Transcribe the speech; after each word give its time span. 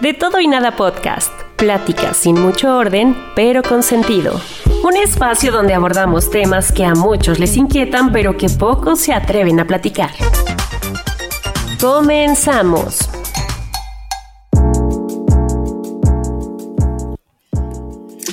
De 0.00 0.12
todo 0.12 0.40
y 0.40 0.46
nada 0.46 0.76
podcast. 0.76 1.32
Pláticas 1.56 2.18
sin 2.18 2.38
mucho 2.38 2.76
orden, 2.76 3.16
pero 3.34 3.62
con 3.62 3.82
sentido. 3.82 4.38
Un 4.84 4.94
espacio 4.94 5.50
donde 5.50 5.72
abordamos 5.72 6.30
temas 6.30 6.70
que 6.70 6.84
a 6.84 6.94
muchos 6.94 7.38
les 7.38 7.56
inquietan, 7.56 8.12
pero 8.12 8.36
que 8.36 8.50
pocos 8.50 9.00
se 9.00 9.14
atreven 9.14 9.58
a 9.58 9.66
platicar. 9.66 10.10
Comenzamos. 11.80 13.08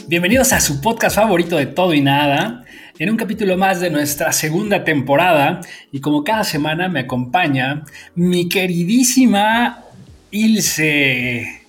Bienvenidos 0.09 0.52
a 0.52 0.59
su 0.59 0.81
podcast 0.81 1.16
favorito 1.16 1.55
de 1.55 1.67
todo 1.67 1.94
y 1.94 2.02
nada, 2.02 2.66
en 3.00 3.09
un 3.09 3.16
capítulo 3.16 3.55
más 3.55 3.80
de 3.80 3.89
nuestra 3.89 4.33
segunda 4.33 4.83
temporada 4.83 5.61
y 5.94 6.02
como 6.02 6.25
cada 6.25 6.44
semana 6.44 6.89
me 6.89 7.00
acompaña 7.00 7.83
mi 8.16 8.50
queridísima 8.50 9.83
Ilse. 10.34 11.62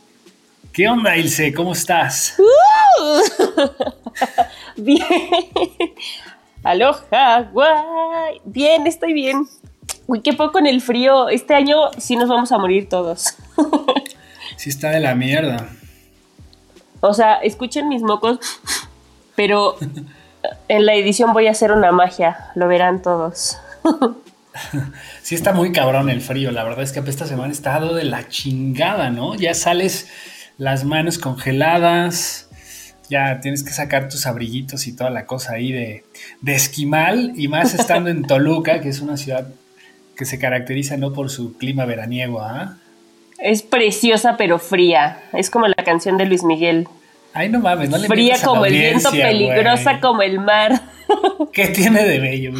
¿Qué 0.72 0.88
onda 0.88 1.18
Ilse? 1.18 1.52
¿Cómo 1.52 1.74
estás? 1.74 2.34
Uh. 2.38 3.22
bien. 4.82 5.04
Aloha, 6.62 7.42
guay. 7.52 8.40
Bien, 8.46 8.86
estoy 8.86 9.12
bien. 9.12 9.46
Uy, 10.06 10.22
qué 10.22 10.32
poco 10.32 10.58
en 10.58 10.66
el 10.66 10.80
frío. 10.80 11.28
Este 11.28 11.54
año 11.54 11.90
sí 11.98 12.16
nos 12.16 12.30
vamos 12.30 12.52
a 12.52 12.58
morir 12.58 12.88
todos. 12.88 13.36
sí 14.56 14.70
está 14.70 14.88
de 14.88 15.00
la 15.00 15.14
mierda. 15.14 15.68
O 17.00 17.12
sea, 17.12 17.34
escuchen 17.34 17.90
mis 17.90 18.00
mocos, 18.00 18.38
pero 19.36 19.76
en 20.68 20.86
la 20.86 20.94
edición 20.94 21.34
voy 21.34 21.48
a 21.48 21.50
hacer 21.50 21.70
una 21.70 21.92
magia. 21.92 22.50
Lo 22.54 22.66
verán 22.66 23.02
todos. 23.02 23.58
sí 25.22 25.34
está 25.34 25.52
muy 25.52 25.72
cabrón 25.72 26.10
el 26.10 26.20
frío. 26.20 26.50
La 26.50 26.64
verdad 26.64 26.82
es 26.82 26.92
que 26.92 27.00
esta 27.00 27.26
semana 27.26 27.52
está 27.52 27.72
dado 27.72 27.94
de 27.94 28.04
la 28.04 28.28
chingada, 28.28 29.10
¿no? 29.10 29.34
Ya 29.34 29.54
sales 29.54 30.08
las 30.58 30.84
manos 30.84 31.18
congeladas. 31.18 32.48
Ya 33.10 33.40
tienes 33.40 33.62
que 33.62 33.70
sacar 33.70 34.08
tus 34.08 34.26
abriguitos 34.26 34.86
y 34.86 34.96
toda 34.96 35.10
la 35.10 35.26
cosa 35.26 35.54
ahí 35.54 35.72
de, 35.72 36.04
de 36.40 36.54
esquimal. 36.54 37.32
Y 37.36 37.48
más 37.48 37.74
estando 37.74 38.10
en 38.10 38.22
Toluca, 38.26 38.80
que 38.80 38.88
es 38.88 39.00
una 39.00 39.16
ciudad 39.16 39.46
que 40.16 40.24
se 40.24 40.38
caracteriza 40.38 40.96
no 40.96 41.12
por 41.12 41.30
su 41.30 41.56
clima 41.58 41.84
veraniego, 41.84 42.40
¿ah? 42.40 42.78
Es 43.38 43.62
preciosa 43.62 44.36
pero 44.36 44.58
fría. 44.58 45.22
Es 45.32 45.50
como 45.50 45.66
la 45.66 45.84
canción 45.84 46.16
de 46.16 46.26
Luis 46.26 46.44
Miguel. 46.44 46.88
Ay, 47.34 47.48
no 47.48 47.58
mames, 47.58 47.90
no 47.90 47.98
le 47.98 48.06
Fría 48.06 48.36
como 48.42 48.64
el 48.64 48.72
viento, 48.72 49.10
peligrosa 49.10 50.00
como 50.00 50.22
el 50.22 50.38
mar. 50.38 50.80
¿Qué 51.52 51.66
tiene 51.66 52.04
de 52.04 52.20
bello? 52.20 52.52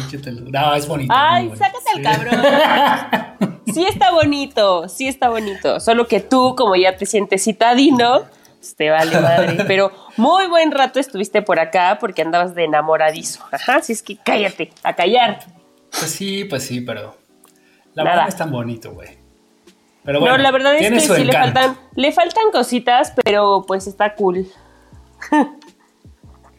No, 0.51 0.75
es 0.75 0.85
bonito. 0.85 1.13
Ay, 1.15 1.49
sácate 1.55 1.89
al 1.95 2.01
cabrón. 2.01 3.59
sí 3.73 3.85
está 3.85 4.11
bonito, 4.11 4.89
sí 4.89 5.07
está 5.07 5.29
bonito. 5.29 5.79
Solo 5.79 6.07
que 6.07 6.19
tú, 6.19 6.55
como 6.57 6.75
ya 6.75 6.97
te 6.97 7.05
sientes 7.05 7.45
citadino, 7.45 8.23
pues 8.59 8.75
te 8.75 8.89
vale 8.89 9.19
madre. 9.19 9.63
Pero 9.67 9.93
muy 10.17 10.47
buen 10.47 10.71
rato 10.71 10.99
estuviste 10.99 11.41
por 11.41 11.57
acá 11.59 11.97
porque 11.99 12.21
andabas 12.21 12.53
de 12.53 12.65
enamoradizo. 12.65 13.45
Ajá, 13.51 13.81
si 13.81 13.93
es 13.93 14.03
que 14.03 14.17
cállate, 14.17 14.71
a 14.83 14.93
callar. 14.93 15.39
Pues 15.89 16.11
sí, 16.11 16.43
pues 16.43 16.63
sí, 16.63 16.81
pero 16.81 17.15
la 17.93 18.03
verdad 18.03 18.23
no 18.23 18.27
es 18.27 18.35
tan 18.35 18.51
bonito, 18.51 18.91
güey. 18.91 19.17
Pero 20.03 20.19
bueno, 20.19 20.35
no, 20.35 20.43
la 20.43 20.51
verdad 20.51 20.75
es 20.75 20.91
que 20.91 20.99
sí 20.99 21.23
le 21.23 21.31
faltan, 21.31 21.77
le 21.95 22.11
faltan 22.11 22.51
cositas, 22.51 23.13
pero 23.23 23.63
pues 23.65 23.87
está 23.87 24.13
cool. 24.15 24.45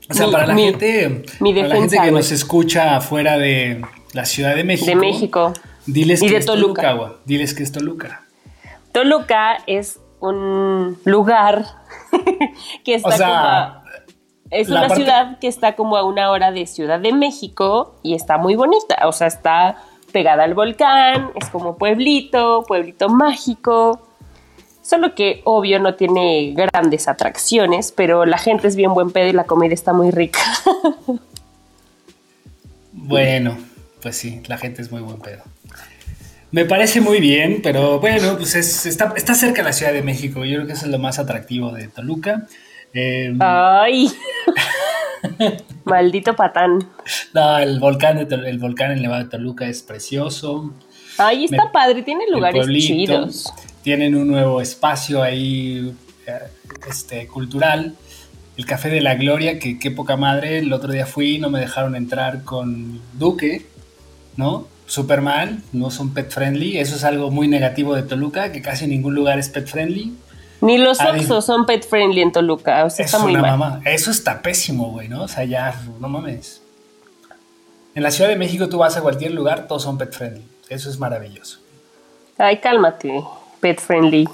O 0.09 0.15
sea, 0.15 0.31
para, 0.31 0.47
la 0.47 0.55
gente, 0.55 1.25
para 1.41 1.69
la 1.69 1.77
gente 1.77 1.99
que 2.01 2.11
nos 2.13 2.31
escucha 2.31 3.01
fuera 3.01 3.39
de 3.39 3.83
la 4.13 4.25
Ciudad 4.25 4.55
de 4.55 4.63
México. 4.63 4.87
De 4.87 4.95
México. 4.95 5.53
Diles 5.87 6.21
que 6.21 6.37
es 6.37 6.47
Toluca. 6.47 7.17
Diles 7.25 7.55
que 7.55 7.65
es 7.65 7.73
Toluca. 7.73 8.25
Toluca 8.93 9.59
es 9.67 9.99
un 10.21 10.99
lugar 11.05 11.65
que 12.85 12.95
está 12.95 13.19
como 13.19 13.87
es 14.51 14.69
una 14.69 14.89
ciudad 14.91 15.39
que 15.39 15.49
está 15.49 15.75
como 15.75 15.97
a 15.97 16.05
una 16.05 16.31
hora 16.31 16.53
de 16.53 16.67
Ciudad 16.67 17.01
de 17.01 17.13
México 17.13 17.97
y 18.03 18.15
está 18.15 18.39
muy 18.39 18.55
bonita. 18.55 18.97
O 19.07 19.13
sea, 19.13 19.27
está 19.27 19.83
pegada 20.13 20.45
al 20.45 20.55
volcán, 20.55 21.31
es 21.35 21.51
como 21.51 21.77
pueblito, 21.77 22.65
pueblito 22.67 23.09
mágico. 23.09 24.06
Solo 24.87 25.17
que 25.17 25.41
obvio 25.43 25.81
no 25.81 25.97
tiene 25.97 26.55
grandes 26.55 27.09
atracciones, 27.09 27.91
pero 27.91 28.25
la 28.25 28.39
gente 28.39 28.69
es 28.69 28.77
bien 28.77 28.95
buen 28.95 29.11
pedo 29.11 29.27
y 29.27 29.33
la 29.33 29.43
comida 29.43 29.75
está 29.75 29.93
muy 29.93 30.13
rica. 30.13 30.39
bueno, 32.93 33.59
pues 34.01 34.17
sí, 34.17 34.43
la 34.47 34.59
gente 34.59 34.83
es 34.83 34.93
muy 34.93 35.01
buen 35.01 35.19
pedo. 35.19 35.43
Me 36.53 36.67
parece 36.67 37.01
muy 37.01 37.19
bien, 37.19 37.63
pero 37.65 37.99
bueno, 37.99 38.37
pues 38.37 38.55
está, 38.55 39.35
cerca 39.35 39.57
de 39.57 39.65
la 39.65 39.73
Ciudad 39.73 39.93
de 39.93 40.03
México. 40.03 40.45
Yo 40.45 40.59
creo 40.59 40.67
que 40.69 40.75
eso 40.75 40.85
es 40.85 40.93
lo 40.93 41.01
más 41.01 41.19
atractivo 41.19 41.73
de 41.73 41.89
Toluca. 41.89 42.47
Em, 42.93 43.37
Ay. 43.41 44.09
Maldito 45.85 46.37
patán. 46.37 46.89
No, 47.35 47.59
el 47.59 47.81
volcán, 47.81 48.19
el 48.19 48.59
volcán 48.59 48.93
en 48.93 49.03
Nevado 49.03 49.25
de 49.25 49.31
Toluca 49.31 49.67
es 49.67 49.83
precioso. 49.83 50.73
Ahí 51.19 51.47
está 51.47 51.73
padre, 51.73 52.05
tiene 52.05 52.31
lugares 52.31 52.69
chidos. 52.69 53.53
Tienen 53.87 54.17
un 54.17 54.27
nuevo 54.27 54.61
espacio 54.61 55.23
ahí 55.23 55.95
eh, 56.27 56.39
este, 56.91 57.29
cultural. 57.29 57.95
El 58.57 58.67
Café 58.67 58.89
de 58.89 59.01
la 59.01 59.15
Gloria, 59.15 59.61
que 59.61 59.79
qué 59.79 59.93
poca 59.93 60.17
madre. 60.17 60.59
El 60.59 60.73
otro 60.73 60.93
día 60.93 61.07
fui, 61.07 61.39
no 61.39 61.51
me 61.51 61.61
dejaron 61.61 61.95
entrar 61.95 62.43
con 62.43 63.01
Duque, 63.13 63.65
¿no? 64.37 64.67
Super 64.87 65.21
mal, 65.23 65.63
no 65.73 65.93
son 65.93 66.13
pet 66.13 66.33
friendly. 66.33 66.79
Eso 66.79 66.97
es 66.97 67.05
algo 67.05 67.31
muy 67.31 67.47
negativo 67.47 67.95
de 67.95 68.03
Toluca, 68.03 68.51
que 68.51 68.61
casi 68.61 68.89
ningún 68.89 69.15
lugar 69.15 69.39
es 69.39 69.51
pet 69.51 69.69
friendly. 69.69 70.17
Ni 70.63 70.79
los 70.79 70.99
Oxxos 70.99 71.47
son 71.47 71.65
pet 71.65 71.89
friendly 71.89 72.23
en 72.23 72.33
Toluca. 72.33 72.85
O 72.85 72.91
sea, 72.91 73.05
está 73.05 73.21
muy 73.21 73.37
mal. 73.37 73.83
Eso 73.85 74.11
está 74.11 74.43
pésimo, 74.43 74.91
güey, 74.91 75.07
¿no? 75.07 75.23
O 75.23 75.29
sea, 75.29 75.45
ya, 75.45 75.81
no 76.01 76.09
mames. 76.09 76.61
En 77.95 78.03
la 78.03 78.11
Ciudad 78.11 78.31
de 78.31 78.37
México 78.37 78.69
tú 78.69 78.79
vas 78.79 78.97
a 78.97 79.01
cualquier 79.01 79.31
lugar, 79.31 79.69
todos 79.69 79.85
son 79.85 79.97
pet 79.97 80.13
friendly. 80.13 80.45
Eso 80.69 80.91
es 80.91 80.99
maravilloso. 80.99 81.61
Ay, 82.37 82.59
cálmate, 82.59 83.23
pet 83.67 83.81
friendly. 83.81 84.29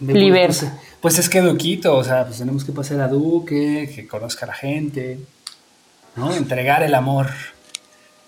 Liber. 0.00 0.46
Pues, 0.48 0.66
pues, 1.00 1.18
es 1.18 1.30
que 1.30 1.40
Duquito, 1.40 1.96
o 1.96 2.04
sea, 2.04 2.26
pues 2.26 2.38
tenemos 2.38 2.62
que 2.62 2.72
pasar 2.72 3.00
a 3.00 3.08
Duque, 3.08 3.90
que 3.94 4.06
conozca 4.06 4.44
a 4.44 4.48
la 4.48 4.54
gente, 4.54 5.18
¿no? 6.14 6.34
Entregar 6.34 6.82
el 6.82 6.94
amor. 6.94 7.28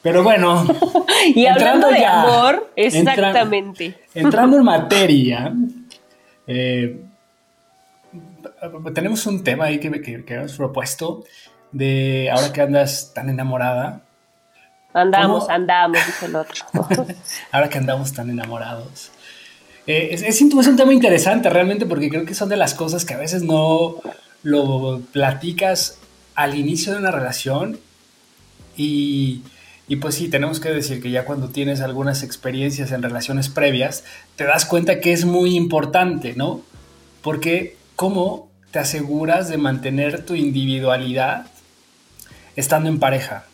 Pero 0.02 0.22
bueno. 0.22 0.66
y 1.34 1.44
hablando 1.44 1.88
de 1.88 2.06
amor, 2.06 2.72
exactamente. 2.76 3.94
entrando 4.14 4.56
en 4.56 4.64
materia, 4.76 5.52
eh, 6.46 7.02
tenemos 8.94 9.26
un 9.26 9.44
tema 9.44 9.66
ahí 9.66 9.78
que, 9.78 10.00
que, 10.00 10.34
hemos 10.34 10.56
propuesto 10.56 11.24
de 11.72 12.30
ahora 12.34 12.52
que 12.54 12.62
andas 12.62 13.12
tan 13.14 13.28
enamorada. 13.28 14.00
Andamos, 14.94 15.48
andamos, 15.50 15.98
dice 16.06 16.24
el 16.24 16.36
otro. 16.36 16.64
ahora 17.52 17.68
que 17.68 17.76
andamos 17.76 18.14
tan 18.14 18.30
enamorados. 18.30 19.12
Eh, 19.86 20.10
es, 20.12 20.22
es, 20.22 20.40
un 20.40 20.76
tema 20.76 20.92
interesante 20.92 21.50
realmente 21.50 21.86
porque 21.86 22.08
creo 22.08 22.24
que 22.24 22.34
son 22.34 22.48
de 22.48 22.56
las 22.56 22.74
cosas 22.74 23.04
que 23.04 23.14
a 23.14 23.18
veces 23.18 23.42
no 23.42 23.96
lo 24.42 25.00
platicas 25.12 25.98
al 26.34 26.54
inicio 26.54 26.92
de 26.92 26.98
una 26.98 27.10
relación 27.10 27.78
y 28.76 29.42
y 29.90 29.96
pues 29.96 30.14
sí, 30.14 30.28
tenemos 30.28 30.60
que 30.60 30.70
decir 30.70 31.02
que 31.02 31.10
ya 31.10 31.24
cuando 31.24 31.48
tienes 31.48 31.80
algunas 31.80 32.22
experiencias 32.22 32.92
en 32.92 33.02
relaciones 33.02 33.48
previas, 33.48 34.04
te 34.36 34.44
das 34.44 34.64
cuenta 34.64 35.00
que 35.00 35.12
es 35.12 35.24
muy 35.24 35.56
importante, 35.56 36.34
¿no? 36.36 36.60
Porque 37.22 37.76
¿cómo 37.96 38.48
te 38.70 38.78
aseguras 38.78 39.48
de 39.48 39.58
mantener 39.58 40.24
tu 40.24 40.36
individualidad 40.36 41.46
estando 42.54 42.88
en 42.88 43.00
pareja? 43.00 43.46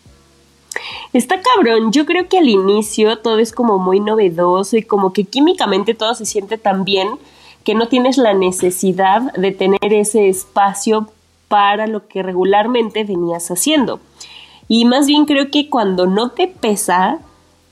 Está 1.13 1.41
cabrón, 1.41 1.93
yo 1.93 2.05
creo 2.05 2.29
que 2.29 2.39
al 2.39 2.49
inicio 2.49 3.19
todo 3.19 3.39
es 3.39 3.53
como 3.53 3.79
muy 3.79 4.01
novedoso 4.01 4.77
y 4.77 4.83
como 4.83 5.13
que 5.13 5.25
químicamente 5.25 5.95
todo 5.95 6.15
se 6.15 6.27
siente 6.27 6.59
tan 6.59 6.85
bien 6.85 7.09
que 7.65 7.75
no 7.75 7.89
tienes 7.89 8.19
la 8.19 8.35
necesidad 8.35 9.33
de 9.35 9.53
tener 9.53 9.93
ese 9.93 10.29
espacio 10.29 11.09
para 11.49 11.87
lo 11.87 12.07
que 12.07 12.23
regularmente 12.23 13.05
venías 13.05 13.51
haciendo. 13.51 14.01
Y 14.69 14.85
más 14.85 15.07
bien 15.07 15.27
creo 15.27 15.51
que 15.51 15.71
cuando 15.71 16.07
no 16.07 16.31
te 16.31 16.49
pesa, 16.49 17.19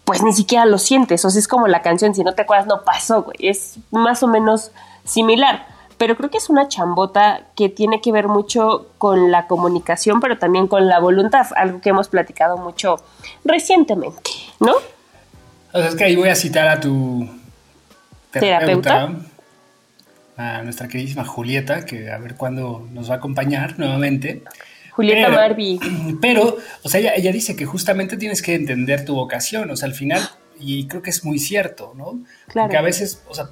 pues 0.04 0.22
ni 0.22 0.32
siquiera 0.32 0.64
lo 0.66 0.78
sientes. 0.78 1.24
O 1.24 1.30
sea, 1.30 1.38
es 1.38 1.48
como 1.48 1.66
la 1.66 1.82
canción, 1.82 2.14
si 2.14 2.22
no 2.22 2.34
te 2.34 2.42
acuerdas, 2.42 2.66
no 2.66 2.82
pasó, 2.84 3.22
güey. 3.22 3.36
Es 3.40 3.76
más 3.90 4.22
o 4.22 4.28
menos 4.28 4.70
similar. 5.04 5.73
Pero 5.98 6.16
creo 6.16 6.30
que 6.30 6.38
es 6.38 6.50
una 6.50 6.68
chambota 6.68 7.46
que 7.56 7.68
tiene 7.68 8.00
que 8.00 8.12
ver 8.12 8.28
mucho 8.28 8.88
con 8.98 9.30
la 9.30 9.46
comunicación, 9.46 10.20
pero 10.20 10.38
también 10.38 10.66
con 10.66 10.88
la 10.88 10.98
voluntad, 10.98 11.46
algo 11.56 11.80
que 11.80 11.90
hemos 11.90 12.08
platicado 12.08 12.56
mucho 12.56 12.96
recientemente, 13.44 14.30
¿no? 14.60 14.74
O 15.72 15.78
sea, 15.78 15.88
es 15.88 15.94
que 15.94 16.04
ahí 16.04 16.16
voy 16.16 16.28
a 16.28 16.34
citar 16.34 16.68
a 16.68 16.80
tu 16.80 17.28
terapeuta, 18.30 19.10
a 20.36 20.62
nuestra 20.62 20.88
queridísima 20.88 21.24
Julieta, 21.24 21.84
que 21.84 22.10
a 22.10 22.18
ver 22.18 22.34
cuándo 22.36 22.86
nos 22.92 23.10
va 23.10 23.14
a 23.14 23.18
acompañar 23.18 23.78
nuevamente. 23.78 24.42
Julieta 24.92 25.28
Barbie. 25.28 25.80
Pero, 26.20 26.56
o 26.82 26.88
sea, 26.88 27.00
ella, 27.14 27.32
dice 27.32 27.56
que 27.56 27.66
justamente 27.66 28.16
tienes 28.16 28.42
que 28.42 28.54
entender 28.54 29.04
tu 29.04 29.14
vocación, 29.14 29.70
o 29.70 29.76
sea, 29.76 29.88
al 29.88 29.94
final, 29.94 30.22
y 30.58 30.86
creo 30.86 31.02
que 31.02 31.10
es 31.10 31.24
muy 31.24 31.38
cierto, 31.38 31.92
¿no? 31.96 32.20
Claro. 32.48 32.68
Porque 32.68 32.76
a 32.76 32.82
veces, 32.82 33.22
o 33.28 33.34
sea, 33.34 33.50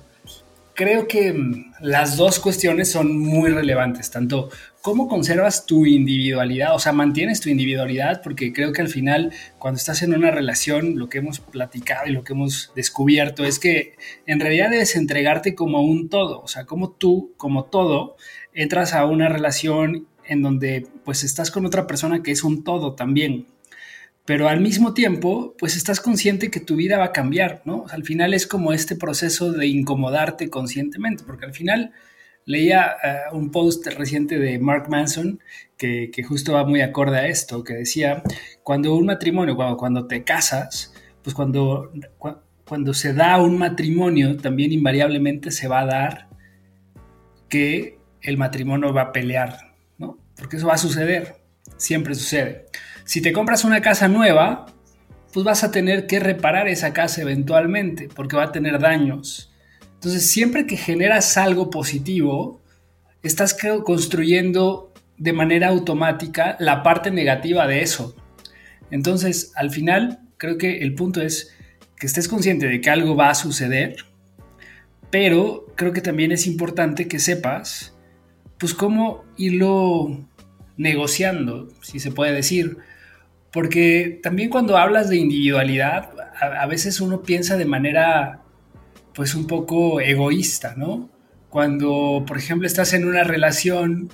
creo 0.74 1.06
que 1.08 1.32
mm, 1.32 1.72
las 1.80 2.16
dos 2.16 2.38
cuestiones 2.38 2.90
son 2.90 3.16
muy 3.18 3.50
relevantes, 3.50 4.10
tanto 4.10 4.50
cómo 4.80 5.06
conservas 5.08 5.64
tu 5.64 5.86
individualidad, 5.86 6.74
o 6.74 6.78
sea, 6.78 6.92
mantienes 6.92 7.40
tu 7.40 7.48
individualidad, 7.48 8.20
porque 8.22 8.52
creo 8.52 8.72
que 8.72 8.82
al 8.82 8.88
final, 8.88 9.32
cuando 9.58 9.78
estás 9.78 10.02
en 10.02 10.14
una 10.14 10.30
relación, 10.30 10.98
lo 10.98 11.08
que 11.08 11.18
hemos 11.18 11.40
platicado 11.40 12.08
y 12.08 12.12
lo 12.12 12.24
que 12.24 12.32
hemos 12.32 12.72
descubierto 12.74 13.44
es 13.44 13.58
que 13.58 13.94
en 14.26 14.40
realidad 14.40 14.70
debes 14.70 14.96
entregarte 14.96 15.54
como 15.54 15.82
un 15.82 16.08
todo, 16.08 16.40
o 16.40 16.48
sea, 16.48 16.64
como 16.64 16.90
tú, 16.90 17.32
como 17.36 17.64
todo, 17.64 18.16
entras 18.52 18.92
a 18.92 19.06
una 19.06 19.28
relación 19.28 20.08
en 20.24 20.42
donde 20.42 20.86
pues 21.04 21.24
estás 21.24 21.50
con 21.50 21.66
otra 21.66 21.86
persona 21.86 22.22
que 22.22 22.32
es 22.32 22.44
un 22.44 22.64
todo 22.64 22.94
también. 22.94 23.46
Pero 24.24 24.48
al 24.48 24.60
mismo 24.60 24.94
tiempo, 24.94 25.54
pues 25.58 25.76
estás 25.76 26.00
consciente 26.00 26.50
que 26.50 26.60
tu 26.60 26.76
vida 26.76 26.98
va 26.98 27.06
a 27.06 27.12
cambiar, 27.12 27.62
¿no? 27.64 27.86
al 27.90 28.04
final 28.04 28.34
es 28.34 28.46
como 28.46 28.72
este 28.72 28.94
proceso 28.94 29.52
de 29.52 29.66
incomodarte 29.66 30.48
conscientemente, 30.48 31.24
porque 31.24 31.46
al 31.46 31.54
final 31.54 31.92
leía 32.44 32.96
eh, 33.02 33.16
un 33.32 33.50
post 33.50 33.86
reciente 33.86 34.38
de 34.38 34.58
Mark 34.58 34.88
Manson 34.88 35.40
que, 35.76 36.10
justo 36.26 36.52
va 36.52 36.64
muy 36.64 36.80
acorde 36.80 37.18
a 37.18 37.26
esto, 37.26 37.64
que 37.64 37.74
decía, 37.74 38.22
cuando 38.62 38.94
un 38.94 39.06
matrimonio, 39.06 39.56
cuando, 39.56 39.76
cuando 39.76 40.06
te 40.06 40.22
casas, 40.22 40.94
pues 41.24 41.34
cuando, 41.34 41.90
cuando 42.64 42.94
se 42.94 43.12
da 43.12 43.42
un 43.42 43.58
matrimonio, 43.58 44.36
también 44.36 44.72
invariablemente 44.72 45.50
se 45.50 45.66
va 45.66 45.80
a 45.80 45.86
dar 45.86 46.28
que 47.48 47.98
el 48.20 48.38
matrimonio 48.38 48.92
va 48.92 49.02
a 49.02 49.12
pelear, 49.12 49.74
porque 50.36 50.56
eso 50.56 50.68
va 50.68 50.74
a 50.74 50.78
suceder, 50.78 51.36
siempre 51.76 52.14
sucede. 52.14 52.66
Si 53.04 53.20
te 53.20 53.32
compras 53.32 53.64
una 53.64 53.80
casa 53.80 54.08
nueva, 54.08 54.66
pues 55.32 55.44
vas 55.44 55.64
a 55.64 55.70
tener 55.70 56.06
que 56.06 56.20
reparar 56.20 56.68
esa 56.68 56.92
casa 56.92 57.22
eventualmente, 57.22 58.08
porque 58.14 58.36
va 58.36 58.44
a 58.44 58.52
tener 58.52 58.78
daños. 58.78 59.52
Entonces, 59.94 60.30
siempre 60.30 60.66
que 60.66 60.76
generas 60.76 61.36
algo 61.36 61.70
positivo, 61.70 62.60
estás 63.22 63.56
construyendo 63.84 64.92
de 65.16 65.32
manera 65.32 65.68
automática 65.68 66.56
la 66.58 66.82
parte 66.82 67.10
negativa 67.10 67.66
de 67.66 67.82
eso. 67.82 68.16
Entonces, 68.90 69.52
al 69.54 69.70
final, 69.70 70.20
creo 70.36 70.58
que 70.58 70.78
el 70.78 70.94
punto 70.94 71.22
es 71.22 71.54
que 71.96 72.06
estés 72.06 72.28
consciente 72.28 72.66
de 72.66 72.80
que 72.80 72.90
algo 72.90 73.14
va 73.14 73.30
a 73.30 73.34
suceder, 73.34 73.96
pero 75.10 75.66
creo 75.76 75.92
que 75.92 76.00
también 76.00 76.32
es 76.32 76.46
importante 76.46 77.06
que 77.06 77.18
sepas, 77.18 77.96
pues, 78.58 78.74
cómo 78.74 79.24
irlo 79.36 80.26
negociando, 80.76 81.68
si 81.80 82.00
se 82.00 82.10
puede 82.10 82.32
decir. 82.32 82.78
Porque 83.52 84.18
también 84.22 84.48
cuando 84.48 84.78
hablas 84.78 85.08
de 85.08 85.16
individualidad, 85.16 86.10
a, 86.40 86.66
veces 86.66 87.00
uno 87.00 87.22
piensa 87.22 87.56
de 87.56 87.66
manera, 87.66 88.40
pues 89.14 89.34
un 89.34 89.46
poco 89.46 90.00
egoísta, 90.00 90.74
¿no? 90.76 91.10
Cuando, 91.50 92.24
por 92.26 92.38
ejemplo, 92.38 92.66
estás 92.66 92.94
en 92.94 93.06
una 93.06 93.24
relación 93.24 94.10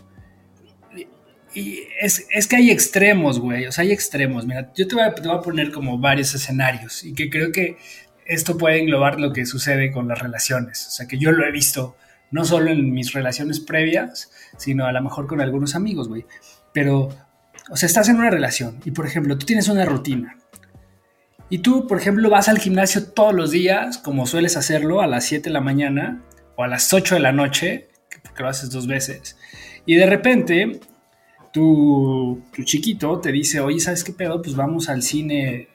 y 1.55 1.82
es, 2.00 2.46
que 2.46 2.56
hay 2.56 2.70
extremos, 2.70 3.40
güey, 3.40 3.67
o 3.67 3.73
sea, 3.73 3.82
hay 3.82 3.93
extremos. 3.93 4.46
Mira, 4.46 4.73
yo 4.75 4.87
te 4.87 4.94
voy, 4.94 5.05
a, 5.05 5.14
te 5.14 5.26
voy, 5.26 5.38
a, 5.38 5.40
poner 5.40 5.73
como 5.73 5.99
varios 5.99 6.35
escenarios 6.35 7.05
y 7.05 7.14
que 7.14 7.31
creo 7.31 7.52
que 7.52 7.79
esto 8.26 8.58
puede 8.58 8.79
englobar 8.79 9.19
lo 9.19 9.32
que 9.32 9.46
sucede 9.46 9.90
con 9.90 10.06
las 10.08 10.19
relaciones. 10.19 10.87
O 10.87 10.90
sea, 10.90 11.08
que 11.08 11.19
yo 11.19 11.32
lo 11.32 11.46
he 11.46 11.50
visto 11.50 11.96
no 12.31 12.44
solo 12.44 12.70
en 12.70 12.93
mis 12.93 13.12
relaciones 13.12 13.61
previas, 13.61 14.31
sino 14.58 14.85
a 14.85 14.93
lo 14.93 15.02
mejor 15.02 15.26
con 15.26 15.40
algunos 15.40 15.75
amigos, 15.75 16.08
güey. 16.08 16.26
Pero, 16.73 17.08
o 17.70 17.76
sea, 17.76 17.87
estás 17.87 18.09
en 18.09 18.17
una 18.17 18.31
relación 18.31 18.81
y, 18.85 18.91
por 18.91 19.06
ejemplo, 19.06 19.37
tú 19.38 19.47
tienes 19.47 19.69
una 19.69 19.85
rutina. 19.85 20.37
Y 21.50 21.59
tú, 21.59 21.87
por 21.87 21.99
ejemplo, 21.99 22.29
vas 22.29 22.49
al 22.49 22.59
gimnasio 22.59 23.05
todos 23.12 23.35
los 23.35 23.50
días, 23.50 23.99
como 23.99 24.26
sueles 24.26 24.56
hacerlo, 24.56 25.00
a 25.00 25.06
las 25.06 25.25
7 25.25 25.49
de 25.49 25.53
la 25.53 25.61
mañana 25.61 26.23
o 26.56 26.65
a 26.65 26.69
las 26.69 26.93
8 26.93 27.15
de 27.15 27.20
la 27.20 27.32
noche, 27.32 27.88
porque 28.23 28.43
lo 28.43 28.49
haces 28.49 28.70
dos 28.70 28.87
veces. 28.87 29.38
Y 29.87 29.94
de 29.94 30.06
repente, 30.06 30.81
tu, 31.53 32.43
chiquito 32.65 33.20
te 33.20 33.32
dice, 33.32 33.61
oye, 33.61 33.81
¿sabes 33.81 34.05
qué 34.05 34.12
pedo? 34.12 34.43
Pues 34.43 34.56
vamos 34.56 34.88
al 34.88 35.03
cine 35.03 35.69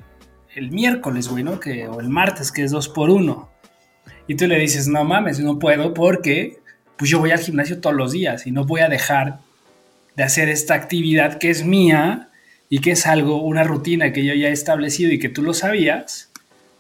el 0.56 0.72
miércoles, 0.72 1.28
güey, 1.28 1.44
¿no? 1.44 1.60
Que, 1.60 1.88
o 1.88 2.00
el 2.00 2.10
martes, 2.10 2.52
que 2.52 2.64
es 2.64 2.72
dos 2.72 2.90
por 2.90 3.10
uno. 3.10 3.50
Y 4.28 4.36
tú 4.36 4.46
le 4.48 4.60
dices, 4.60 4.88
no 4.88 5.04
mames, 5.04 5.40
no 5.40 5.58
puedo 5.58 5.94
porque 5.94 6.60
pues 6.98 7.10
yo 7.10 7.20
voy 7.20 7.32
al 7.32 7.40
gimnasio 7.40 7.82
todos 7.82 7.96
los 7.96 8.12
días 8.12 8.46
y 8.46 8.52
no 8.52 8.66
voy 8.66 8.82
a 8.82 8.90
dejar 8.90 9.40
de 10.16 10.24
hacer 10.24 10.50
esta 10.50 10.74
actividad 10.74 11.38
que 11.38 11.50
es 11.50 11.66
mía 11.66 12.30
y 12.70 12.80
que 12.80 12.92
es 12.92 13.06
algo, 13.06 13.42
una 13.42 13.64
rutina 13.64 14.12
que 14.14 14.26
yo 14.26 14.34
ya 14.34 14.48
he 14.48 14.52
establecido 14.52 15.12
y 15.12 15.20
que 15.20 15.30
tú 15.30 15.44
lo 15.44 15.54
sabías, 15.54 16.32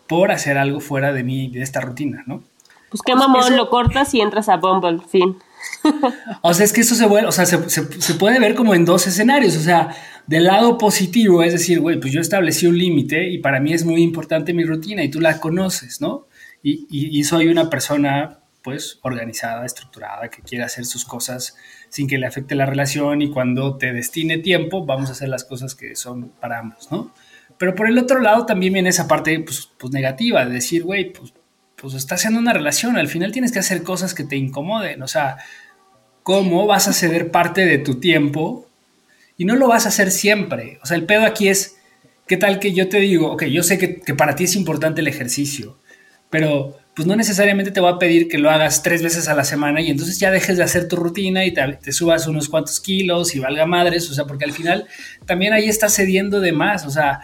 por 0.07 0.31
hacer 0.31 0.57
algo 0.57 0.80
fuera 0.80 1.13
de 1.13 1.24
mí, 1.24 1.50
de 1.50 1.62
esta 1.62 1.81
rutina, 1.81 2.24
¿no? 2.25 2.44
Pues 2.89 3.01
qué 3.06 3.15
mamón, 3.15 3.56
lo 3.57 3.69
cortas 3.69 4.13
y 4.13 4.21
entras 4.21 4.49
a 4.49 4.57
Bumble, 4.57 4.99
fin. 5.09 5.37
o 6.42 6.54
sea, 6.54 6.66
es 6.66 6.73
que 6.73 6.81
eso 6.81 6.95
se, 6.95 7.06
vuelve, 7.06 7.28
o 7.28 7.31
sea, 7.31 7.45
se, 7.45 7.69
se, 7.69 8.13
puede 8.16 8.40
ver 8.40 8.54
como 8.54 8.75
en 8.75 8.85
dos 8.85 9.07
escenarios, 9.07 9.56
o 9.56 9.61
sea, 9.61 9.95
del 10.28 10.44
lado 10.45 10.78
positivo, 10.78 11.42
es 11.42 11.54
decir, 11.54 11.80
güey, 11.80 11.99
pues 11.99 12.13
yo 12.13 12.21
establecí 12.21 12.68
un 12.68 12.78
límite 12.78 13.30
y 13.30 13.40
para 13.40 13.59
mí 13.59 13.73
es 13.73 13.85
muy 13.85 14.04
importante 14.04 14.54
mi 14.54 14.63
rutina 14.63 15.04
y 15.04 15.09
tú 15.09 15.19
la 15.19 15.40
conoces, 15.40 16.02
¿no? 16.02 16.28
y, 16.63 17.23
soy 17.25 17.49
una 17.49 17.69
persona 17.69 18.40
pues 18.64 19.00
organizada, 19.02 19.66
estructurada, 19.66 20.30
que 20.30 20.42
quiere 20.42 20.64
hacer 20.64 20.86
sus 20.86 21.04
cosas 21.06 21.58
sin 21.90 22.08
que 22.08 22.18
le 22.18 22.26
afecte 22.26 22.56
la 22.56 22.66
relación 22.66 23.22
y 23.22 23.30
cuando 23.30 23.78
te 23.78 23.92
destine 23.92 24.38
tiempo 24.38 24.86
vamos 24.86 25.10
a 25.10 25.12
hacer 25.12 25.30
las 25.30 25.44
cosas 25.44 25.76
que 25.76 25.96
son 25.96 26.30
para 26.40 26.60
ambos, 26.60 26.90
¿no? 26.90 27.14
Pero 27.58 27.76
por 27.76 27.88
el 27.88 27.98
otro 27.98 28.20
lado 28.20 28.46
también 28.46 28.74
viene 28.74 28.90
esa 28.90 29.08
parte 29.08 29.38
pues, 29.42 29.70
pues 29.78 29.94
negativa 29.94 30.46
de 30.46 30.54
decir, 30.54 30.84
güey, 30.84 31.12
pues, 31.12 31.34
pues 31.76 31.94
estás 31.94 32.22
haciendo 32.22 32.40
una 32.40 32.54
relación, 32.54 32.96
al 32.96 33.10
final 33.10 33.34
tienes 33.34 33.52
que 33.52 33.60
hacer 33.60 33.84
cosas 33.84 34.14
que 34.14 34.24
te 34.24 34.38
incomoden, 34.38 35.04
o 35.04 35.08
sea, 35.08 35.38
¿cómo 36.24 36.66
vas 36.66 36.88
a 36.88 36.94
ceder 36.94 37.32
parte 37.32 37.66
de 37.66 37.78
tu 37.78 38.00
tiempo? 38.00 38.68
Y 39.38 39.46
no 39.46 39.56
lo 39.56 39.68
vas 39.68 39.86
a 39.86 39.90
hacer 39.90 40.10
siempre, 40.10 40.80
o 40.82 40.86
sea, 40.86 40.96
el 40.96 41.06
pedo 41.06 41.26
aquí 41.26 41.50
es, 41.50 41.78
¿qué 42.28 42.38
tal 42.38 42.60
que 42.60 42.72
yo 42.72 42.88
te 42.88 43.00
digo, 43.00 43.34
ok, 43.34 43.44
yo 43.46 43.62
sé 43.62 43.78
que, 43.78 44.00
que 44.00 44.16
para 44.16 44.36
ti 44.36 44.46
es 44.46 44.56
importante 44.56 45.02
el 45.02 45.08
ejercicio, 45.08 45.78
pero 46.30 46.78
pues 46.95 47.07
no 47.07 47.16
necesariamente 47.16 47.71
te 47.71 47.80
voy 47.80 47.92
a 47.92 47.97
pedir 47.97 48.28
que 48.28 48.38
lo 48.38 48.52
hagas 48.52 48.83
tres 48.83 49.02
veces 49.02 49.28
a 49.28 49.33
la 49.33 49.44
semana 49.44 49.81
y 49.81 49.90
entonces 49.90 50.19
ya 50.19 50.30
dejes 50.30 50.57
de 50.57 50.64
hacer 50.64 50.88
tu 50.88 50.95
rutina 50.95 51.44
y 51.45 51.54
te, 51.54 51.92
subas 51.92 52.28
unos 52.28 52.50
cuantos 52.50 52.80
kilos 52.80 53.35
y 53.35 53.40
valga 53.40 53.66
madres, 53.66 54.09
o 54.12 54.14
sea, 54.14 54.26
porque 54.26 54.45
al 54.45 54.52
final 54.52 54.85
también 55.26 55.54
ahí 55.54 55.68
estás 55.68 55.95
cediendo 55.95 56.40
de 56.40 56.52
más, 56.52 56.85
o 56.85 56.92
sea, 56.92 57.21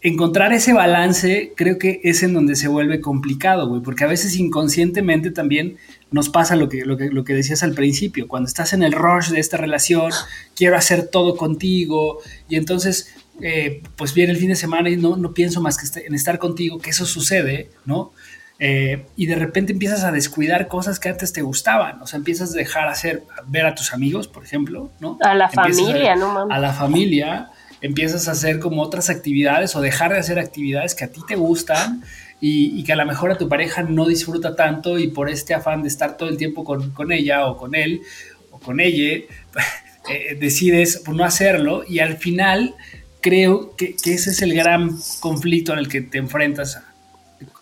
encontrar 0.00 0.52
ese 0.52 0.72
balance 0.72 1.52
creo 1.56 1.78
que 1.78 2.00
es 2.02 2.24
en 2.24 2.34
donde 2.34 2.56
se 2.56 2.66
vuelve 2.66 3.00
complicado, 3.00 3.68
güey, 3.68 3.80
porque 3.80 4.04
a 4.04 4.08
veces 4.08 4.36
inconscientemente 4.36 5.30
también 5.30 5.76
nos 6.10 6.28
pasa 6.28 6.56
lo 6.56 6.68
que, 6.68 6.84
lo, 6.84 6.96
que, 6.96 7.10
lo 7.10 7.22
que 7.22 7.32
decías 7.32 7.62
al 7.62 7.74
principio, 7.74 8.26
cuando 8.26 8.48
estás 8.48 8.72
en 8.72 8.82
el 8.82 8.92
rush 8.92 9.28
de 9.28 9.38
esta 9.38 9.56
relación, 9.56 10.10
quiero 10.56 10.76
hacer 10.76 11.06
todo 11.06 11.36
contigo 11.36 12.18
y 12.48 12.56
entonces 12.56 13.14
eh, 13.40 13.82
pues 13.96 14.14
viene 14.14 14.32
el 14.32 14.38
fin 14.38 14.48
de 14.48 14.56
semana 14.56 14.90
y 14.90 14.96
no, 14.96 15.16
no 15.16 15.32
pienso 15.32 15.60
más 15.60 15.78
que 15.78 16.06
en 16.06 16.14
estar 16.14 16.38
contigo, 16.38 16.80
que 16.80 16.90
eso 16.90 17.06
sucede, 17.06 17.70
¿no? 17.84 18.12
Eh, 18.60 19.06
y 19.16 19.26
de 19.26 19.34
repente 19.34 19.72
empiezas 19.72 20.04
a 20.04 20.12
descuidar 20.12 20.68
cosas 20.68 21.00
que 21.00 21.08
antes 21.08 21.32
te 21.32 21.42
gustaban, 21.42 22.00
o 22.00 22.06
sea, 22.06 22.18
empiezas 22.18 22.52
a 22.54 22.56
dejar 22.56 22.86
hacer, 22.86 23.24
ver 23.46 23.66
a 23.66 23.74
tus 23.74 23.92
amigos, 23.92 24.28
por 24.28 24.44
ejemplo, 24.44 24.90
¿no? 25.00 25.18
A 25.22 25.34
la 25.34 25.48
familia, 25.48 26.14
¿no? 26.14 26.46
A 26.48 26.58
la 26.60 26.72
familia, 26.72 27.50
empiezas 27.80 28.28
a 28.28 28.32
hacer 28.32 28.60
como 28.60 28.82
otras 28.82 29.10
actividades 29.10 29.74
o 29.74 29.80
dejar 29.80 30.12
de 30.12 30.20
hacer 30.20 30.38
actividades 30.38 30.94
que 30.94 31.04
a 31.04 31.08
ti 31.08 31.20
te 31.26 31.34
gustan 31.34 32.04
y, 32.40 32.84
que 32.84 32.92
a 32.92 32.96
lo 32.96 33.06
mejor 33.06 33.32
a 33.32 33.38
tu 33.38 33.48
pareja 33.48 33.82
no 33.82 34.06
disfruta 34.06 34.54
tanto 34.54 34.98
y 34.98 35.08
por 35.08 35.30
este 35.30 35.54
afán 35.54 35.82
de 35.82 35.88
estar 35.88 36.16
todo 36.16 36.28
el 36.28 36.36
tiempo 36.36 36.62
con, 36.62 37.12
ella 37.12 37.46
o 37.46 37.56
con 37.56 37.74
él 37.74 38.02
o 38.50 38.58
con 38.58 38.80
ella, 38.80 39.24
eh, 40.08 40.36
decides 40.38 41.02
no 41.08 41.24
hacerlo 41.24 41.84
y 41.88 41.98
al 41.98 42.18
final 42.18 42.74
creo 43.20 43.74
que, 43.74 43.96
ese 44.04 44.30
es 44.30 44.42
el 44.42 44.54
gran 44.54 44.90
conflicto 45.20 45.72
en 45.72 45.78
el 45.78 45.88
que 45.88 46.02
te 46.02 46.18
enfrentas 46.18 46.82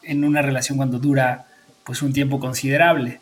en 0.02 0.24
una 0.24 0.42
relación 0.42 0.76
cuando 0.76 0.98
dura 0.98 1.46
pues 1.84 2.02
un 2.02 2.12
tiempo 2.12 2.40
considerable, 2.40 3.20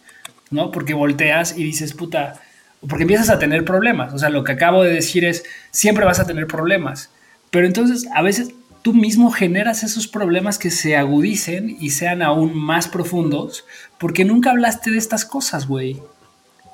¿no? 0.50 0.70
Porque 0.70 0.94
volteas 0.94 1.56
y 1.56 1.64
dices, 1.64 1.92
puta, 1.92 2.40
porque 2.88 3.02
empiezas 3.02 3.30
a 3.30 3.38
tener 3.38 3.64
problemas. 3.64 4.12
O 4.12 4.18
sea, 4.18 4.30
lo 4.30 4.44
que 4.44 4.52
acabo 4.52 4.82
de 4.82 4.92
decir 4.92 5.24
es, 5.24 5.44
siempre 5.70 6.04
vas 6.04 6.20
a 6.20 6.26
tener 6.26 6.46
problemas. 6.46 7.10
Pero 7.50 7.66
entonces 7.66 8.08
a 8.14 8.22
veces 8.22 8.52
tú 8.82 8.94
mismo 8.94 9.30
generas 9.30 9.82
esos 9.82 10.06
problemas 10.06 10.58
que 10.58 10.70
se 10.70 10.96
agudicen 10.96 11.76
y 11.80 11.90
sean 11.90 12.22
aún 12.22 12.56
más 12.56 12.88
profundos 12.88 13.64
porque 13.98 14.24
nunca 14.24 14.50
hablaste 14.50 14.90
de 14.90 14.98
estas 14.98 15.24
cosas, 15.24 15.66
güey. 15.66 16.02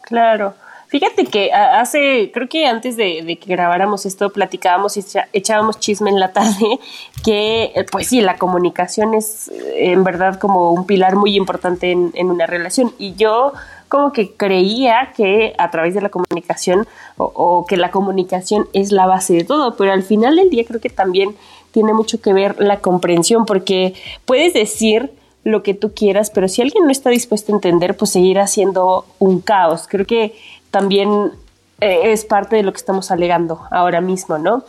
Claro. 0.03 0.55
Fíjate 0.89 1.25
que 1.25 1.53
hace, 1.53 2.31
creo 2.33 2.49
que 2.49 2.67
antes 2.67 2.97
de, 2.97 3.39
que 3.41 3.51
grabáramos 3.51 4.07
esto, 4.07 4.31
platicábamos 4.31 4.97
y 4.97 5.05
echábamos 5.33 5.81
chisme 5.81 6.11
en 6.11 6.21
la 6.21 6.33
tarde, 6.33 6.79
que 7.25 7.73
eh, 7.75 7.87
pues 7.91 8.09
sí, 8.09 8.21
la 8.21 8.37
comunicación 8.37 9.15
es 9.15 9.49
eh, 9.49 9.93
en 9.93 10.05
verdad 10.05 10.39
como 10.39 10.73
un 10.73 10.87
pilar 10.87 11.17
muy 11.17 11.37
importante 11.37 11.91
en, 11.91 12.13
en 12.15 12.31
una 12.31 12.47
relación. 12.47 12.93
Y 12.99 13.15
yo 13.15 13.53
como 13.89 14.13
que 14.13 14.33
creía 14.33 15.13
que 15.17 15.55
a 15.59 15.71
través 15.71 15.95
de 15.95 16.01
la 16.01 16.09
comunicación 16.09 16.87
o, 17.17 17.65
que 17.67 17.77
la 17.77 17.91
comunicación 17.91 18.69
es 18.73 18.93
la 18.93 19.07
base 19.07 19.35
de 19.35 19.45
todo, 19.45 19.77
pero 19.77 19.93
al 19.93 20.03
final 20.03 20.37
del 20.37 20.51
día 20.51 20.65
creo 20.65 20.81
que 20.81 20.91
también 20.91 21.37
tiene 21.71 21.93
mucho 21.93 22.21
que 22.21 22.33
ver 22.33 22.61
la 22.61 22.81
comprensión, 22.81 23.47
porque 23.47 23.95
puedes 24.25 24.55
decir 24.55 25.13
lo 25.45 25.63
que 25.63 25.75
tú 25.75 25.93
quieras, 25.95 26.31
pero 26.31 26.49
si 26.49 26.63
alguien 26.63 26.85
no 26.85 26.91
está 26.91 27.11
dispuesto 27.11 27.53
a 27.53 27.55
entender, 27.55 27.97
pues 27.97 28.11
seguirá 28.11 28.49
siendo 28.49 29.07
un 29.21 29.41
caos. 29.41 29.87
Creo 29.89 30.05
que 30.05 30.35
también 30.77 31.33
eh, 31.81 32.13
es 32.13 32.27
parte 32.27 32.57
de 32.57 32.63
lo 32.63 32.71
que 32.71 32.77
estamos 32.77 33.11
alegando 33.11 33.63
ahora 33.71 34.03
mismo, 34.03 34.37
¿no? 34.37 34.63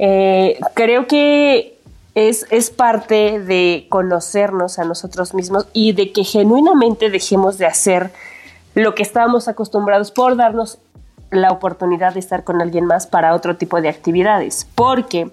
Eh, 0.00 0.58
creo 0.74 1.06
que 1.06 1.78
es, 2.16 2.44
es, 2.50 2.70
parte 2.70 3.38
de 3.38 3.86
conocernos 3.88 4.80
a 4.80 4.84
nosotros 4.84 5.34
mismos 5.34 5.68
y 5.72 5.92
de 5.92 6.10
que 6.10 6.24
genuinamente 6.24 7.08
dejemos 7.08 7.56
de 7.56 7.66
hacer 7.66 8.10
lo 8.74 8.96
que 8.96 9.04
estábamos 9.04 9.46
acostumbrados 9.46 10.10
por 10.10 10.34
darnos 10.34 10.80
la 11.30 11.52
oportunidad 11.52 12.14
de 12.14 12.20
estar 12.20 12.42
con 12.42 12.60
alguien 12.60 12.86
más 12.86 13.06
para 13.06 13.32
otro 13.32 13.56
tipo 13.56 13.80
de 13.80 13.90
actividades. 13.90 14.66
Porque 14.74 15.30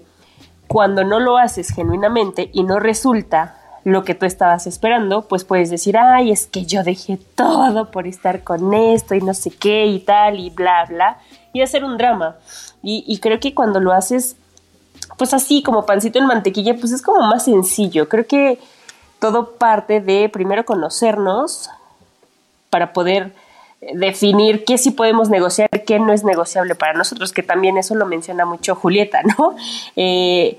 cuando 0.68 1.02
no 1.02 1.18
lo 1.18 1.36
haces 1.36 1.70
genuinamente 1.70 2.48
y 2.52 2.62
no 2.62 2.78
resulta 2.78 3.56
lo 3.86 4.02
que 4.02 4.16
tú 4.16 4.26
estabas 4.26 4.66
esperando, 4.66 5.28
pues 5.28 5.44
puedes 5.44 5.70
decir, 5.70 5.96
ay, 5.96 6.32
es 6.32 6.48
que 6.48 6.64
yo 6.64 6.82
dejé 6.82 7.20
todo 7.36 7.92
por 7.92 8.08
estar 8.08 8.42
con 8.42 8.74
esto 8.74 9.14
y 9.14 9.20
no 9.20 9.32
sé 9.32 9.50
qué 9.50 9.86
y 9.86 10.00
tal 10.00 10.40
y 10.40 10.50
bla, 10.50 10.86
bla, 10.86 11.18
y 11.52 11.62
hacer 11.62 11.84
un 11.84 11.96
drama. 11.96 12.34
Y, 12.82 13.16
creo 13.20 13.38
que 13.38 13.54
cuando 13.54 13.78
lo 13.78 13.92
haces, 13.92 14.34
pues 15.18 15.32
así 15.34 15.62
como 15.62 15.86
pancito 15.86 16.18
en 16.18 16.26
mantequilla, 16.26 16.74
pues 16.74 16.90
es 16.90 17.00
como 17.00 17.20
más 17.28 17.44
sencillo. 17.44 18.08
Creo 18.08 18.26
que 18.26 18.58
todo 19.20 19.52
parte 19.52 20.00
de 20.00 20.28
primero 20.30 20.64
conocernos, 20.64 21.70
para 22.70 22.92
poder 22.92 23.34
eh, 23.82 23.92
definir 23.94 24.64
qué 24.64 24.78
sí 24.78 24.90
podemos 24.90 25.30
negociar, 25.30 25.70
qué 25.86 26.00
no 26.00 26.12
es 26.12 26.24
negociable 26.24 26.74
para 26.74 26.92
nosotros, 26.92 27.32
que 27.32 27.44
también 27.44 27.78
eso 27.78 27.94
lo 27.94 28.06
menciona 28.06 28.46
mucho 28.46 28.74
Julieta, 28.74 29.20
¿no? 29.22 29.54
Eh, 29.94 30.58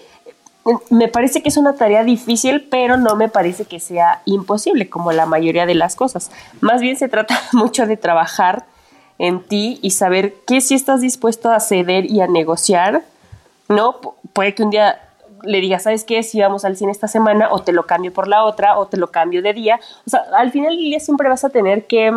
me 0.89 1.07
parece 1.07 1.41
que 1.41 1.49
es 1.49 1.57
una 1.57 1.75
tarea 1.75 2.03
difícil, 2.03 2.67
pero 2.69 2.97
no 2.97 3.15
me 3.15 3.29
parece 3.29 3.65
que 3.65 3.79
sea 3.79 4.21
imposible, 4.25 4.89
como 4.89 5.11
la 5.11 5.25
mayoría 5.25 5.65
de 5.65 5.75
las 5.75 5.95
cosas. 5.95 6.31
Más 6.61 6.81
bien 6.81 6.97
se 6.97 7.07
trata 7.07 7.39
mucho 7.53 7.85
de 7.85 7.97
trabajar 7.97 8.65
en 9.19 9.41
ti 9.41 9.79
y 9.81 9.91
saber 9.91 10.35
qué 10.45 10.61
sí 10.61 10.75
estás 10.75 11.01
dispuesto 11.01 11.51
a 11.51 11.59
ceder 11.59 12.05
y 12.11 12.21
a 12.21 12.27
negociar, 12.27 13.03
¿no? 13.67 13.99
puede 14.33 14.53
que 14.53 14.63
un 14.63 14.69
día 14.69 14.99
le 15.43 15.61
digas, 15.61 15.83
¿sabes 15.83 16.03
qué? 16.03 16.23
Si 16.23 16.39
vamos 16.39 16.65
al 16.65 16.77
cine 16.77 16.91
esta 16.91 17.07
semana, 17.07 17.49
o 17.51 17.61
te 17.61 17.71
lo 17.71 17.85
cambio 17.85 18.13
por 18.13 18.27
la 18.27 18.43
otra, 18.43 18.77
o 18.77 18.87
te 18.87 18.97
lo 18.97 19.11
cambio 19.11 19.41
de 19.41 19.53
día. 19.53 19.79
O 20.05 20.09
sea, 20.09 20.21
al 20.37 20.51
final 20.51 20.77
del 20.77 21.01
siempre 21.01 21.29
vas 21.29 21.43
a 21.43 21.49
tener 21.49 21.87
que, 21.87 22.11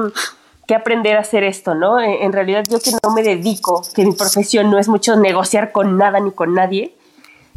aprender 0.74 1.16
a 1.16 1.20
hacer 1.20 1.42
esto, 1.42 1.74
¿no? 1.74 2.00
En, 2.00 2.32
realidad 2.32 2.64
yo 2.70 2.78
que 2.78 2.92
no 3.02 3.10
me 3.12 3.22
dedico, 3.22 3.82
que 3.94 4.04
mi 4.04 4.12
profesión 4.12 4.70
no 4.70 4.78
es 4.78 4.88
mucho 4.88 5.16
negociar 5.16 5.72
con 5.72 5.98
nada 5.98 6.20
ni 6.20 6.30
con 6.30 6.54
nadie, 6.54 6.94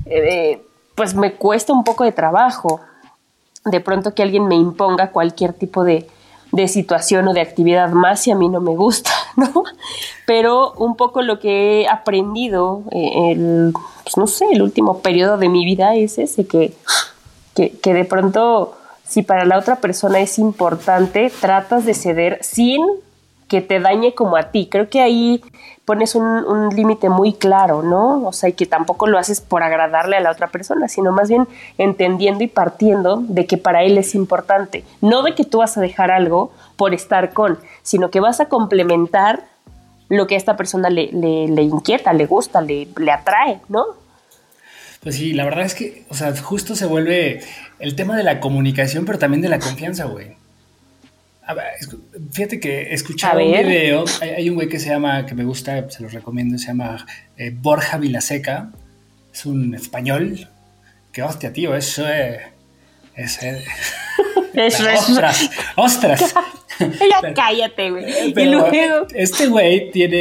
eh, 0.06 0.62
pues 0.96 1.16
me 1.16 1.34
cuesta 1.34 1.74
un 1.74 1.84
poco 1.84 2.04
de 2.04 2.12
trabajo. 2.12 2.82
De 3.66 3.80
pronto 3.80 4.14
que 4.14 4.24
alguien 4.24 4.48
me 4.48 4.56
imponga 4.56 5.12
cualquier 5.12 5.54
tipo 5.54 5.84
de, 5.84 6.08
de 6.52 6.68
situación 6.68 7.28
o 7.28 7.34
de 7.34 7.42
actividad 7.42 7.90
más 7.92 8.22
si 8.22 8.32
a 8.32 8.36
mí 8.36 8.50
no 8.50 8.62
me 8.62 8.76
gusta, 8.76 9.12
¿no? 9.36 9.64
Pero 10.26 10.74
un 10.74 10.96
poco 10.96 11.22
lo 11.22 11.40
que 11.40 11.82
he 11.82 11.88
aprendido, 11.88 12.84
eh, 12.92 13.32
el, 13.32 13.74
pues 14.04 14.18
no 14.18 14.28
sé, 14.28 14.46
el 14.52 14.62
último 14.62 15.00
periodo 15.00 15.38
de 15.38 15.50
mi 15.50 15.66
vida 15.66 15.96
es 15.96 16.18
ese, 16.18 16.46
que, 16.46 16.74
que, 17.56 17.72
que 17.80 17.94
de 17.94 18.06
pronto 18.06 18.76
si 19.06 19.22
para 19.22 19.46
la 19.46 19.60
otra 19.60 19.76
persona 19.76 20.20
es 20.20 20.40
importante, 20.40 21.32
tratas 21.40 21.86
de 21.86 21.94
ceder 21.94 22.40
sin 22.42 22.82
que 23.54 23.62
te 23.62 23.80
dañe 23.80 24.16
como 24.16 24.36
a 24.36 24.50
ti. 24.50 24.68
Creo 24.68 24.90
que 24.90 25.00
ahí 25.00 25.40
pones 25.86 26.16
un, 26.16 26.70
límite 26.76 27.10
muy 27.10 27.34
claro, 27.34 27.84
¿no? 27.84 28.26
O 28.26 28.34
sea, 28.34 28.50
y 28.50 28.54
que 28.54 28.66
tampoco 28.66 29.06
lo 29.06 29.20
haces 29.20 29.42
por 29.42 29.62
agradarle 29.62 30.18
a 30.18 30.22
la 30.22 30.32
otra 30.32 30.48
persona, 30.48 30.88
sino 30.88 31.12
más 31.12 31.30
bien 31.30 31.48
entendiendo 31.78 32.44
y 32.44 32.48
partiendo 32.48 33.18
de 33.18 33.46
que 33.46 33.60
para 33.60 33.84
él 33.84 34.00
es 34.00 34.16
importante. 34.16 34.84
No 35.02 35.22
de 35.22 35.36
que 35.36 35.44
tú 35.44 35.60
vas 35.60 35.78
a 35.78 35.82
dejar 35.82 36.10
algo 36.10 36.52
por 36.78 36.96
estar 36.96 37.32
con, 37.32 37.60
sino 37.84 38.10
que 38.10 38.22
vas 38.22 38.40
a 38.40 38.48
complementar 38.48 39.44
lo 40.10 40.26
que 40.26 40.34
a 40.34 40.40
esta 40.40 40.58
persona 40.58 40.90
le, 40.90 41.12
le, 41.12 41.62
inquieta, 41.62 42.12
le 42.12 42.26
gusta, 42.26 42.60
le, 42.60 42.88
le 42.98 43.12
atrae, 43.12 43.62
¿no? 43.70 43.86
Pues 45.04 45.18
sí, 45.18 45.34
la 45.34 45.46
verdad 45.46 45.66
es 45.66 45.76
que, 45.76 46.06
o 46.10 46.16
sea, 46.16 46.36
justo 46.36 46.76
se 46.76 46.88
vuelve 46.88 47.42
el 47.78 47.96
tema 47.96 48.18
de 48.18 48.24
la 48.24 48.40
comunicación, 48.40 49.06
pero 49.06 49.20
también 49.20 49.42
de 49.42 49.50
la 49.50 49.60
confianza, 49.60 50.06
güey 50.06 50.42
fíjate 52.32 52.60
que 52.60 52.94
escuchaba 52.94 53.44
un 53.44 53.52
video, 53.52 54.06
hay, 54.22 54.50
un 54.50 54.56
güey 54.56 54.70
que 54.70 54.80
se 54.80 54.90
llama, 54.90 55.26
que 55.26 55.36
me 55.36 55.44
gusta, 55.44 55.90
se 55.90 56.02
los 56.02 56.14
recomiendo, 56.14 56.58
se 56.58 56.68
llama 56.68 57.06
eh, 57.38 57.52
Borja 57.54 57.98
Vilaseca, 57.98 58.72
es 59.32 59.46
un 59.46 59.74
español, 59.76 60.48
que 61.12 61.24
hostia, 61.24 61.52
tío, 61.52 61.76
eso 61.76 62.08
es... 62.08 62.42
es, 63.16 63.44
eh, 63.44 63.64
ostras, 64.98 65.50
ostras. 65.76 66.36
ya 66.80 67.34
cállate, 67.34 67.92
güey. 67.92 68.34
Este 69.14 69.48
güey 69.48 69.92
tiene, 69.92 70.18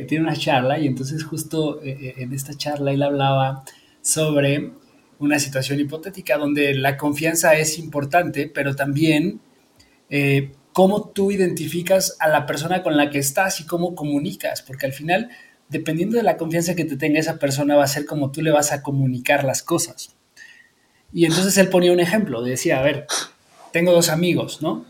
eh, 0.00 0.04
tiene 0.08 0.24
una 0.24 0.36
charla 0.36 0.78
y 0.78 0.86
entonces 0.86 1.24
justo 1.24 1.80
en 1.82 2.32
esta 2.32 2.54
charla 2.54 2.92
él 2.92 3.02
hablaba 3.02 3.64
sobre 4.00 4.70
una 5.18 5.38
situación 5.38 5.80
hipotética 5.80 6.38
donde 6.38 6.74
la 6.74 6.96
confianza 6.96 7.54
es 7.54 7.78
importante, 7.78 8.50
pero 8.52 8.76
también 8.76 9.40
eh, 10.10 10.52
cómo 10.72 11.08
tú 11.08 11.30
identificas 11.30 12.16
a 12.20 12.28
la 12.28 12.46
persona 12.46 12.82
con 12.82 12.96
la 12.96 13.10
que 13.10 13.18
estás 13.18 13.60
y 13.60 13.66
cómo 13.66 13.94
comunicas, 13.94 14.62
porque 14.62 14.86
al 14.86 14.92
final, 14.92 15.30
dependiendo 15.68 16.16
de 16.16 16.22
la 16.22 16.36
confianza 16.36 16.74
que 16.74 16.84
te 16.84 16.96
tenga 16.96 17.18
esa 17.18 17.38
persona, 17.38 17.76
va 17.76 17.84
a 17.84 17.88
ser 17.88 18.06
como 18.06 18.30
tú 18.30 18.42
le 18.42 18.52
vas 18.52 18.72
a 18.72 18.82
comunicar 18.82 19.44
las 19.44 19.62
cosas. 19.62 20.14
Y 21.12 21.24
entonces 21.24 21.56
él 21.58 21.68
ponía 21.68 21.92
un 21.92 22.00
ejemplo, 22.00 22.42
decía, 22.42 22.78
a 22.78 22.82
ver, 22.82 23.06
tengo 23.72 23.92
dos 23.92 24.08
amigos, 24.08 24.62
¿no? 24.62 24.84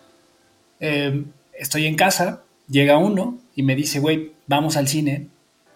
Eh, 0.80 1.24
estoy 1.54 1.86
en 1.86 1.96
casa, 1.96 2.42
llega 2.68 2.98
uno 2.98 3.38
y 3.54 3.62
me 3.62 3.74
dice, 3.74 3.98
güey, 3.98 4.32
vamos 4.46 4.76
al 4.76 4.88
cine, 4.88 5.28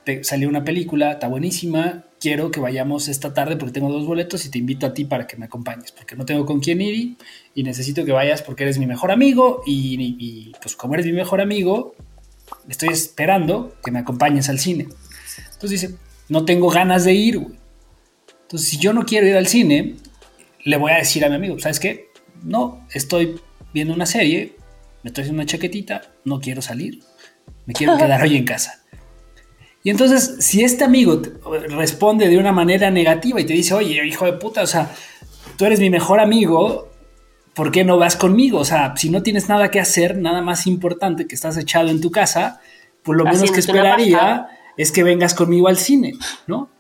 te 0.05 0.25
salió 0.25 0.49
una 0.49 0.65
película, 0.65 1.13
está 1.13 1.29
buenísima, 1.29 2.05
quiero 2.23 2.53
que 2.53 2.61
vayamos 2.61 3.09
esta 3.09 3.35
tarde 3.35 3.57
porque 3.57 3.73
tengo 3.73 3.91
dos 3.91 4.07
boletos 4.07 4.47
y 4.47 4.49
te 4.49 4.59
invito 4.59 4.87
a 4.87 4.95
ti 4.95 5.05
para 5.05 5.27
que 5.27 5.37
me 5.37 5.47
acompañes, 5.47 5.91
porque 5.91 6.15
no 6.15 6.25
tengo 6.25 6.47
con 6.47 6.61
quién 6.61 6.81
ir 6.81 7.17
y, 7.53 7.63
necesito 7.65 8.05
que 8.05 8.13
vayas 8.13 8.43
porque 8.43 8.63
eres 8.63 8.79
mi 8.79 8.87
mejor 8.87 9.11
amigo 9.11 9.63
y, 9.67 10.53
pues 10.63 10.77
como 10.77 10.95
eres 10.95 11.05
mi 11.05 11.13
mejor 11.13 11.41
amigo, 11.41 11.97
estoy 12.69 12.91
esperando 12.91 13.75
que 13.85 13.91
me 13.91 13.99
acompañes 13.99 14.49
al 14.49 14.61
cine. 14.61 14.87
Entonces 15.53 15.81
dice, 15.81 15.95
no 16.29 16.45
tengo 16.45 16.71
ganas 16.71 17.05
de 17.05 17.13
ir, 17.13 17.45
Entonces 18.43 18.69
si 18.69 18.79
yo 18.79 18.93
no 18.93 19.05
quiero 19.05 19.27
ir 19.27 19.35
al 19.35 19.49
cine, 19.49 19.97
le 20.65 20.77
voy 20.77 20.93
a 20.93 20.99
decir 20.99 21.25
a 21.25 21.29
mi 21.29 21.35
amigo, 21.35 21.59
¿sabes 21.59 21.81
qué? 21.81 22.11
No, 22.45 22.87
estoy 22.93 23.41
viendo 23.75 23.93
una 23.95 24.07
serie, 24.07 24.55
me 25.03 25.09
estoy 25.09 25.23
haciendo 25.23 25.43
una 25.43 25.51
chaquetita, 25.51 26.03
no 26.25 26.41
quiero 26.41 26.63
salir, 26.63 27.01
me 27.67 27.75
quiero 27.75 27.97
quedar 27.99 28.23
hoy 28.23 28.37
en 28.37 28.45
casa. 28.45 28.82
Y 29.83 29.91
entonces, 29.91 30.37
si 30.39 30.63
este 30.63 30.85
amigo 30.85 31.21
responde 31.71 32.29
de 32.29 32.39
una 32.39 32.53
manera 32.53 32.91
negativa 32.91 33.41
y 33.41 33.45
te 33.45 33.53
dice, 33.53 33.75
oye, 33.75 34.07
hijo 34.07 34.27
de 34.27 34.35
puta, 34.35 34.63
o 34.63 34.67
sea, 34.67 34.95
tú 35.57 35.65
eres 35.65 35.81
mi 35.81 35.91
mejor 35.91 36.21
amigo, 36.21 36.89
¿por 37.55 37.73
qué 37.73 37.85
no 37.85 37.99
vas 37.99 38.17
conmigo? 38.17 38.59
O 38.61 38.65
sea, 38.65 38.95
si 38.97 39.11
no 39.11 39.23
tienes 39.23 39.49
nada 39.49 39.71
que 39.71 39.81
hacer, 39.81 40.19
nada 40.19 40.41
más 40.41 40.67
importante 40.67 41.27
que 41.27 41.35
estás 41.35 41.57
echado 41.57 41.89
en 41.89 42.01
tu 42.01 42.11
casa, 42.11 42.61
pues 43.03 43.19
lo 43.19 43.25
menos 43.25 43.51
que 43.51 43.61
esperaría 43.61 44.47
es 44.77 44.93
que 44.93 45.03
vengas 45.03 45.35
conmigo 45.35 45.69
al 45.69 45.79
cine, 45.79 46.13
¿no? 46.47 46.71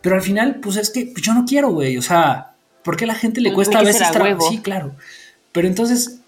Pero 0.00 0.14
al 0.14 0.22
final, 0.22 0.60
pues 0.60 0.76
es 0.76 0.90
que 0.90 1.12
yo 1.20 1.34
no 1.34 1.44
quiero, 1.44 1.70
güey, 1.70 1.98
o 1.98 2.02
sea, 2.02 2.50
¿Por 2.82 2.96
qué 2.96 3.04
a 3.04 3.08
la 3.08 3.14
gente 3.14 3.40
le 3.40 3.52
cuesta 3.52 3.78
a 3.78 3.82
veces? 3.82 4.08
Sí, 4.48 4.58
claro. 4.58 4.96
Pero 5.52 5.68
entonces, 5.68 6.19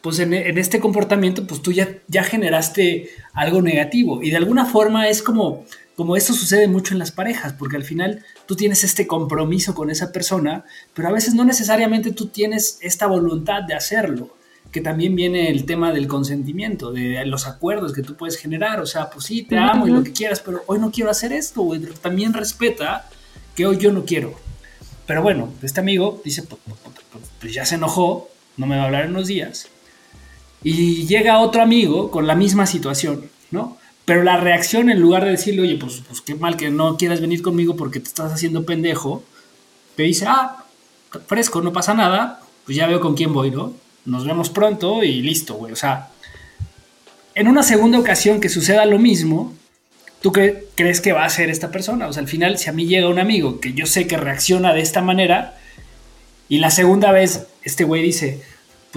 pues 0.00 0.18
en, 0.20 0.32
este 0.32 0.80
comportamiento, 0.80 1.46
pues 1.46 1.62
tú 1.62 1.72
ya, 1.72 1.98
ya 2.06 2.22
generaste 2.22 3.10
algo 3.32 3.62
negativo. 3.62 4.22
Y 4.22 4.30
de 4.30 4.36
alguna 4.36 4.64
forma 4.64 5.08
es 5.08 5.22
como, 5.22 5.64
como 5.96 6.16
esto 6.16 6.32
sucede 6.32 6.68
mucho 6.68 6.94
en 6.94 6.98
las 6.98 7.12
parejas, 7.12 7.52
porque 7.52 7.76
al 7.76 7.84
final 7.84 8.24
tú 8.46 8.54
tienes 8.54 8.84
este 8.84 9.06
compromiso 9.06 9.74
con 9.74 9.90
esa 9.90 10.12
persona, 10.12 10.64
pero 10.94 11.08
a 11.08 11.12
veces 11.12 11.34
no 11.34 11.44
necesariamente 11.44 12.12
tú 12.12 12.26
tienes 12.26 12.78
esta 12.82 13.06
voluntad 13.06 13.62
de 13.62 13.74
hacerlo 13.74 14.38
que 14.70 14.80
también 14.80 15.16
viene 15.16 15.50
el 15.50 15.64
tema 15.64 15.92
del 15.92 16.06
consentimiento, 16.06 16.92
de 16.92 17.24
los 17.24 17.46
acuerdos 17.46 17.94
que 17.94 18.02
tú 18.02 18.16
puedes 18.16 18.36
generar, 18.36 18.80
o 18.80 18.86
sea, 18.86 19.08
pues 19.08 19.24
sí, 19.24 19.42
te 19.42 19.56
amo 19.56 19.88
y 19.88 19.90
lo 19.90 20.04
que 20.04 20.12
quieras, 20.12 20.40
pero 20.44 20.62
hoy 20.66 20.78
no 20.78 20.90
quiero 20.90 21.10
hacer 21.10 21.32
esto, 21.32 21.62
güey, 21.62 21.80
también 22.02 22.34
respeta 22.34 23.08
que 23.56 23.66
hoy 23.66 23.78
yo 23.78 23.92
no 23.92 24.04
quiero. 24.04 24.38
Pero 25.06 25.22
bueno, 25.22 25.54
este 25.62 25.80
amigo 25.80 26.20
dice, 26.22 26.42
pues, 26.42 26.60
pues, 26.66 26.78
pues, 26.84 27.24
pues, 27.40 27.54
ya 27.54 27.64
se 27.64 27.76
enojó, 27.76 28.28
no 28.58 28.66
me 28.66 28.76
va 28.76 28.82
a 28.82 28.86
hablar 28.86 29.04
en 29.06 29.12
unos 29.12 29.26
días, 29.26 29.68
y 30.62 31.06
llega 31.06 31.38
otro 31.40 31.62
amigo 31.62 32.10
con 32.10 32.26
la 32.26 32.34
misma 32.34 32.66
situación, 32.66 33.30
¿no? 33.50 33.76
Pero 34.04 34.22
la 34.22 34.38
reacción, 34.38 34.90
en 34.90 35.00
lugar 35.00 35.24
de 35.24 35.32
decirle, 35.32 35.62
oye, 35.62 35.76
pues, 35.76 36.02
pues 36.06 36.20
qué 36.20 36.34
mal 36.34 36.56
que 36.56 36.70
no 36.70 36.96
quieras 36.96 37.20
venir 37.20 37.42
conmigo 37.42 37.76
porque 37.76 38.00
te 38.00 38.08
estás 38.08 38.32
haciendo 38.32 38.64
pendejo, 38.64 39.22
te 39.96 40.04
dice, 40.04 40.24
ah, 40.26 40.64
fresco, 41.26 41.60
no 41.60 41.72
pasa 41.72 41.94
nada, 41.94 42.40
pues 42.64 42.76
ya 42.76 42.86
veo 42.86 43.00
con 43.00 43.14
quién 43.14 43.32
voy, 43.32 43.50
¿no? 43.50 43.74
nos 44.08 44.24
vemos 44.24 44.48
pronto 44.48 45.04
y 45.04 45.20
listo, 45.22 45.54
güey. 45.54 45.72
O 45.72 45.76
sea, 45.76 46.08
en 47.34 47.46
una 47.46 47.62
segunda 47.62 47.98
ocasión 47.98 48.40
que 48.40 48.48
suceda 48.48 48.84
lo 48.86 48.98
mismo, 48.98 49.54
¿tú 50.22 50.32
crees 50.32 51.00
que 51.00 51.12
va 51.12 51.24
a 51.24 51.30
ser 51.30 51.50
esta 51.50 51.70
persona? 51.70 52.08
O 52.08 52.12
sea, 52.12 52.22
al 52.22 52.28
final, 52.28 52.58
si 52.58 52.70
a 52.70 52.72
mí 52.72 52.86
llega 52.86 53.08
un 53.08 53.18
amigo 53.18 53.60
que 53.60 53.74
yo 53.74 53.86
sé 53.86 54.06
que 54.06 54.16
reacciona 54.16 54.72
de 54.72 54.80
esta 54.80 55.02
manera, 55.02 55.58
y 56.48 56.58
la 56.58 56.70
segunda 56.70 57.12
vez 57.12 57.46
este 57.62 57.84
güey 57.84 58.02
dice, 58.02 58.42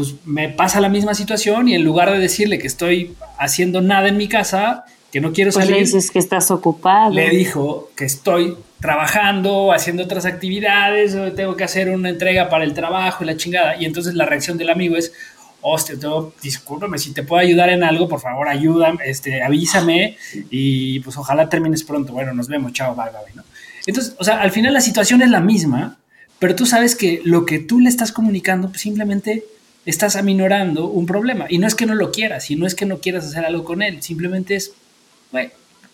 pues 0.01 0.15
me 0.25 0.50
pasa 0.50 0.81
la 0.81 0.89
misma 0.89 1.13
situación 1.13 1.67
y 1.67 1.75
en 1.75 1.84
lugar 1.84 2.12
de 2.12 2.17
decirle 2.17 2.58
que 2.58 2.65
estoy 2.65 3.15
haciendo 3.38 3.81
nada 3.81 4.08
en 4.08 4.17
mi 4.17 4.27
casa, 4.27 4.86
que 5.12 5.22
no 5.22 5.31
quiero 5.31 5.51
pues 5.51 5.63
salir. 5.65 5.79
Le 5.79 5.86
dices 5.86 6.10
que 6.10 6.17
estás 6.17 6.50
ocupado. 6.50 7.13
Le 7.13 7.29
dijo 7.29 7.91
que 7.96 8.05
estoy 8.05 8.58
trabajando, 8.79 9.72
haciendo 9.72 10.01
otras 10.03 10.25
actividades, 10.25 11.15
tengo 11.36 11.55
que 11.55 11.63
hacer 11.63 11.91
una 11.91 12.10
entrega 12.10 12.50
para 12.50 12.63
el 12.63 12.74
trabajo 12.74 13.24
y 13.24 13.27
la 13.27 13.38
chingada. 13.38 13.75
Y 13.79 13.86
entonces 13.86 14.15
la 14.15 14.25
reacción 14.25 14.58
del 14.58 14.72
amigo 14.72 14.98
es, 14.98 15.13
hostia, 15.62 16.00
tengo, 16.00 16.34
discúlpame, 16.41 16.98
si 16.98 17.13
te 17.13 17.22
puedo 17.22 17.39
ayudar 17.39 17.70
en 17.70 17.84
algo, 17.84 18.10
por 18.10 18.22
favor, 18.22 18.50
ayúdame, 18.50 18.98
este, 19.05 19.43
avísame 19.43 20.17
y 20.50 21.00
pues 21.01 21.15
ojalá 21.15 21.48
termines 21.48 21.84
pronto. 21.84 22.12
Bueno, 22.12 22.34
nos 22.34 22.48
vemos, 22.48 22.74
chao, 22.74 22.96
bye, 22.96 23.12
bye, 23.12 23.36
¿no? 23.36 23.43
Entonces, 23.86 24.15
o 24.17 24.24
sea, 24.24 24.41
al 24.41 24.50
final 24.50 24.74
la 24.74 24.81
situación 24.81 25.22
es 25.22 25.29
la 25.29 25.41
misma, 25.41 26.00
pero 26.39 26.55
tú 26.55 26.65
sabes 26.65 26.96
que 26.96 27.22
lo 27.24 27.46
que 27.46 27.60
tú 27.60 27.79
le 27.79 27.88
estás 27.88 28.12
comunicando, 28.12 28.70
pues 28.70 28.81
simplemente 28.81 29.43
estás 29.85 30.15
aminorando 30.15 30.88
un 30.88 31.05
problema. 31.05 31.45
Y 31.50 31.57
no 31.57 31.67
es 31.67 31.75
que 31.75 31.85
no 31.85 31.95
lo 31.95 32.11
quieras, 32.11 32.51
y 32.51 32.55
no 32.55 32.67
es 32.67 32.75
que 32.75 32.85
no 32.85 33.00
quieras 33.00 33.25
hacer 33.25 33.45
algo 33.45 33.63
con 33.63 33.81
él, 33.81 34.01
simplemente 34.01 34.55
es 34.55 34.73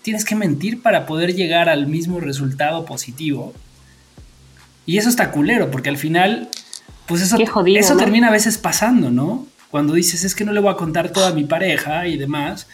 tienes 0.07 0.23
que 0.23 0.35
mentir 0.35 0.81
para 0.81 1.05
poder 1.05 1.35
llegar 1.35 1.67
al 1.67 1.85
mismo 1.85 2.21
resultado 2.21 2.85
positivo. 2.85 3.53
Y 4.85 4.97
eso 4.97 5.09
está 5.09 5.31
culero, 5.31 5.69
porque 5.69 5.89
al 5.89 5.97
final, 5.97 6.47
pues 7.07 7.21
eso, 7.21 7.37
eso 7.37 7.97
termina 7.97 8.29
a 8.29 8.31
veces 8.31 8.57
pasando, 8.57 9.11
¿no? 9.11 9.45
Cuando 9.69 9.93
dices, 9.95 10.23
es 10.23 10.33
que 10.33 10.45
no 10.45 10.53
le 10.53 10.61
voy 10.61 10.71
a 10.71 10.77
contar 10.77 11.09
toda 11.09 11.33
mi 11.33 11.43
pareja 11.43 12.07
y 12.07 12.15
demás. 12.15 12.67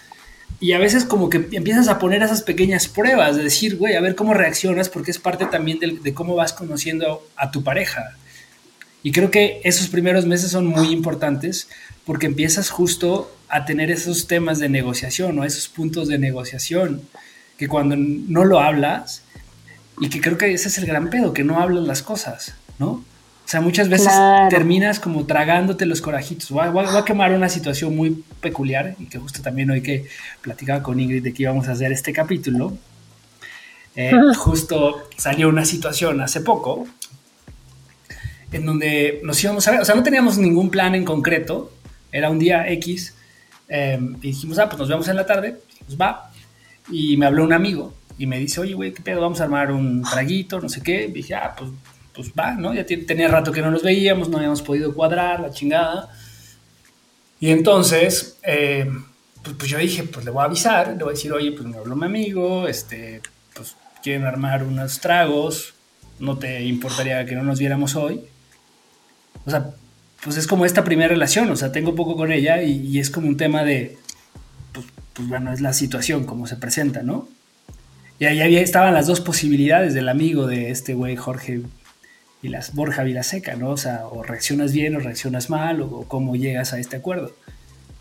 Y 0.60 0.74
a 0.74 0.77
veces 0.77 1.05
como 1.05 1.32
que 1.32 1.50
empiezas 1.53 1.88
a 1.88 1.98
poner 1.98 2.22
esas 2.22 2.43
pequeñas 2.43 2.88
pruebas, 2.88 3.36
de 3.36 3.41
decir, 3.41 3.77
güey, 3.77 3.96
a 3.96 4.01
ver 4.01 4.13
cómo 4.13 4.36
reaccionas, 4.36 4.89
porque 4.89 5.10
es 5.10 5.17
parte 5.17 5.48
también 5.48 5.79
de, 5.79 5.98
de 6.03 6.13
cómo 6.13 6.36
vas 6.36 6.53
conociendo 6.53 7.27
a 7.36 7.50
tu 7.50 7.63
pareja. 7.63 8.15
Y 9.04 9.12
creo 9.12 9.30
que 9.30 9.60
esos 9.66 9.90
primeros 9.90 10.26
meses 10.26 10.52
son 10.52 10.66
muy 10.66 10.92
importantes 10.92 11.68
porque 12.06 12.26
empiezas 12.26 12.70
justo 12.70 13.30
a 13.50 13.66
tener 13.66 13.92
esos 13.92 14.28
temas 14.28 14.60
de 14.60 14.70
negociación 14.70 15.38
o 15.38 15.44
esos 15.44 15.68
puntos 15.68 16.08
de 16.08 16.18
negociación 16.18 17.02
que 17.58 17.68
cuando 17.68 17.96
no 17.98 18.46
lo 18.46 18.60
hablas 18.60 19.24
y 20.00 20.10
que 20.10 20.22
creo 20.22 20.38
que 20.38 20.54
ese 20.54 20.70
es 20.70 20.78
el 20.78 20.86
gran 20.86 21.10
pedo, 21.10 21.34
que 21.34 21.44
no 21.44 21.60
hablas 21.60 21.84
las 21.84 22.02
cosas, 22.02 22.56
¿no? 22.80 23.04
O 23.46 23.48
sea, 23.54 23.60
muchas 23.60 23.89
veces 23.89 24.12
terminas 24.50 25.00
como 25.00 25.26
tragándote 25.26 25.86
los 25.86 26.02
corajitos. 26.02 26.50
Voy 26.50 26.66
a, 26.66 27.06
quemar 27.06 27.34
una 27.34 27.50
situación 27.50 27.96
muy 27.96 28.24
peculiar 28.39 28.96
y 29.00 29.06
que 29.06 29.20
justo 29.20 29.42
también 29.42 29.70
hoy 29.70 29.82
que 29.82 30.08
platicaba 30.42 30.82
con 30.82 31.00
Ingrid 31.00 31.24
de 31.24 31.34
que 31.34 31.44
íbamos 31.44 31.68
a 31.68 31.74
hacer 31.74 31.92
este 31.92 32.13
capítulo, 32.13 32.78
eh, 33.96 34.13
justo 34.38 35.10
salió 35.18 35.50
una 35.50 35.66
situación 35.66 36.22
hace 36.22 36.39
poco 36.39 36.88
en 38.54 38.66
donde 38.66 39.20
nos 39.24 39.44
íbamos 39.44 39.68
a 39.68 39.72
ver, 39.72 39.82
o 39.82 39.86
sea, 39.86 39.96
no 39.96 40.04
teníamos 40.04 40.38
ningún 40.38 40.70
plan 40.70 40.94
en 40.96 41.04
concreto, 41.04 41.72
era 42.12 42.30
un 42.30 42.38
día 42.38 42.70
X, 42.70 43.16
eh, 43.68 44.00
y 44.22 44.28
dijimos, 44.28 44.60
ah, 44.60 44.70
pues 44.70 44.80
nos 44.80 44.88
vemos 44.88 45.08
en 45.08 45.16
la 45.16 45.26
tarde, 45.26 45.58
pues 45.86 46.00
va, 46.00 46.32
y 46.89 47.18
me 47.18 47.26
habló 47.26 47.44
un 47.44 47.54
amigo 47.54 47.96
y 48.18 48.28
me 48.28 48.38
dice, 48.38 48.62
oye, 48.62 48.76
güey, 48.76 48.94
¿qué 48.94 49.02
pedo? 49.02 49.22
Vamos 49.22 49.42
a 49.42 49.46
armar 49.46 49.72
un 49.72 50.04
traguito, 50.04 50.62
no 50.62 50.70
sé 50.70 50.82
qué, 50.82 51.06
y 51.06 51.12
dije, 51.12 51.34
ah, 51.34 51.56
pues, 51.58 51.72
pues 52.13 52.32
va, 52.39 52.52
¿no? 52.52 52.76
Ya 52.76 52.86
tenía 52.86 53.28
rato 53.28 53.52
que 53.52 53.62
no 53.62 53.72
nos 53.72 53.82
veíamos, 53.82 54.30
no 54.30 54.38
habíamos 54.38 54.62
podido 54.62 54.94
cuadrar, 54.94 55.39
la 55.39 55.50
chingada, 55.50 56.10
y 57.39 57.50
entonces, 57.50 58.38
eh, 58.44 58.88
pues, 59.42 59.56
pues, 59.58 59.70
yo 59.70 59.80
dije, 59.80 60.04
pues 60.04 60.24
le 60.24 60.32
voy 60.32 60.44
a 60.44 60.46
avisar, 60.46 60.89
le 60.89 61.04
voy 61.04 61.13
a 61.13 61.16
decir, 61.16 61.34
oye, 61.34 61.52
pues 61.54 61.66
me 61.66 61.78
habló 61.78 61.96
mi 61.96 62.06
amigo, 62.06 62.68
este, 62.68 63.20
pues 63.56 63.76
quieren 64.04 64.26
armar 64.26 64.63
unos 64.63 65.00
tragos, 65.00 65.74
no 66.20 66.38
te 66.38 66.62
importaría 66.63 67.26
que 67.26 67.36
no 67.36 67.42
nos 67.42 67.58
viéramos 67.58 67.96
hoy 67.96 68.30
o 69.45 69.49
sea, 69.49 69.71
pues 70.23 70.38
es 70.38 70.47
como 70.47 70.65
esta 70.65 70.84
primera 70.84 71.10
relación, 71.10 71.49
o 71.51 71.56
sea, 71.56 71.71
tengo 71.71 71.95
poco 71.95 72.15
con 72.15 72.32
ella 72.32 72.63
y, 72.63 72.99
es 72.99 73.10
como 73.10 73.27
un 73.27 73.38
tema 73.38 73.63
de, 73.63 73.97
pues, 74.71 74.86
pues, 75.13 75.27
bueno, 75.27 75.51
es 75.51 75.62
la 75.62 75.73
situación 75.73 76.25
como 76.25 76.47
se 76.47 76.56
presenta, 76.56 77.03
¿no? 77.03 77.27
Y 78.19 78.25
ahí 78.25 78.41
había, 78.41 78.62
estaban 78.62 78.93
las 78.93 79.08
dos 79.08 79.19
posibilidades 79.19 79.93
del 79.93 80.08
amigo 80.08 80.47
de 80.47 80.71
este 80.71 80.93
güey 80.93 81.15
Jorge 81.15 81.62
y 82.41 82.49
las 82.49 82.73
Borja 82.73 83.03
Vilaseca, 83.03 83.56
¿no? 83.56 83.71
O 83.71 83.77
sea, 83.77 84.06
o 84.06 84.23
reaccionas 84.23 84.71
bien 84.71 84.95
o 84.95 84.99
reaccionas 84.99 85.49
mal 85.49 85.82
o, 85.82 86.06
cómo 86.08 86.36
llegas 86.36 86.73
a 86.73 86.79
este 86.79 86.97
acuerdo. 86.97 87.36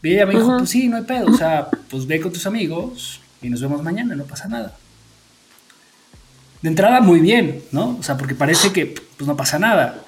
Y 0.02 0.14
ella 0.14 0.26
me 0.26 0.35
dijo, 0.35 0.59
pues 0.59 0.70
sí, 0.70 0.88
no 0.88 0.96
hay 0.96 1.05
pedo, 1.05 1.26
o 1.26 1.37
sea, 1.37 1.68
pues 1.88 2.07
ve 2.07 2.20
con 2.20 2.33
tus 2.33 2.46
amigos 2.46 3.20
y 3.40 3.48
nos 3.48 3.61
vemos 3.61 3.83
mañana, 3.83 4.14
no 4.14 4.24
pasa 4.24 4.48
nada. 4.48 4.76
De 6.61 6.68
entrada 6.68 7.00
muy 7.00 7.20
bien, 7.20 7.62
¿no? 7.72 7.96
O 7.98 8.02
sea, 8.02 8.16
porque 8.16 8.35
parece 8.35 8.72
que 8.72 8.87
pues 8.87 9.26
no 9.26 9.37
pasa 9.37 9.59
nada. 9.59 10.05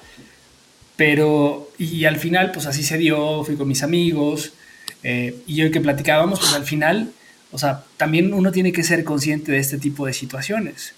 Pero, 0.95 1.69
y 1.77 2.05
al 2.05 2.17
final, 2.17 2.51
pues 2.51 2.65
así 2.65 2.83
se 2.83 2.97
dio, 2.97 3.43
fui 3.43 3.55
con 3.55 3.67
mis 3.67 3.83
amigos, 3.83 4.53
eh, 5.03 5.35
y 5.45 5.61
hoy 5.61 5.71
que 5.71 5.81
platicábamos, 5.81 6.39
pues 6.39 6.53
al 6.53 6.63
final, 6.63 7.11
o 7.51 7.57
sea, 7.57 7.83
también 7.97 8.33
uno 8.33 8.51
tiene 8.51 8.71
que 8.71 8.83
ser 8.83 9.03
consciente 9.03 9.51
de 9.51 9.59
este 9.59 9.77
tipo 9.77 10.05
de 10.05 10.13
situaciones, 10.13 10.93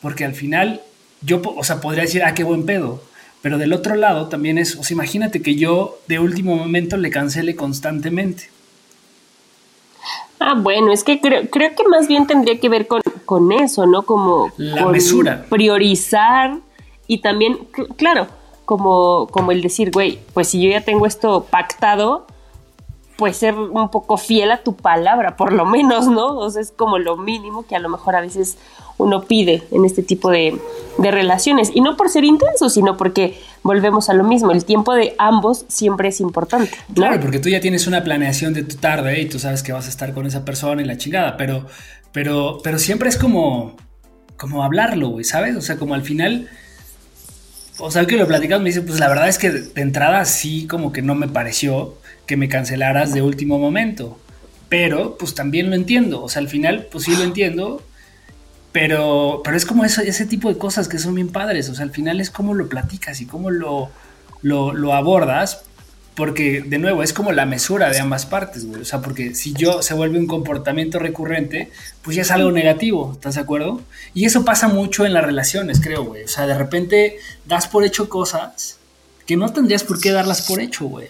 porque 0.00 0.24
al 0.24 0.34
final, 0.34 0.80
yo, 1.20 1.42
o 1.44 1.64
sea, 1.64 1.80
podría 1.80 2.02
decir, 2.02 2.22
ah, 2.24 2.34
qué 2.34 2.44
buen 2.44 2.64
pedo, 2.64 3.02
pero 3.42 3.58
del 3.58 3.72
otro 3.72 3.94
lado 3.94 4.28
también 4.28 4.56
es, 4.56 4.76
o 4.76 4.84
sea, 4.84 4.94
imagínate 4.94 5.42
que 5.42 5.54
yo 5.56 6.00
de 6.08 6.18
último 6.18 6.56
momento 6.56 6.96
le 6.96 7.10
cancele 7.10 7.54
constantemente. 7.54 8.48
Ah, 10.40 10.54
bueno, 10.56 10.92
es 10.92 11.04
que 11.04 11.20
creo, 11.20 11.48
creo 11.50 11.74
que 11.76 11.84
más 11.88 12.08
bien 12.08 12.26
tendría 12.26 12.58
que 12.58 12.68
ver 12.68 12.86
con, 12.86 13.00
con 13.24 13.52
eso, 13.52 13.86
¿no? 13.86 14.02
Como 14.02 14.52
la 14.56 14.86
mesura. 14.86 15.46
Priorizar 15.48 16.58
y 17.06 17.18
también, 17.18 17.58
claro, 17.96 18.26
como, 18.64 19.26
como 19.28 19.52
el 19.52 19.62
decir, 19.62 19.90
güey, 19.90 20.18
pues 20.34 20.48
si 20.48 20.62
yo 20.62 20.70
ya 20.70 20.82
tengo 20.82 21.06
esto 21.06 21.46
pactado, 21.50 22.26
pues 23.16 23.36
ser 23.36 23.54
un 23.54 23.90
poco 23.90 24.16
fiel 24.16 24.50
a 24.50 24.62
tu 24.62 24.74
palabra, 24.74 25.36
por 25.36 25.52
lo 25.52 25.64
menos, 25.64 26.08
¿no? 26.08 26.38
O 26.38 26.50
sea, 26.50 26.62
es 26.62 26.72
como 26.72 26.98
lo 26.98 27.16
mínimo 27.16 27.64
que 27.66 27.76
a 27.76 27.78
lo 27.78 27.88
mejor 27.88 28.16
a 28.16 28.20
veces 28.20 28.56
uno 28.98 29.22
pide 29.22 29.62
en 29.70 29.84
este 29.84 30.02
tipo 30.02 30.30
de, 30.30 30.58
relaciones. 30.98 31.70
Y 31.74 31.80
no 31.80 31.96
por 31.96 32.10
ser 32.10 32.24
intenso, 32.24 32.68
sino 32.68 32.96
porque 32.96 33.38
volvemos 33.62 34.08
a 34.10 34.14
lo 34.14 34.24
mismo. 34.24 34.52
El 34.52 34.64
tiempo 34.64 34.94
de 34.94 35.14
ambos 35.18 35.64
siempre 35.68 36.08
es 36.08 36.20
importante. 36.20 36.72
Claro, 36.94 37.20
porque 37.20 37.38
tú 37.38 37.48
ya 37.48 37.60
tienes 37.60 37.86
una 37.86 38.04
planeación 38.04 38.54
de 38.54 38.62
tu 38.62 38.76
tarde 38.76 39.20
y 39.20 39.28
tú 39.28 39.38
sabes 39.38 39.62
que 39.62 39.72
vas 39.72 39.86
a 39.86 39.90
estar 39.90 40.12
con 40.12 40.26
esa 40.26 40.44
persona 40.44 40.82
y 40.82 40.84
la 40.84 40.96
chingada, 40.96 41.36
pero, 41.36 41.66
pero, 42.12 42.58
pero 42.62 42.78
siempre 42.78 43.08
es 43.08 43.16
como, 43.16 43.76
como 44.36 44.62
hablarlo, 44.62 45.08
güey, 45.08 45.24
¿sabes? 45.24 45.56
O 45.56 45.60
sea, 45.60 45.76
como 45.76 45.94
al 45.94 46.02
final 46.02 46.48
o 47.84 47.90
sea, 47.90 48.06
que 48.06 48.16
lo 48.16 48.28
platicamos, 48.28 48.62
me 48.62 48.68
dice, 48.68 48.82
pues 48.82 49.00
la 49.00 49.08
verdad 49.08 49.28
es 49.28 49.38
que 49.38 49.50
de 49.50 49.82
entrada 49.82 50.24
sí 50.24 50.68
como 50.68 50.92
que 50.92 51.02
no 51.02 51.16
me 51.16 51.26
pareció 51.26 51.98
que 52.26 52.36
me 52.36 52.48
cancelaras 52.48 53.12
de 53.12 53.22
último 53.22 53.58
momento. 53.58 54.20
Pero 54.68 55.18
pues 55.18 55.34
también 55.34 55.68
lo 55.68 55.74
entiendo. 55.74 56.22
O 56.22 56.28
sea, 56.28 56.40
al 56.40 56.48
final 56.48 56.86
pues 56.92 57.04
sí 57.04 57.16
lo 57.16 57.24
entiendo. 57.24 57.82
Pero, 58.70 59.42
pero 59.42 59.56
es 59.56 59.66
como 59.66 59.84
eso, 59.84 60.00
ese 60.00 60.26
tipo 60.26 60.48
de 60.48 60.58
cosas 60.58 60.86
que 60.86 60.98
son 60.98 61.16
bien 61.16 61.28
padres. 61.28 61.68
O 61.70 61.74
sea, 61.74 61.84
al 61.84 61.90
final 61.90 62.20
es 62.20 62.30
como 62.30 62.54
lo 62.54 62.68
platicas 62.68 63.20
y 63.20 63.26
cómo 63.26 63.50
lo, 63.50 63.90
lo, 64.42 64.94
abordas 64.94 65.64
porque, 66.14 66.60
de 66.60 66.78
nuevo, 66.78 67.02
es 67.02 67.12
como 67.12 67.32
la 67.32 67.46
mesura 67.46 67.90
de 67.90 67.98
ambas 67.98 68.26
partes, 68.26 68.66
güey. 68.66 68.82
O 68.82 68.84
sea, 68.84 69.00
porque 69.00 69.34
si 69.34 69.54
yo 69.54 69.82
se 69.82 69.94
vuelve 69.94 70.18
un 70.18 70.26
comportamiento 70.26 70.98
recurrente, 70.98 71.70
pues 72.02 72.16
ya 72.16 72.22
es 72.22 72.30
algo 72.30 72.52
negativo, 72.52 73.12
¿estás 73.12 73.36
de 73.36 73.40
acuerdo? 73.40 73.80
Y 74.12 74.26
eso 74.26 74.44
pasa 74.44 74.68
mucho 74.68 75.06
en 75.06 75.14
las 75.14 75.24
relaciones, 75.24 75.80
creo, 75.80 76.04
güey. 76.04 76.24
O 76.24 76.28
sea, 76.28 76.46
de 76.46 76.56
repente 76.56 77.18
das 77.46 77.66
por 77.66 77.84
hecho 77.84 78.08
cosas 78.10 78.78
que 79.26 79.36
no 79.36 79.50
tendrías 79.52 79.84
por 79.84 80.00
qué 80.00 80.12
darlas 80.12 80.42
por 80.42 80.60
hecho, 80.60 80.84
güey. 80.84 81.08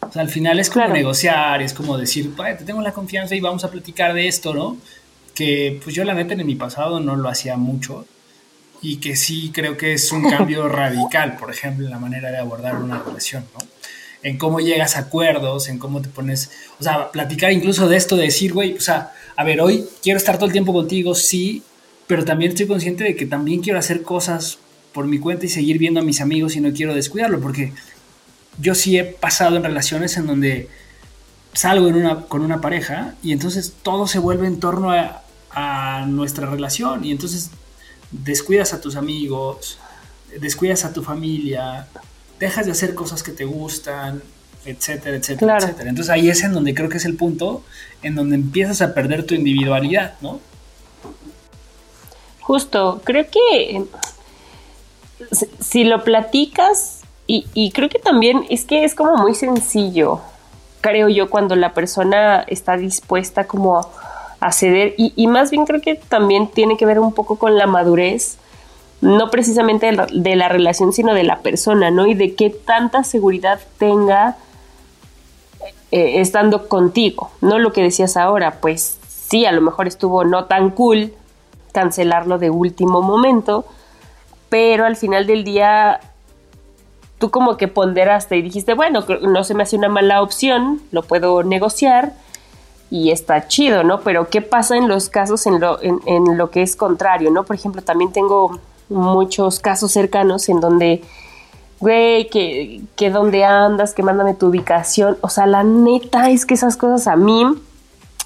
O 0.00 0.12
sea, 0.12 0.22
al 0.22 0.28
final 0.28 0.60
es 0.60 0.70
como 0.70 0.86
negociar, 0.88 1.60
es 1.62 1.74
como 1.74 1.98
decir, 1.98 2.34
te 2.36 2.64
tengo 2.64 2.80
la 2.82 2.92
confianza 2.92 3.34
y 3.34 3.40
vamos 3.40 3.64
a 3.64 3.70
platicar 3.70 4.14
de 4.14 4.28
esto, 4.28 4.54
¿no? 4.54 4.76
Que 5.34 5.80
pues 5.82 5.94
yo 5.94 6.04
la 6.04 6.14
neta 6.14 6.34
en 6.34 6.46
mi 6.46 6.54
pasado 6.54 7.00
no 7.00 7.16
lo 7.16 7.28
hacía 7.28 7.56
mucho 7.56 8.06
y 8.80 8.96
que 8.96 9.16
sí 9.16 9.50
creo 9.52 9.76
que 9.76 9.94
es 9.94 10.10
un 10.12 10.30
cambio 10.30 10.68
radical, 10.68 11.36
por 11.36 11.50
ejemplo, 11.50 11.84
en 11.84 11.90
la 11.90 11.98
manera 11.98 12.30
de 12.30 12.38
abordar 12.38 12.76
una 12.76 13.02
relación, 13.02 13.44
¿no? 13.54 13.79
En 14.22 14.38
cómo 14.38 14.60
llegas 14.60 14.96
a 14.96 15.00
acuerdos, 15.00 15.68
en 15.68 15.78
cómo 15.78 16.02
te 16.02 16.08
pones, 16.08 16.50
o 16.78 16.82
sea, 16.82 17.10
platicar 17.10 17.52
incluso 17.52 17.88
de 17.88 17.96
esto, 17.96 18.16
de 18.16 18.24
decir, 18.24 18.52
güey, 18.52 18.74
o 18.74 18.80
sea, 18.80 19.12
a 19.36 19.44
ver, 19.44 19.60
hoy 19.60 19.86
quiero 20.02 20.18
estar 20.18 20.36
todo 20.36 20.46
el 20.46 20.52
tiempo 20.52 20.72
contigo, 20.72 21.14
sí, 21.14 21.62
pero 22.06 22.24
también 22.24 22.50
estoy 22.50 22.66
consciente 22.66 23.04
de 23.04 23.16
que 23.16 23.26
también 23.26 23.60
quiero 23.60 23.78
hacer 23.78 24.02
cosas 24.02 24.58
por 24.92 25.06
mi 25.06 25.18
cuenta 25.18 25.46
y 25.46 25.48
seguir 25.48 25.78
viendo 25.78 26.00
a 26.00 26.02
mis 26.02 26.20
amigos 26.20 26.56
y 26.56 26.60
no 26.60 26.72
quiero 26.72 26.94
descuidarlo, 26.94 27.40
porque 27.40 27.72
yo 28.58 28.74
sí 28.74 28.98
he 28.98 29.04
pasado 29.04 29.56
en 29.56 29.62
relaciones 29.62 30.16
en 30.16 30.26
donde 30.26 30.68
salgo 31.52 31.90
con 32.28 32.42
una 32.42 32.60
pareja 32.60 33.14
y 33.22 33.32
entonces 33.32 33.74
todo 33.82 34.06
se 34.06 34.18
vuelve 34.18 34.46
en 34.46 34.60
torno 34.60 34.90
a 34.92 36.06
nuestra 36.06 36.46
relación 36.46 37.04
y 37.04 37.10
entonces 37.10 37.50
descuidas 38.10 38.72
a 38.72 38.80
tus 38.80 38.96
amigos, 38.96 39.78
descuidas 40.40 40.84
a 40.84 40.92
tu 40.92 41.02
familia, 41.02 41.86
dejas 42.40 42.66
de 42.66 42.72
hacer 42.72 42.94
cosas 42.94 43.22
que 43.22 43.32
te 43.32 43.44
gustan, 43.44 44.22
etcétera, 44.64 45.16
etcétera, 45.16 45.58
etcétera. 45.58 45.90
Entonces 45.90 46.10
ahí 46.10 46.28
es 46.28 46.42
en 46.42 46.52
donde 46.52 46.74
creo 46.74 46.88
que 46.88 46.96
es 46.96 47.04
el 47.04 47.16
punto 47.16 47.62
en 48.02 48.14
donde 48.14 48.34
empiezas 48.34 48.82
a 48.82 48.94
perder 48.94 49.24
tu 49.24 49.34
individualidad, 49.34 50.14
¿no? 50.22 50.40
Justo, 52.40 53.02
creo 53.04 53.26
que 53.30 53.84
si 55.60 55.84
lo 55.84 56.02
platicas, 56.02 57.02
y, 57.26 57.70
creo 57.70 57.88
que 57.88 58.00
también 58.00 58.44
es 58.50 58.64
que 58.64 58.82
es 58.84 58.96
como 58.96 59.16
muy 59.16 59.36
sencillo, 59.36 60.20
creo 60.80 61.08
yo, 61.08 61.30
cuando 61.30 61.54
la 61.54 61.74
persona 61.74 62.42
está 62.48 62.76
dispuesta 62.76 63.46
como 63.46 63.88
a 64.40 64.52
ceder, 64.52 64.94
y, 64.96 65.12
y 65.14 65.28
más 65.28 65.52
bien 65.52 65.64
creo 65.64 65.80
que 65.80 65.94
también 65.94 66.48
tiene 66.48 66.76
que 66.76 66.86
ver 66.86 66.98
un 66.98 67.12
poco 67.12 67.38
con 67.38 67.56
la 67.56 67.68
madurez 67.68 68.38
no 69.00 69.30
precisamente 69.30 69.90
de 70.12 70.36
la 70.36 70.48
relación, 70.48 70.92
sino 70.92 71.14
de 71.14 71.24
la 71.24 71.38
persona, 71.38 71.90
¿no? 71.90 72.06
Y 72.06 72.14
de 72.14 72.34
qué 72.34 72.50
tanta 72.50 73.02
seguridad 73.02 73.58
tenga 73.78 74.36
eh, 75.90 76.20
estando 76.20 76.68
contigo, 76.68 77.30
¿no? 77.40 77.58
Lo 77.58 77.72
que 77.72 77.82
decías 77.82 78.16
ahora, 78.16 78.58
pues 78.60 78.98
sí, 79.08 79.46
a 79.46 79.52
lo 79.52 79.62
mejor 79.62 79.88
estuvo 79.88 80.24
no 80.24 80.44
tan 80.44 80.70
cool 80.70 81.14
cancelarlo 81.72 82.38
de 82.38 82.50
último 82.50 83.00
momento, 83.00 83.64
pero 84.50 84.84
al 84.84 84.96
final 84.96 85.26
del 85.26 85.44
día 85.44 86.00
tú 87.18 87.30
como 87.30 87.56
que 87.56 87.68
ponderaste 87.68 88.36
y 88.36 88.42
dijiste, 88.42 88.74
bueno, 88.74 89.04
no 89.22 89.44
se 89.44 89.54
me 89.54 89.62
hace 89.62 89.76
una 89.76 89.88
mala 89.88 90.22
opción, 90.22 90.80
lo 90.90 91.02
puedo 91.02 91.42
negociar 91.42 92.12
y 92.90 93.12
está 93.12 93.46
chido, 93.48 93.82
¿no? 93.82 94.00
Pero 94.00 94.28
¿qué 94.28 94.42
pasa 94.42 94.76
en 94.76 94.88
los 94.88 95.08
casos 95.08 95.46
en 95.46 95.60
lo, 95.60 95.78
en 95.82 96.36
lo 96.36 96.50
que 96.50 96.62
es 96.62 96.76
contrario, 96.76 97.30
¿no? 97.30 97.44
Por 97.44 97.56
ejemplo, 97.56 97.82
también 97.82 98.12
tengo 98.12 98.60
muchos 98.90 99.60
casos 99.60 99.92
cercanos 99.92 100.48
en 100.48 100.60
donde, 100.60 101.02
güey, 101.78 102.28
que, 102.28 102.82
que 102.96 103.10
donde 103.10 103.44
andas, 103.44 103.94
que 103.94 104.02
mándame 104.02 104.34
tu 104.34 104.48
ubicación. 104.48 105.16
O 105.22 105.28
sea, 105.28 105.46
la 105.46 105.64
neta 105.64 106.30
es 106.30 106.44
que 106.44 106.54
esas 106.54 106.76
cosas 106.76 107.06
a 107.06 107.16
mí, 107.16 107.44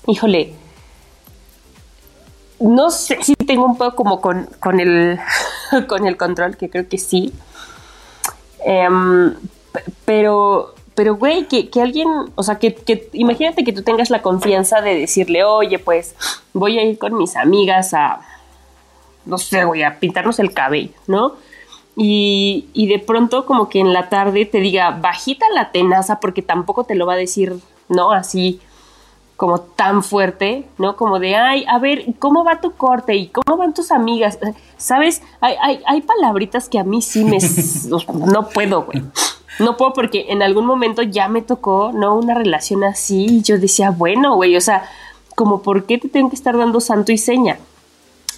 híjole, 0.07 0.55
no 2.61 2.91
sé 2.91 3.19
si 3.23 3.35
tengo 3.35 3.67
un 3.67 3.77
poco 3.77 3.95
como 3.95 4.21
con, 4.21 4.49
con, 4.61 4.81
el, 4.81 5.21
con 5.87 6.07
el 6.07 6.17
control, 6.17 6.57
que 6.57 6.71
creo 6.71 6.89
que 6.89 6.99
sí. 6.99 7.33
Em, 8.65 9.35
pero, 10.05 10.75
pero, 10.95 11.17
güey, 11.17 11.47
que, 11.47 11.69
que, 11.69 11.83
alguien, 11.83 12.09
o 12.35 12.43
sea, 12.43 12.59
que, 12.59 13.11
imagínate 13.13 13.65
que 13.65 13.73
tú 13.73 13.83
tengas 13.83 14.09
la 14.11 14.23
confianza 14.23 14.81
de 14.81 14.99
decirle, 14.99 15.45
oye, 15.45 15.79
pues 15.79 16.15
voy 16.53 16.79
a 16.79 16.85
ir 16.85 16.99
con 16.99 17.17
mis 17.17 17.37
amigas 17.37 17.93
a, 17.93 18.21
no 19.27 19.39
sé, 19.39 19.65
voy 19.65 19.83
a 19.83 19.99
pintarnos 19.99 20.39
el 20.39 20.53
cabello, 20.53 20.93
¿no? 21.07 21.35
Y, 21.97 22.67
y, 22.73 22.89
de 22.89 22.99
pronto 22.99 23.47
como 23.47 23.69
que 23.69 23.79
en 23.79 23.93
la 23.93 24.09
tarde 24.09 24.47
te 24.47 24.59
diga, 24.59 24.91
bajita 24.91 25.47
la 25.55 25.71
tenaza, 25.71 26.19
porque 26.19 26.43
tampoco 26.43 26.85
te 26.85 26.97
lo 26.97 27.07
va 27.07 27.13
a 27.13 27.17
decir, 27.17 27.55
¿no? 27.89 28.11
Así 28.11 28.61
como 29.37 29.61
tan 29.61 30.03
fuerte, 30.03 30.67
¿no? 30.79 30.97
Como 30.97 31.19
de, 31.19 31.37
ay, 31.37 31.65
a 31.69 31.79
ver, 31.79 32.05
¿cómo 32.19 32.45
va 32.45 32.61
tu 32.61 32.73
corte? 32.73 33.15
¿Y 33.15 33.29
cómo 33.29 33.57
van 33.57 33.75
tus 33.75 33.91
amigas? 33.91 34.39
¿Sabes? 34.77 35.23
Hay, 35.41 35.55
hay, 35.61 35.81
hay 35.87 36.01
palabritas 36.03 36.69
que 36.69 36.79
a 36.79 36.85
mí 36.85 37.03
sí 37.03 37.25
me... 37.25 37.39
no 38.33 38.49
puedo, 38.49 38.83
güey. 38.83 39.03
No 39.59 39.77
puedo 39.77 39.93
porque 39.93 40.27
en 40.31 40.43
algún 40.43 40.67
momento 40.67 41.03
ya 41.03 41.29
me 41.29 41.43
tocó, 41.43 41.93
¿no? 41.93 42.17
Una 42.17 42.35
relación 42.35 42.85
así 42.85 43.27
y 43.27 43.43
yo 43.43 43.59
decía, 43.59 43.91
bueno, 43.91 44.35
güey, 44.35 44.57
o 44.57 44.61
sea, 44.61 44.85
como, 45.35 45.63
¿por 45.63 45.85
qué 45.85 45.99
te 45.99 46.09
tengo 46.09 46.29
que 46.29 46.37
estar 46.37 46.57
dando 46.57 46.81
santo 46.81 47.13
y 47.13 47.19
seña? 47.19 47.59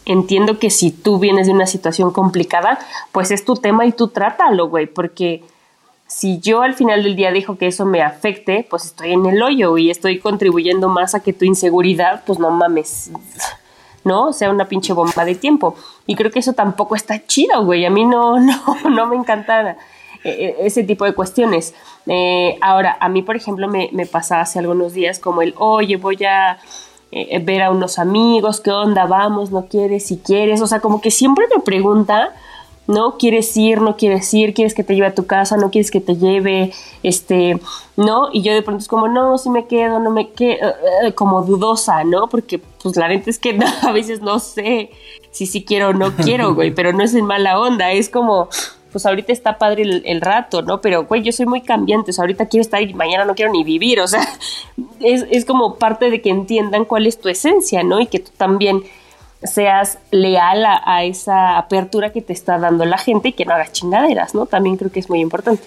Entiendo 0.07 0.59
que 0.59 0.71
si 0.71 0.91
tú 0.91 1.19
vienes 1.19 1.49
de 1.49 1.53
una 1.53 1.67
situación 1.67 2.13
complicada, 2.13 2.79
pues 3.13 3.31
es 3.31 3.45
tu 3.45 3.57
tema 3.57 3.85
y 3.85 3.93
tú 3.93 4.09
trátalo, 4.09 4.69
güey, 4.69 4.87
porque 4.87 5.43
si 6.07 6.39
yo 6.39 6.63
al 6.63 6.75
final 6.75 7.03
del 7.03 7.17
día 7.17 7.33
dejo 7.33 7.59
que 7.59 7.67
eso 7.67 7.85
me 7.85 8.01
afecte, 8.01 8.65
pues 8.71 8.87
estoy 8.87 9.13
en 9.13 9.27
el 9.27 9.43
hoyo 9.43 9.77
y 9.77 9.91
estoy 9.91 10.21
contribuyendo 10.21 10.89
más 10.89 11.15
a 11.15 11.21
que 11.21 11.33
tu 11.33 11.45
inseguridad, 11.45 12.23
pues 12.25 12.39
no 12.39 12.51
mames, 12.51 13.11
¿no? 14.05 14.33
Sea 14.33 14.51
una 14.51 14.69
pinche 14.69 14.93
bomba 14.93 15.25
de 15.25 15.35
tiempo. 15.35 15.75
Y 16.07 16.15
creo 16.15 16.31
que 16.31 16.39
eso 16.39 16.53
tampoco 16.53 16.95
está 16.95 17.27
chido, 17.27 17.65
güey. 17.65 17.85
A 17.85 17.91
mí 17.91 18.05
no, 18.05 18.39
no, 18.41 18.63
no 18.89 19.07
me 19.07 19.17
encanta 19.17 19.71
eh, 19.71 19.77
eh, 20.25 20.57
ese 20.61 20.85
tipo 20.85 21.05
de 21.05 21.15
cuestiones. 21.15 21.75
Eh, 22.07 22.57
ahora, 22.61 22.97
a 23.01 23.09
mí, 23.09 23.23
por 23.23 23.35
ejemplo, 23.35 23.67
me, 23.67 23.91
me 23.93 24.07
pasa 24.07 24.41
hace 24.41 24.61
algunos 24.61 24.93
días 24.93 25.19
como 25.19 25.43
el, 25.43 25.55
oye, 25.59 25.97
voy 25.97 26.25
a 26.25 26.59
eh, 27.13 27.39
ver 27.39 27.63
a 27.63 27.71
unos 27.71 27.99
amigos, 27.99 28.61
qué 28.61 28.71
onda, 28.71 29.07
vamos, 29.07 29.51
no 29.51 29.67
quieres, 29.67 30.07
si 30.07 30.19
quieres, 30.19 30.61
o 30.61 30.67
sea, 30.67 30.81
como 30.81 31.01
que 31.01 31.11
siempre 31.11 31.47
me 31.55 31.63
pregunta, 31.63 32.35
¿no? 32.87 33.17
¿Quieres 33.17 33.57
ir, 33.57 33.81
no 33.81 33.97
quieres 33.97 34.33
ir? 34.33 34.55
¿Quieres 34.55 34.75
que 34.75 34.85
te 34.85 34.95
lleve 34.95 35.09
a 35.09 35.15
tu 35.15 35.27
casa? 35.27 35.57
¿No 35.57 35.71
quieres 35.71 35.91
que 35.91 36.01
te 36.01 36.17
lleve? 36.17 36.73
Este, 37.03 37.61
¿no? 37.97 38.29
Y 38.33 38.43
yo 38.43 38.53
de 38.55 38.63
pronto 38.63 38.81
es 38.81 38.89
como, 38.89 39.09
no, 39.09 39.39
si 39.39 39.51
me 39.51 39.67
quedo, 39.67 39.99
no 39.99 40.11
me 40.11 40.31
quedo, 40.31 40.69
eh, 40.69 40.75
eh, 41.07 41.13
como 41.13 41.43
dudosa, 41.43 42.05
¿no? 42.05 42.29
Porque 42.29 42.61
pues 42.83 42.97
la 42.97 43.09
neta 43.09 43.31
es 43.31 43.39
que 43.39 43.59
a 43.83 43.93
veces 43.93 44.21
no 44.21 44.39
sé 44.39 44.91
si 45.31 45.47
sí 45.47 45.65
quiero 45.65 45.89
o 45.89 45.93
no 45.93 46.13
quiero, 46.17 46.55
güey, 46.55 46.71
pero 46.71 46.93
no 46.93 47.03
es 47.03 47.15
en 47.15 47.27
mala 47.27 47.61
onda, 47.61 47.93
es 47.93 48.09
como, 48.09 48.49
pues 48.93 49.05
ahorita 49.05 49.33
está 49.33 49.59
padre 49.59 50.03
el, 50.05 50.21
rato, 50.21 50.63
¿no? 50.63 50.81
Pero, 50.81 51.05
güey, 51.05 51.23
yo 51.23 51.33
soy 51.33 51.47
muy 51.47 51.61
cambiante, 51.61 52.11
o 52.11 52.15
sea, 52.15 52.23
ahorita 52.23 52.47
quiero 52.47 52.63
estar 52.63 52.81
y 52.83 52.95
mañana 52.95 53.25
no 53.25 53.35
quiero 53.35 53.53
ni 53.53 53.65
vivir, 53.65 54.01
o 54.01 54.09
sea, 54.09 54.27
es, 55.01 55.45
como 55.45 55.77
parte 55.77 56.11
de 56.11 56.21
que 56.21 56.31
entiendan 56.31 56.85
cuál 56.85 57.07
es 57.07 57.21
tu 57.21 57.29
esencia, 57.29 57.83
¿no? 57.83 58.01
Y 58.01 58.07
que 58.07 58.21
tú 58.21 58.31
también 58.37 58.83
seas 59.43 59.99
leal 60.11 60.65
a, 60.67 61.05
esa 61.05 61.59
apertura 61.59 62.11
que 62.11 62.23
te 62.23 62.33
está 62.33 62.59
dando 62.59 62.85
la 62.85 62.99
gente 62.99 63.29
y 63.29 63.33
que 63.33 63.45
no 63.45 63.53
hagas 63.53 63.73
chingaderas, 63.73 64.35
¿no? 64.35 64.47
También 64.47 64.77
creo 64.77 64.91
que 64.91 65.01
es 65.01 65.11
muy 65.11 65.21
importante. 65.21 65.65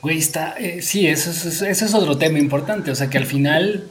Güey, 0.00 0.18
está, 0.18 0.54
eh, 0.58 0.80
sí, 0.80 1.06
eso 1.06 1.30
es, 1.30 1.60
eso 1.60 1.84
es 1.84 1.94
otro 1.94 2.16
tema 2.16 2.38
importante, 2.38 2.90
o 2.90 2.94
sea, 2.94 3.10
que 3.10 3.18
al 3.18 3.26
final 3.26 3.88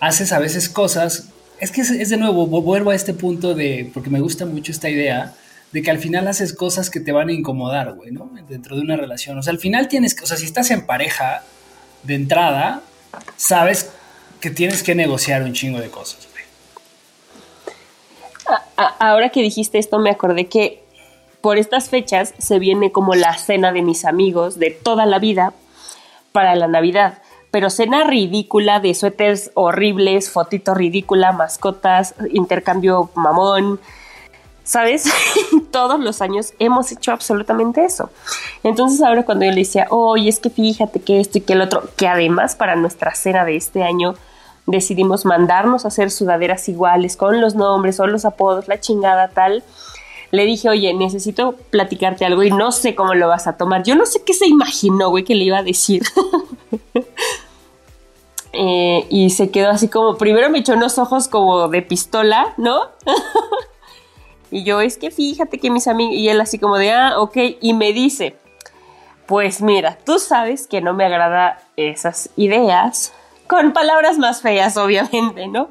haces 0.00 0.32
a 0.32 0.38
veces 0.38 0.68
cosas, 0.68 1.28
es 1.60 1.72
que 1.72 1.82
es, 1.82 1.90
es 1.90 2.08
de 2.08 2.16
nuevo, 2.16 2.46
vuelvo 2.46 2.90
a 2.90 2.94
este 2.94 3.12
punto 3.12 3.54
de, 3.54 3.90
porque 3.92 4.08
me 4.08 4.20
gusta 4.20 4.46
mucho 4.46 4.72
esta 4.72 4.88
idea, 4.88 5.34
de 5.72 5.82
que 5.82 5.90
al 5.90 5.98
final 5.98 6.28
haces 6.28 6.54
cosas 6.54 6.90
que 6.90 7.00
te 7.00 7.12
van 7.12 7.30
a 7.30 7.32
incomodar, 7.32 7.94
güey, 7.94 8.12
¿no? 8.12 8.30
Dentro 8.48 8.76
de 8.76 8.82
una 8.82 8.96
relación. 8.96 9.38
O 9.38 9.42
sea, 9.42 9.52
al 9.52 9.58
final 9.58 9.88
tienes 9.88 10.14
que, 10.14 10.24
o 10.24 10.26
sea, 10.26 10.36
si 10.36 10.44
estás 10.44 10.70
en 10.70 10.86
pareja 10.86 11.42
de 12.02 12.14
entrada, 12.14 12.82
sabes 13.36 13.90
que 14.40 14.50
tienes 14.50 14.82
que 14.82 14.94
negociar 14.94 15.42
un 15.42 15.54
chingo 15.54 15.80
de 15.80 15.88
cosas, 15.88 16.28
güey. 16.30 16.44
Ahora 18.76 19.30
que 19.30 19.40
dijiste 19.40 19.78
esto, 19.78 19.98
me 19.98 20.10
acordé 20.10 20.46
que 20.46 20.82
por 21.40 21.58
estas 21.58 21.88
fechas 21.88 22.34
se 22.38 22.58
viene 22.58 22.92
como 22.92 23.14
la 23.14 23.36
cena 23.36 23.72
de 23.72 23.82
mis 23.82 24.04
amigos 24.04 24.58
de 24.58 24.70
toda 24.70 25.06
la 25.06 25.18
vida 25.18 25.54
para 26.32 26.54
la 26.54 26.68
Navidad. 26.68 27.18
Pero 27.50 27.70
cena 27.70 28.04
ridícula 28.04 28.80
de 28.80 28.94
suéteres 28.94 29.50
horribles, 29.54 30.30
fotito 30.30 30.74
ridícula, 30.74 31.32
mascotas, 31.32 32.14
intercambio 32.30 33.10
mamón, 33.14 33.80
¿sabes? 34.64 35.04
Todos 35.70 36.00
los 36.00 36.22
años 36.22 36.54
hemos 36.58 36.92
hecho 36.92 37.12
absolutamente 37.12 37.84
eso. 37.84 38.10
Entonces 38.62 39.02
ahora 39.02 39.24
cuando 39.24 39.44
yo 39.44 39.50
le 39.50 39.58
decía, 39.58 39.86
oye, 39.90 40.28
es 40.28 40.38
que 40.38 40.50
fíjate 40.50 41.00
que 41.00 41.20
esto 41.20 41.38
y 41.38 41.40
que 41.40 41.54
el 41.54 41.62
otro, 41.62 41.88
que 41.96 42.08
además 42.08 42.54
para 42.56 42.76
nuestra 42.76 43.14
cena 43.14 43.44
de 43.44 43.56
este 43.56 43.82
año 43.82 44.14
decidimos 44.66 45.24
mandarnos 45.24 45.84
a 45.84 45.88
hacer 45.88 46.10
sudaderas 46.10 46.68
iguales 46.68 47.16
con 47.16 47.40
los 47.40 47.54
nombres 47.54 47.98
o 48.00 48.06
los 48.06 48.24
apodos, 48.24 48.68
la 48.68 48.80
chingada 48.80 49.28
tal. 49.28 49.64
Le 50.30 50.46
dije, 50.46 50.68
oye, 50.70 50.94
necesito 50.94 51.56
platicarte 51.70 52.24
algo 52.24 52.42
y 52.42 52.50
no 52.50 52.72
sé 52.72 52.94
cómo 52.94 53.14
lo 53.14 53.28
vas 53.28 53.46
a 53.46 53.58
tomar. 53.58 53.82
Yo 53.82 53.96
no 53.96 54.06
sé 54.06 54.22
qué 54.24 54.32
se 54.32 54.46
imaginó, 54.48 55.10
güey, 55.10 55.24
que 55.24 55.34
le 55.34 55.44
iba 55.44 55.58
a 55.58 55.62
decir. 55.62 56.02
Eh, 58.54 59.06
y 59.08 59.30
se 59.30 59.50
quedó 59.50 59.70
así 59.70 59.88
como, 59.88 60.18
primero 60.18 60.50
me 60.50 60.58
echó 60.58 60.74
unos 60.74 60.98
ojos 60.98 61.26
como 61.26 61.68
de 61.68 61.80
pistola, 61.80 62.52
¿no? 62.58 62.82
y 64.52 64.62
yo, 64.64 64.80
es 64.80 64.98
que 64.98 65.10
fíjate 65.10 65.58
que 65.58 65.70
mis 65.70 65.88
amigos, 65.88 66.14
y 66.14 66.28
él 66.28 66.40
así 66.40 66.58
como 66.58 66.76
de, 66.76 66.92
ah, 66.92 67.18
ok, 67.18 67.36
y 67.60 67.74
me 67.74 67.92
dice, 67.92 68.36
pues 69.26 69.62
mira, 69.62 69.98
tú 70.04 70.18
sabes 70.18 70.66
que 70.66 70.80
no 70.80 70.94
me 70.94 71.06
agrada 71.06 71.58
esas 71.76 72.30
ideas, 72.36 73.12
con 73.46 73.72
palabras 73.72 74.18
más 74.18 74.42
feas, 74.42 74.76
obviamente, 74.76 75.48
¿no? 75.48 75.68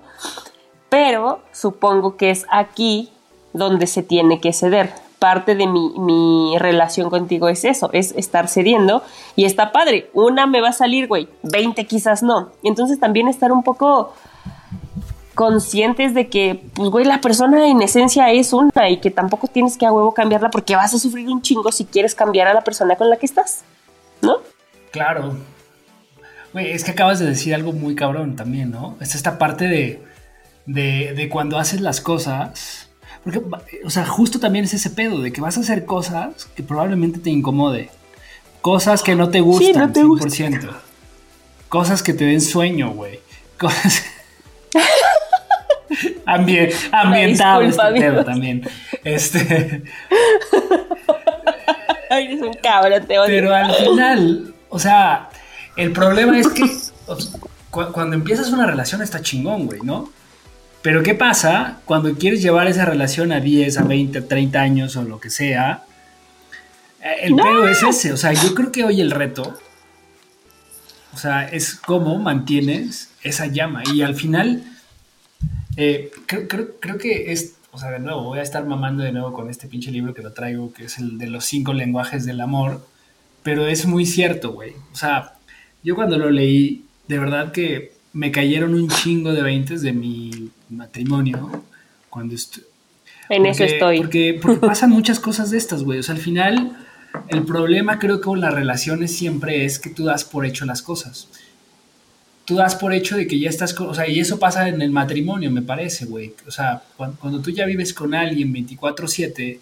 Pero 0.90 1.42
supongo 1.52 2.18
que 2.18 2.32
es 2.32 2.46
aquí 2.50 3.12
donde 3.54 3.88
se 3.88 4.04
tiene 4.04 4.42
que 4.42 4.52
ceder 4.52 4.92
parte 5.22 5.54
de 5.54 5.68
mi, 5.68 6.56
relación 6.58 7.12
contigo 7.12 7.48
es 7.48 7.64
eso, 7.64 7.92
es 7.94 8.12
estar 8.18 8.48
cediendo 8.48 9.04
y 9.36 9.46
está 9.46 9.72
padre. 9.72 10.10
Una 10.14 10.48
me 10.48 10.62
va 10.62 10.70
a 10.70 10.74
salir, 10.74 11.08
güey, 11.08 11.30
20 11.44 11.86
quizás 11.86 12.24
no. 12.24 12.50
Entonces 12.64 13.00
también 13.00 13.28
estar 13.28 13.52
un 13.52 13.62
poco 13.62 14.14
conscientes 15.36 16.14
de 16.14 16.28
que, 16.28 16.62
pues, 16.74 16.90
güey, 16.90 17.06
la 17.06 17.22
persona 17.22 17.68
en 17.68 17.82
esencia 17.82 18.32
es 18.32 18.54
una 18.54 18.90
y 18.90 19.00
que 19.00 19.12
tampoco 19.12 19.48
tienes 19.48 19.78
que 19.78 19.86
a 19.86 19.92
huevo 19.92 20.14
cambiarla 20.14 20.50
porque 20.50 20.76
vas 20.76 20.94
a 20.94 21.00
sufrir 21.00 21.28
un 21.30 21.42
chingo 21.42 21.72
si 21.72 21.86
quieres 21.86 22.16
cambiar 22.16 22.48
a 22.48 22.54
la 22.54 22.62
persona 22.62 22.96
con 22.96 23.10
la 23.10 23.18
que 23.18 23.26
estás, 23.26 23.64
¿no? 24.22 24.38
Claro. 24.92 25.38
Güey, 26.54 26.72
es 26.72 26.84
que 26.84 26.92
acabas 26.92 27.20
de 27.20 27.28
decir 27.28 27.56
algo 27.56 27.72
muy 27.72 27.96
cabrón 27.96 28.36
también, 28.36 28.72
¿no? 28.72 28.98
Es 29.00 29.16
esta 29.16 29.38
parte 29.38 29.68
de, 29.68 30.04
de, 30.66 31.14
de 31.16 31.30
cuando 31.30 31.58
haces 31.58 31.82
las 31.82 32.02
cosas 32.02 32.92
porque, 33.24 33.42
o 33.86 33.90
sea, 33.90 34.06
justo 34.06 34.40
también 34.40 34.66
es 34.66 34.74
ese 34.74 34.90
pedo 34.90 35.22
de 35.22 35.32
que 35.32 35.42
vas 35.42 35.58
a 35.58 35.62
hacer 35.62 35.86
cosas 35.86 36.46
que 36.56 36.64
probablemente 36.64 37.20
te 37.20 37.30
incomode. 37.30 37.90
Cosas 38.62 39.04
que 39.04 39.16
no 39.16 39.30
te 39.30 39.42
gustan, 39.42 39.80
no 39.80 39.92
te 39.92 40.04
100%. 40.04 40.72
Cosas 41.70 42.04
que 42.04 42.14
te 42.14 42.26
den 42.26 42.42
sueño, 42.42 42.92
güey. 42.92 43.20
Cosas... 43.60 44.04
ambientado 46.92 47.62
este 47.62 47.92
pedo 47.94 48.24
también. 48.26 48.68
Este... 49.04 49.84
Ay, 52.10 52.26
eres 52.26 52.42
un 52.42 52.54
cabrón, 52.56 53.06
te 53.08 53.18
odio. 53.18 53.28
Pero 53.28 53.56
al 53.56 53.74
final, 53.74 54.54
o 54.70 54.80
sea, 54.80 55.30
el 55.78 55.92
problema 55.94 56.38
es 56.40 56.50
que 56.50 56.66
cuando 57.72 58.16
empiezas 58.16 58.52
una 58.52 58.66
relación 58.66 59.02
está 59.02 59.22
chingón, 59.22 59.66
güey, 59.66 59.80
¿no? 59.82 60.12
Pero 60.82 61.04
¿qué 61.04 61.14
pasa 61.14 61.80
cuando 61.86 62.14
quieres 62.16 62.42
llevar 62.42 62.68
esa 62.68 62.86
relación 62.86 63.32
a 63.32 63.40
10, 63.40 63.78
a 63.78 63.84
20, 63.84 64.18
a 64.18 64.28
30 64.28 64.60
años 64.60 64.96
o 64.98 65.04
lo 65.04 65.20
que 65.20 65.30
sea? 65.30 65.84
Eh, 67.02 67.16
el 67.22 67.36
pedo 67.36 67.68
es 67.68 67.84
ese, 67.84 68.12
o 68.14 68.18
sea, 68.18 68.34
yo 68.34 68.54
creo 68.56 68.72
que 68.72 68.84
hoy 68.84 69.00
el 69.00 69.12
reto, 69.12 69.58
o 71.14 71.18
sea, 71.18 71.48
es 71.48 71.76
cómo 71.76 72.18
mantienes 72.18 73.10
esa 73.22 73.46
llama 73.48 73.84
y 73.94 74.02
al 74.02 74.16
final, 74.16 74.64
eh, 75.84 76.12
creo, 76.28 76.98
que 77.00 77.32
es, 77.32 77.56
o 77.72 77.80
sea, 77.80 77.90
de 77.90 77.98
nuevo, 77.98 78.24
voy 78.24 78.38
a 78.38 78.44
estar 78.44 78.64
mamando 78.66 79.04
de 79.04 79.12
nuevo 79.12 79.34
con 79.34 79.50
este 79.50 79.68
pinche 79.68 79.90
libro 79.92 80.14
que 80.14 80.22
lo 80.22 80.32
traigo, 80.32 80.72
que 80.72 80.86
es 80.86 81.00
el 81.00 81.18
de 81.18 81.26
los 81.26 81.46
cinco 81.46 81.74
lenguajes 81.74 82.24
del 82.24 82.40
amor, 82.40 82.86
pero 83.42 83.66
es 83.66 83.88
muy 83.88 84.06
cierto, 84.06 84.52
güey. 84.52 84.74
O 84.94 84.96
sea, 84.96 85.34
yo 85.84 85.96
cuando 85.96 86.20
lo 86.20 86.30
leí, 86.30 86.86
de 87.08 87.18
verdad 87.18 87.52
que 87.52 87.94
me 88.14 88.32
cayeron 88.32 88.76
un 88.76 88.90
chingo 88.90 89.34
de 89.34 89.42
veintes 89.42 89.82
de 89.82 89.94
mi 89.94 90.52
matrimonio 90.70 91.64
cuando 92.12 92.36
estoy... 92.36 92.64
En 93.30 93.48
eso 93.48 93.64
estoy. 93.64 93.98
Porque, 93.98 94.38
porque 94.40 94.60
pasan 94.68 94.92
muchas 94.92 95.20
cosas 95.20 95.50
de 95.50 95.58
estas, 95.58 95.84
güey. 95.84 95.98
O 95.98 96.04
sea, 96.04 96.14
al 96.14 96.22
final, 96.22 96.78
el 97.30 97.44
problema 97.44 97.98
creo 97.98 98.18
que 98.18 98.26
con 98.26 98.40
las 98.40 98.54
relaciones 98.54 99.18
siempre 99.18 99.66
es 99.66 99.80
que 99.80 99.90
tú 99.90 100.04
das 100.04 100.26
por 100.26 100.46
hecho 100.46 100.66
las 100.66 100.84
cosas. 100.84 101.28
Tú 102.46 102.56
das 102.56 102.76
por 102.76 102.94
hecho 102.94 103.18
de 103.18 103.28
que 103.28 103.40
ya 103.40 103.50
estás 103.50 103.74
con... 103.74 103.88
O 103.88 103.94
sea, 103.94 104.08
y 104.08 104.20
eso 104.20 104.40
pasa 104.40 104.68
en 104.68 104.82
el 104.82 104.92
matrimonio, 104.92 105.52
me 105.52 105.62
parece, 105.62 106.06
güey. 106.06 106.34
O 106.48 106.52
sea, 106.52 106.82
cuando, 106.98 107.42
tú 107.42 107.52
ya 107.52 107.66
vives 107.66 107.94
con 107.94 108.14
alguien 108.14 108.54
24/7, 108.54 109.60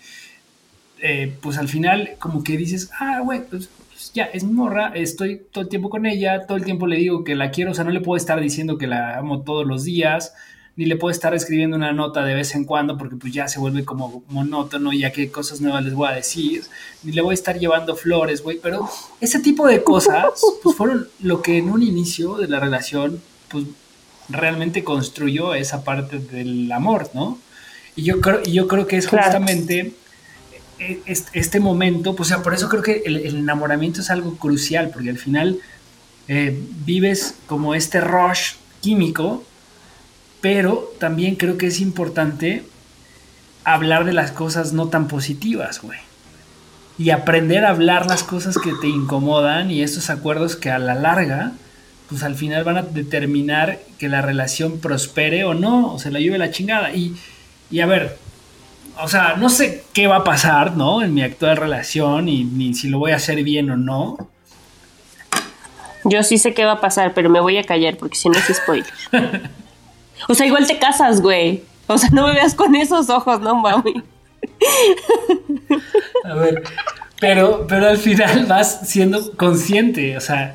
eh, 1.01 1.33
pues 1.41 1.57
al 1.57 1.67
final 1.67 2.11
como 2.19 2.43
que 2.43 2.57
dices, 2.57 2.89
ah, 2.99 3.21
güey, 3.23 3.41
pues 3.49 3.69
ya, 4.13 4.25
es 4.25 4.43
mi 4.43 4.53
morra, 4.53 4.91
estoy 4.95 5.41
todo 5.51 5.63
el 5.63 5.69
tiempo 5.69 5.89
con 5.89 6.05
ella, 6.05 6.45
todo 6.45 6.57
el 6.57 6.65
tiempo 6.65 6.87
le 6.87 6.97
digo 6.97 7.23
que 7.23 7.35
la 7.35 7.51
quiero, 7.51 7.71
o 7.71 7.73
sea, 7.73 7.83
no 7.83 7.91
le 7.91 8.01
puedo 8.01 8.17
estar 8.17 8.39
diciendo 8.39 8.77
que 8.77 8.87
la 8.87 9.17
amo 9.17 9.41
todos 9.41 9.65
los 9.67 9.83
días, 9.83 10.33
ni 10.79 10.85
le 10.85 10.95
puedo 10.95 11.11
estar 11.11 11.35
escribiendo 11.35 11.75
una 11.75 11.91
nota 11.91 12.23
de 12.23 12.33
vez 12.33 12.55
en 12.55 12.63
cuando 12.63 12.97
porque 12.97 13.17
pues 13.17 13.33
ya 13.33 13.49
se 13.49 13.59
vuelve 13.59 13.83
como 13.83 14.23
monótono, 14.29 14.93
ya 14.93 15.11
qué 15.11 15.29
cosas 15.29 15.59
nuevas 15.59 15.83
les 15.83 15.93
voy 15.93 16.07
a 16.07 16.13
decir, 16.13 16.63
ni 17.03 17.11
le 17.11 17.21
voy 17.21 17.31
a 17.31 17.33
estar 17.33 17.59
llevando 17.59 17.97
flores, 17.97 18.41
güey, 18.41 18.59
pero 18.63 18.89
ese 19.19 19.39
tipo 19.39 19.67
de 19.67 19.83
cosas 19.83 20.27
pues 20.63 20.77
fueron 20.77 21.09
lo 21.19 21.41
que 21.41 21.57
en 21.57 21.69
un 21.69 21.83
inicio 21.83 22.35
de 22.35 22.47
la 22.47 22.61
relación 22.61 23.21
pues 23.49 23.65
realmente 24.29 24.85
construyó 24.85 25.53
esa 25.53 25.83
parte 25.83 26.17
del 26.17 26.71
amor, 26.71 27.09
¿no? 27.13 27.37
Y 27.97 28.03
yo 28.03 28.21
creo, 28.21 28.39
y 28.45 28.53
yo 28.53 28.69
creo 28.69 28.87
que 28.87 28.95
es 28.95 29.07
justamente 29.07 29.91
e, 30.79 31.01
este 31.33 31.59
momento, 31.59 32.15
pues, 32.15 32.29
o 32.29 32.35
sea, 32.35 32.41
por 32.41 32.53
eso 32.53 32.69
creo 32.69 32.83
que 32.83 33.01
el, 33.05 33.17
enamoramiento 33.17 33.99
es 33.99 34.09
algo 34.09 34.37
crucial, 34.37 34.91
porque 34.93 35.09
al 35.09 35.17
final 35.17 35.59
eh, 36.29 36.57
vives 36.85 37.35
como 37.47 37.75
este 37.75 37.99
rush 37.99 38.53
químico, 38.79 39.43
pero 40.41 40.91
también 40.99 41.35
creo 41.35 41.57
que 41.57 41.67
es 41.67 41.79
importante 41.79 42.63
hablar 43.63 44.05
de 44.05 44.13
las 44.13 44.31
cosas 44.31 44.73
no 44.73 44.87
tan 44.87 45.07
positivas, 45.07 45.81
güey. 45.81 45.99
Y 46.97 47.11
aprender 47.11 47.65
a 47.65 47.69
hablar 47.69 48.07
las 48.07 48.23
cosas 48.23 48.57
que 48.57 48.73
te 48.81 48.87
incomodan 48.87 49.71
y 49.71 49.81
estos 49.81 50.09
acuerdos 50.09 50.55
que 50.55 50.69
a 50.69 50.79
la 50.79 50.95
larga, 50.95 51.53
pues 52.09 52.23
al 52.23 52.35
final 52.35 52.63
van 52.63 52.77
a 52.77 52.81
determinar 52.81 53.79
que 53.97 54.09
la 54.09 54.21
relación 54.21 54.79
prospere 54.79 55.45
o 55.45 55.53
no, 55.53 55.93
o 55.93 55.99
se 55.99 56.11
la 56.11 56.19
lleve 56.19 56.37
la 56.37 56.51
chingada. 56.51 56.93
Y, 56.93 57.15
y 57.71 57.79
a 57.79 57.85
ver, 57.85 58.17
o 59.01 59.07
sea, 59.07 59.35
no 59.37 59.49
sé 59.49 59.83
qué 59.93 60.07
va 60.07 60.17
a 60.17 60.23
pasar, 60.25 60.75
¿no? 60.75 61.01
En 61.01 61.13
mi 61.13 61.21
actual 61.21 61.55
relación 61.55 62.27
y 62.27 62.43
ni 62.43 62.73
si 62.73 62.89
lo 62.89 62.99
voy 62.99 63.11
a 63.11 63.15
hacer 63.15 63.43
bien 63.43 63.69
o 63.71 63.77
no. 63.77 64.29
Yo 66.03 66.23
sí 66.23 66.37
sé 66.37 66.53
qué 66.53 66.65
va 66.65 66.73
a 66.73 66.81
pasar, 66.81 67.13
pero 67.13 67.29
me 67.29 67.39
voy 67.39 67.57
a 67.57 67.63
callar 67.63 67.97
porque 67.97 68.17
si 68.17 68.29
no 68.29 68.37
es 68.37 68.45
spoiler. 68.55 68.91
o 70.29 70.35
sea, 70.35 70.45
igual 70.45 70.67
te 70.67 70.77
casas, 70.77 71.21
güey. 71.21 71.63
O 71.87 71.97
sea, 71.97 72.09
no 72.11 72.27
me 72.27 72.33
veas 72.33 72.53
con 72.53 72.75
esos 72.75 73.09
ojos, 73.09 73.41
no 73.41 73.55
mami. 73.55 74.03
a 76.23 76.35
ver, 76.35 76.63
pero, 77.19 77.65
pero 77.67 77.89
al 77.89 77.97
final 77.97 78.45
vas 78.45 78.87
siendo 78.87 79.35
consciente, 79.35 80.15
o 80.15 80.21
sea, 80.21 80.53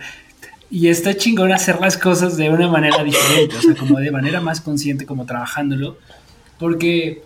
y 0.70 0.88
está 0.88 1.16
chingón 1.16 1.52
hacer 1.52 1.80
las 1.80 1.98
cosas 1.98 2.36
de 2.36 2.50
una 2.50 2.68
manera 2.68 3.02
diferente, 3.02 3.56
o 3.56 3.60
sea, 3.60 3.74
como 3.74 3.98
de 3.98 4.12
manera 4.12 4.40
más 4.40 4.60
consciente, 4.60 5.06
como 5.06 5.26
trabajándolo, 5.26 5.98
porque 6.58 7.24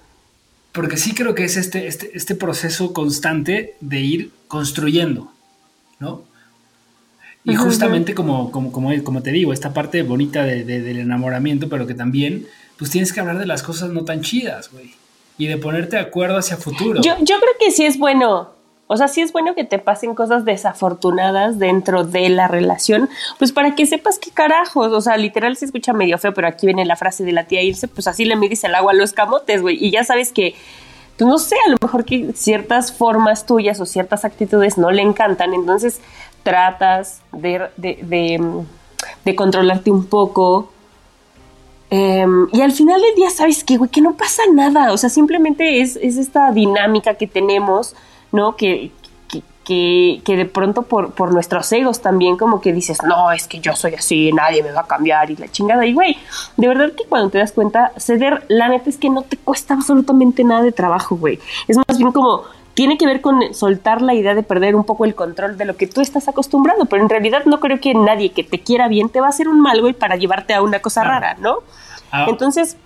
porque 0.73 0.97
sí 0.97 1.13
creo 1.13 1.35
que 1.35 1.45
es 1.45 1.57
este, 1.57 1.87
este, 1.87 2.11
este 2.15 2.35
proceso 2.35 2.93
constante 2.93 3.75
de 3.81 4.01
ir 4.01 4.31
construyendo, 4.47 5.33
¿no? 5.99 6.23
Y 7.45 7.55
justamente 7.55 8.15
como, 8.15 8.51
como, 8.51 8.73
como, 8.73 9.23
te 9.23 9.31
digo, 9.31 9.53
esta 9.53 9.73
parte 9.73 10.03
bonita 10.03 10.45
del 10.45 10.99
enamoramiento, 10.99 11.69
pero 11.69 11.87
que 11.87 11.95
también, 11.95 12.47
pues 12.77 12.91
tienes 12.91 13.13
que 13.13 13.21
hablar 13.21 13.39
de 13.39 13.47
las 13.47 13.63
cosas 13.63 13.91
no 13.91 14.05
tan 14.05 14.21
chidas, 14.21 14.71
güey. 14.71 14.95
Y 15.39 15.47
de 15.47 15.57
ponerte 15.57 15.97
de 15.97 16.03
acuerdo 16.03 16.37
hacia 16.37 16.57
futuro. 16.57 17.01
Yo, 17.01 17.17
yo 17.21 17.39
creo 17.39 17.55
que 17.59 17.71
sí 17.71 17.87
es 17.87 17.99
bueno 17.99 18.59
o 18.89 18.97
sea, 18.97 19.07
sí 19.07 19.21
es 19.21 19.33
bueno 19.33 19.55
que 19.55 19.65
te 19.65 19.79
pasen 19.79 20.15
cosas 20.15 20.47
desafortunadas 20.47 21.59
dentro 21.59 22.05
de 22.05 22.31
la 22.31 22.49
relación, 22.49 23.09
pues 23.39 23.53
para 23.53 23.75
que 23.75 23.85
sepas 23.85 24.19
qué 24.19 24.31
carajos, 24.31 24.93
o 24.93 25.01
sea, 25.03 25.19
literal 25.19 25.57
se 25.57 25.67
escucha 25.67 25.93
medio 25.93 26.17
feo, 26.17 26.33
pero 26.33 26.49
aquí 26.49 26.67
viene 26.67 26.87
la 26.87 26.97
frase 26.97 27.23
de 27.23 27.33
la 27.33 27.45
tía 27.45 27.63
irse, 27.63 27.87
pues 27.87 28.09
así 28.09 28.25
le 28.25 28.35
mides 28.35 28.65
el 28.65 28.75
agua 28.75 28.93
a 28.93 28.95
los 28.95 29.13
camotes, 29.13 29.61
güey, 29.61 29.77
y 29.79 29.91
ya 29.91 30.05
sabes 30.05 30.33
que, 30.33 30.55
pues 31.19 31.29
no 31.29 31.39
sé, 31.39 31.57
a 31.67 31.71
lo 31.71 31.77
mejor 31.83 32.05
que 32.05 32.33
ciertas 32.35 32.93
formas 32.93 33.45
tuyas 33.45 33.81
o 33.81 33.87
ciertas 33.87 34.25
actitudes 34.25 34.79
no 34.79 34.91
le 34.91 35.03
encantan, 35.03 35.53
entonces 35.53 36.01
tratas 36.45 37.21
de, 37.33 37.69
de, 37.77 39.37
controlarte 39.37 39.91
un 39.91 40.07
poco, 40.07 40.71
em, 41.91 42.49
y 42.53 42.61
al 42.63 42.73
final 42.73 43.01
del 43.01 43.15
día, 43.17 43.31
¿sabes 43.31 43.65
qué, 43.65 43.77
güey? 43.77 43.91
Que 43.91 44.01
no 44.01 44.15
pasa 44.15 44.43
nada. 44.53 44.93
O 44.93 44.97
sea, 44.97 45.11
simplemente 45.11 45.81
es, 45.81 45.97
es 45.97 46.17
esta 46.17 46.51
dinámica 46.53 47.15
que 47.15 47.27
tenemos 47.27 47.95
¿no? 48.33 48.57
Que, 48.57 48.91
que, 49.69 50.23
que, 50.25 50.35
de 50.35 50.47
pronto 50.47 50.81
por, 50.81 51.13
por, 51.13 51.31
nuestros 51.31 51.71
egos 51.73 52.01
también 52.01 52.39
como 52.39 52.63
que 52.63 52.73
dices, 52.73 53.03
no, 53.03 53.31
es 53.33 53.47
que 53.47 53.61
yo 53.61 53.77
soy 53.77 53.97
así, 53.97 54.33
nadie 54.33 54.63
me 54.63 54.73
va 54.73 54.81
a 54.81 54.87
cambiar 54.87 55.31
y 55.31 55.37
la 55.37 55.47
chingada. 55.49 55.85
Y 55.85 55.93
güey, 55.93 56.17
de 56.57 56.69
verdad 56.69 56.93
que 56.97 57.05
cuando 57.05 57.29
te 57.29 57.37
das 57.37 57.53
cuenta, 57.53 57.93
ceder, 57.99 58.47
la 58.49 58.71
neta 58.71 58.89
es 58.89 58.97
que 58.97 59.11
no 59.11 59.21
te 59.21 59.37
cuesta 59.37 59.75
absolutamente 59.75 60.43
nada 60.43 60.63
de 60.63 60.73
trabajo, 60.73 61.17
güey. 61.17 61.39
Es 61.69 61.77
más 61.77 61.99
bien 61.99 62.13
como, 62.13 62.45
tiene 62.73 62.97
que 62.97 63.05
ver 63.05 63.21
con 63.21 63.53
soltar 63.53 64.01
la 64.01 64.15
idea 64.15 64.35
de 64.35 64.43
perder 64.43 64.75
un 64.75 64.85
poco 64.85 65.05
el 65.05 65.15
control 65.15 65.59
de 65.59 65.67
lo 65.67 65.77
que 65.77 65.87
tú 65.87 66.01
estás 66.01 66.29
acostumbrado, 66.29 66.87
pero 66.87 67.03
en 67.03 67.11
realidad 67.11 67.45
no 67.45 67.61
creo 67.61 67.79
que 67.79 67.93
nadie 67.93 68.33
que 68.33 68.45
te 68.45 68.61
quiera 68.61 68.89
bien 68.89 69.11
te 69.11 69.21
va 69.21 69.27
a 69.27 69.29
hacer 69.29 69.49
un 69.49 69.61
mal, 69.61 69.83
güey, 69.83 69.93
para 69.93 70.17
llevarte 70.17 70.55
a 70.55 70.63
una 70.63 70.81
cosa 70.81 71.05
rara, 71.05 71.37
¿no? 71.41 71.59
Ah. 72.11 72.25
Entonces, 72.27 72.79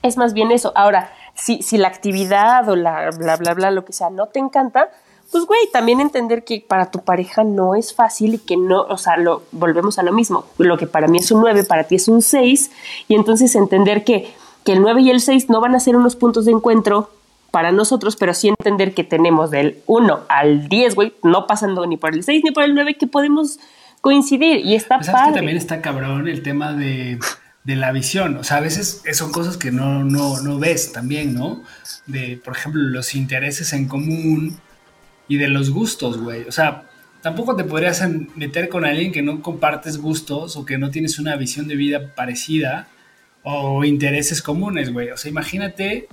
es 0.00 0.16
más 0.16 0.32
bien 0.32 0.50
eso. 0.50 0.72
Ahora, 0.74 1.12
si, 1.34 1.60
si 1.60 1.76
la 1.76 1.88
actividad 1.88 2.66
o 2.70 2.76
la 2.76 3.10
bla, 3.10 3.36
bla, 3.36 3.52
bla, 3.52 3.70
lo 3.70 3.84
que 3.84 3.92
sea, 3.92 4.08
no 4.08 4.28
te 4.28 4.38
encanta, 4.38 4.88
pues 5.32 5.46
güey, 5.46 5.60
también 5.72 6.00
entender 6.00 6.44
que 6.44 6.62
para 6.66 6.90
tu 6.90 7.00
pareja 7.00 7.42
no 7.42 7.74
es 7.74 7.94
fácil 7.94 8.34
y 8.34 8.38
que 8.38 8.58
no, 8.58 8.82
o 8.82 8.98
sea, 8.98 9.16
lo, 9.16 9.42
volvemos 9.50 9.98
a 9.98 10.02
lo 10.02 10.12
mismo, 10.12 10.44
lo 10.58 10.76
que 10.76 10.86
para 10.86 11.08
mí 11.08 11.18
es 11.18 11.32
un 11.32 11.40
9, 11.40 11.64
para 11.64 11.84
ti 11.84 11.94
es 11.94 12.06
un 12.06 12.20
6, 12.20 12.70
y 13.08 13.14
entonces 13.14 13.54
entender 13.54 14.04
que, 14.04 14.30
que 14.62 14.74
el 14.74 14.82
9 14.82 15.00
y 15.00 15.10
el 15.10 15.22
6 15.22 15.48
no 15.48 15.62
van 15.62 15.74
a 15.74 15.80
ser 15.80 15.96
unos 15.96 16.16
puntos 16.16 16.44
de 16.44 16.52
encuentro 16.52 17.10
para 17.50 17.72
nosotros, 17.72 18.16
pero 18.16 18.34
sí 18.34 18.48
entender 18.48 18.92
que 18.92 19.04
tenemos 19.04 19.50
del 19.50 19.78
1 19.86 20.20
al 20.28 20.68
10, 20.68 20.94
güey, 20.94 21.14
no 21.22 21.46
pasando 21.46 21.86
ni 21.86 21.96
por 21.96 22.14
el 22.14 22.22
6 22.22 22.42
ni 22.44 22.50
por 22.50 22.64
el 22.64 22.74
9, 22.74 22.96
que 22.98 23.06
podemos 23.06 23.58
coincidir 24.02 24.58
y 24.64 24.74
está 24.74 24.98
pues 24.98 25.08
padre. 25.08 25.30
que 25.30 25.38
también 25.38 25.56
está 25.56 25.80
cabrón 25.80 26.28
el 26.28 26.42
tema 26.42 26.74
de, 26.74 27.18
de, 27.64 27.76
la 27.76 27.90
visión, 27.92 28.36
o 28.36 28.44
sea, 28.44 28.58
a 28.58 28.60
veces 28.60 29.02
son 29.14 29.32
cosas 29.32 29.56
que 29.56 29.70
no, 29.70 30.04
no, 30.04 30.42
no 30.42 30.58
ves 30.58 30.92
también, 30.92 31.34
¿no? 31.34 31.62
De, 32.06 32.38
por 32.44 32.54
ejemplo, 32.54 32.82
los 32.82 33.14
intereses 33.14 33.72
en 33.72 33.88
común, 33.88 34.60
y 35.32 35.38
de 35.38 35.48
los 35.48 35.70
gustos, 35.70 36.18
güey. 36.18 36.42
O 36.42 36.52
sea, 36.52 36.84
tampoco 37.22 37.56
te 37.56 37.64
podrías 37.64 38.06
meter 38.36 38.68
con 38.68 38.84
alguien 38.84 39.12
que 39.12 39.22
no 39.22 39.40
compartes 39.40 39.96
gustos 39.96 40.58
o 40.58 40.66
que 40.66 40.76
no 40.76 40.90
tienes 40.90 41.18
una 41.18 41.36
visión 41.36 41.68
de 41.68 41.74
vida 41.74 42.14
parecida 42.14 42.88
o 43.42 43.82
intereses 43.82 44.42
comunes, 44.42 44.92
güey. 44.92 45.08
O 45.08 45.16
sea, 45.16 45.30
imagínate 45.30 46.06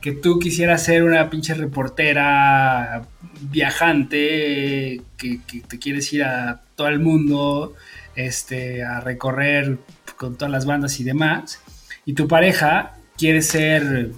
que 0.00 0.10
tú 0.10 0.40
quisieras 0.40 0.82
ser 0.82 1.04
una 1.04 1.30
pinche 1.30 1.54
reportera 1.54 3.06
viajante 3.40 5.00
que, 5.16 5.38
te 5.68 5.78
quieres 5.78 6.12
ir 6.12 6.24
a 6.24 6.62
todo 6.74 6.88
el 6.88 6.98
mundo 6.98 7.74
este, 8.16 8.82
a 8.82 8.98
recorrer 8.98 9.78
con 10.16 10.34
todas 10.34 10.50
las 10.50 10.66
bandas 10.66 10.98
y 10.98 11.04
demás, 11.04 11.60
y 12.04 12.14
tu 12.14 12.26
pareja 12.26 12.96
quiere 13.16 13.42
ser 13.42 14.10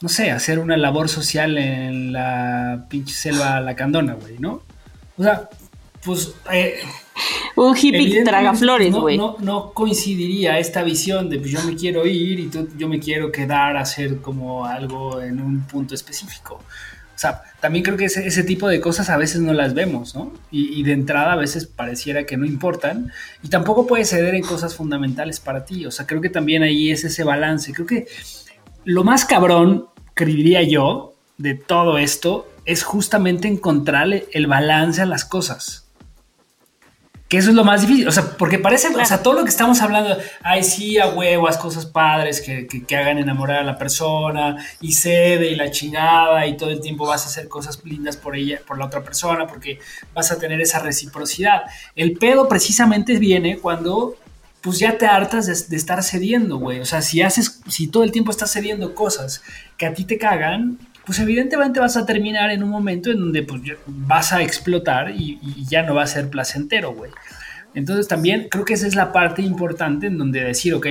no 0.00 0.08
sé, 0.08 0.30
hacer 0.30 0.58
una 0.58 0.76
labor 0.76 1.08
social 1.08 1.56
en 1.56 2.12
la 2.12 2.86
pinche 2.88 3.14
selva 3.14 3.60
lacandona, 3.60 4.14
güey, 4.14 4.38
¿no? 4.38 4.62
O 5.16 5.22
sea, 5.22 5.48
pues... 6.04 6.34
Eh, 6.52 6.80
un 7.56 7.74
hippie 7.74 8.22
traga 8.22 8.54
flores, 8.54 8.92
güey. 8.92 9.16
No, 9.16 9.36
no, 9.40 9.72
coincidiría 9.72 10.58
esta 10.58 10.82
visión 10.82 11.30
de 11.30 11.38
pues 11.38 11.50
yo 11.50 11.62
me 11.62 11.74
quiero 11.74 12.06
ir 12.06 12.38
y 12.38 12.48
tú, 12.48 12.68
yo 12.76 12.88
me 12.88 13.00
quiero 13.00 13.32
quedar 13.32 13.76
a 13.76 13.80
hacer 13.80 14.18
como 14.18 14.66
algo 14.66 15.22
en 15.22 15.40
un 15.40 15.62
punto 15.62 15.94
específico. 15.94 16.56
O 16.56 17.18
sea, 17.18 17.40
también 17.60 17.82
creo 17.82 17.96
que 17.96 18.04
ese, 18.04 18.26
ese 18.26 18.42
tipo 18.42 18.68
de 18.68 18.78
cosas 18.78 19.08
a 19.08 19.16
veces 19.16 19.40
no 19.40 19.54
las 19.54 19.72
vemos, 19.72 20.14
¿no? 20.14 20.34
Y, 20.50 20.78
y, 20.78 20.82
de 20.82 20.92
entrada 20.92 21.32
a 21.32 21.36
veces 21.36 21.64
pareciera 21.64 22.26
que 22.26 22.36
no 22.36 22.44
importan 22.44 23.10
y 23.42 23.48
tampoco 23.48 23.86
puede 23.86 24.04
ceder 24.04 24.34
en 24.34 24.42
cosas 24.42 24.74
fundamentales 24.74 25.40
para 25.40 25.64
ti. 25.64 25.86
O 25.86 25.90
sea, 25.90 26.06
creo 26.06 26.20
que 26.20 26.28
también 26.28 26.62
ahí 26.62 26.90
es 26.90 27.04
ese 27.04 27.24
balance. 27.24 27.72
Creo 27.72 27.86
que 27.86 28.06
lo 28.86 29.02
más 29.02 29.24
cabrón, 29.24 29.88
diría 30.16 30.62
yo, 30.62 31.12
de 31.38 31.54
todo 31.54 31.98
esto 31.98 32.48
es 32.64 32.84
justamente 32.84 33.48
encontrarle 33.48 34.28
el 34.32 34.46
balance 34.46 35.02
a 35.02 35.06
las 35.06 35.24
cosas. 35.24 35.88
Que 37.28 37.38
eso 37.38 37.50
es 37.50 37.56
lo 37.56 37.64
más 37.64 37.80
difícil. 37.80 38.06
O 38.06 38.12
sea, 38.12 38.36
porque 38.38 38.60
parece, 38.60 38.94
o 38.94 39.04
sea, 39.04 39.24
todo 39.24 39.34
lo 39.34 39.42
que 39.42 39.50
estamos 39.50 39.82
hablando, 39.82 40.16
ay, 40.40 40.62
sí, 40.62 40.98
a 40.98 41.08
huevas, 41.08 41.58
cosas 41.58 41.84
padres 41.84 42.40
que, 42.40 42.68
que, 42.68 42.96
hagan 42.96 43.18
enamorar 43.18 43.58
a 43.58 43.64
la 43.64 43.76
persona 43.76 44.64
y 44.80 44.92
cede 44.92 45.50
y 45.50 45.56
la 45.56 45.72
chingada 45.72 46.46
y 46.46 46.56
todo 46.56 46.70
el 46.70 46.80
tiempo 46.80 47.08
vas 47.08 47.24
a 47.24 47.28
hacer 47.28 47.48
cosas 47.48 47.84
lindas 47.84 48.16
por 48.16 48.36
ella, 48.36 48.60
por 48.64 48.78
la 48.78 48.86
otra 48.86 49.02
persona, 49.02 49.48
porque 49.48 49.80
vas 50.14 50.30
a 50.30 50.38
tener 50.38 50.60
esa 50.60 50.78
reciprocidad. 50.78 51.62
El 51.96 52.12
pedo 52.12 52.48
precisamente 52.48 53.18
viene 53.18 53.58
cuando 53.58 54.14
pues 54.66 54.80
ya 54.80 54.98
te 54.98 55.06
hartas 55.06 55.46
de, 55.46 55.76
estar 55.76 56.02
cediendo, 56.02 56.56
güey. 56.56 56.80
O 56.80 56.84
sea, 56.84 57.00
si 57.00 57.22
haces, 57.22 57.60
si 57.68 57.86
todo 57.86 58.02
el 58.02 58.10
tiempo 58.10 58.32
estás 58.32 58.52
cediendo 58.52 58.96
cosas 58.96 59.40
que 59.76 59.86
a 59.86 59.94
ti 59.94 60.04
te 60.04 60.18
cagan, 60.18 60.80
pues 61.04 61.20
evidentemente 61.20 61.78
vas 61.78 61.96
a 61.96 62.04
terminar 62.04 62.50
en 62.50 62.64
un 62.64 62.70
momento 62.70 63.12
en 63.12 63.20
donde 63.20 63.44
pues, 63.44 63.62
vas 63.86 64.32
a 64.32 64.42
explotar 64.42 65.12
y, 65.12 65.38
ya 65.68 65.84
no 65.84 65.94
va 65.94 66.02
a 66.02 66.08
ser 66.08 66.30
placentero, 66.30 66.92
güey. 66.92 67.12
Entonces 67.74 68.08
también 68.08 68.48
creo 68.50 68.64
que 68.64 68.74
esa 68.74 68.88
es 68.88 68.96
la 68.96 69.12
parte 69.12 69.40
importante 69.40 70.08
en 70.08 70.18
donde 70.18 70.42
decir, 70.42 70.74
ok, 70.74 70.88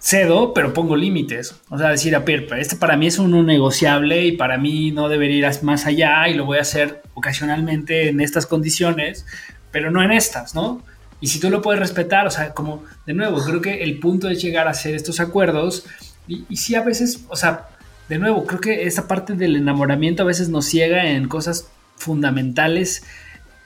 cedo, 0.00 0.52
pero 0.52 0.74
pongo 0.74 0.96
límites. 0.96 1.54
O 1.68 1.78
sea, 1.78 1.90
decir, 1.90 2.16
a 2.16 2.18
ver, 2.18 2.48
este 2.58 2.74
para 2.74 2.96
mí 2.96 3.06
es 3.06 3.20
un 3.20 3.46
negociable 3.46 4.26
y 4.26 4.32
para 4.32 4.58
mí 4.58 4.90
no 4.90 5.08
debería 5.08 5.50
ir 5.50 5.62
más 5.62 5.86
allá 5.86 6.28
y 6.28 6.34
lo 6.34 6.46
voy 6.46 6.58
a 6.58 6.62
hacer 6.62 7.00
ocasionalmente 7.14 8.08
en 8.08 8.20
estas 8.20 8.44
condiciones, 8.44 9.24
pero 9.70 9.92
no 9.92 10.02
en 10.02 10.10
estas, 10.10 10.56
¿no? 10.56 10.82
Y 11.22 11.28
si 11.28 11.40
tú 11.40 11.48
lo 11.48 11.62
puedes 11.62 11.80
respetar, 11.80 12.26
o 12.26 12.30
sea, 12.30 12.52
como 12.52 12.84
de 13.06 13.14
nuevo, 13.14 13.42
creo 13.42 13.62
que 13.62 13.82
el 13.82 13.98
punto 13.98 14.28
es 14.28 14.42
llegar 14.42 14.66
a 14.68 14.72
hacer 14.72 14.94
estos 14.94 15.20
acuerdos. 15.20 15.86
Y, 16.28 16.44
y 16.50 16.56
sí, 16.56 16.74
a 16.74 16.82
veces, 16.82 17.24
o 17.28 17.36
sea, 17.36 17.68
de 18.10 18.18
nuevo, 18.18 18.44
creo 18.44 18.60
que 18.60 18.86
esa 18.86 19.08
parte 19.08 19.32
del 19.32 19.56
enamoramiento 19.56 20.24
a 20.24 20.26
veces 20.26 20.50
nos 20.50 20.66
ciega 20.66 21.06
en 21.06 21.28
cosas 21.28 21.68
fundamentales 21.96 23.04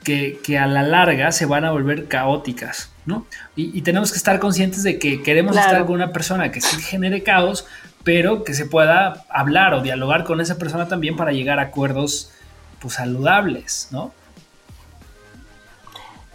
que, 0.04 0.38
que 0.44 0.56
a 0.56 0.66
la 0.66 0.84
larga 0.84 1.32
se 1.32 1.46
van 1.46 1.64
a 1.64 1.72
volver 1.72 2.06
caóticas, 2.06 2.92
¿no? 3.06 3.26
Y, 3.56 3.82
tenemos 3.82 4.12
que 4.12 4.18
estar 4.18 4.38
conscientes 4.38 4.84
de 4.84 5.00
que 5.00 5.20
queremos 5.20 5.56
estar 5.56 5.84
con 5.84 5.96
una 5.96 6.12
persona 6.12 6.52
que 6.52 6.60
sí 6.60 6.80
genere 6.80 7.24
caos, 7.24 7.66
pero 8.04 8.44
que 8.44 8.54
se 8.54 8.66
pueda 8.66 9.24
hablar 9.30 9.74
o 9.74 9.82
dialogar 9.82 10.22
con 10.22 10.40
esa 10.40 10.58
persona 10.58 10.86
también 10.86 11.16
para 11.16 11.32
llegar 11.32 11.58
a 11.58 11.62
acuerdos 11.62 12.30
pues, 12.78 12.94
saludables, 12.94 13.88
¿no? 13.90 14.12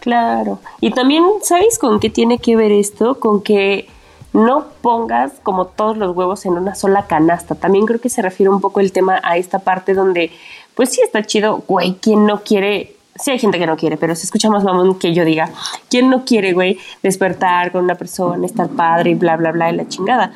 Claro. 0.01 0.59
Y 0.81 0.91
también, 0.91 1.23
¿sabéis 1.43 1.79
con 1.79 1.99
qué 1.99 2.09
tiene 2.09 2.39
que 2.39 2.55
ver 2.55 2.71
esto? 2.71 3.19
Con 3.19 3.41
que 3.41 3.87
no 4.33 4.65
pongas 4.81 5.33
como 5.43 5.65
todos 5.65 5.95
los 5.95 6.15
huevos 6.15 6.45
en 6.45 6.53
una 6.53 6.73
sola 6.75 7.05
canasta. 7.05 7.55
También 7.55 7.85
creo 7.85 8.01
que 8.01 8.09
se 8.09 8.21
refiere 8.21 8.49
un 8.49 8.61
poco 8.61 8.79
el 8.79 8.91
tema 8.91 9.19
a 9.23 9.37
esta 9.37 9.59
parte 9.59 9.93
donde, 9.93 10.31
pues 10.75 10.89
sí 10.89 11.01
está 11.03 11.23
chido, 11.23 11.63
güey, 11.67 11.95
¿quién 12.01 12.25
no 12.25 12.41
quiere? 12.41 12.95
Sí 13.15 13.29
hay 13.29 13.37
gente 13.37 13.59
que 13.59 13.67
no 13.67 13.77
quiere, 13.77 13.97
pero 13.97 14.15
se 14.15 14.25
escucha 14.25 14.49
más 14.49 14.63
mamón 14.63 14.97
que 14.97 15.13
yo 15.13 15.23
diga, 15.23 15.51
¿quién 15.89 16.09
no 16.09 16.25
quiere, 16.25 16.53
güey, 16.53 16.79
despertar 17.03 17.71
con 17.71 17.83
una 17.83 17.95
persona, 17.95 18.45
estar 18.45 18.69
padre 18.69 19.11
y 19.11 19.15
bla, 19.15 19.35
bla, 19.35 19.51
bla, 19.51 19.71
y 19.71 19.75
la 19.75 19.87
chingada? 19.87 20.33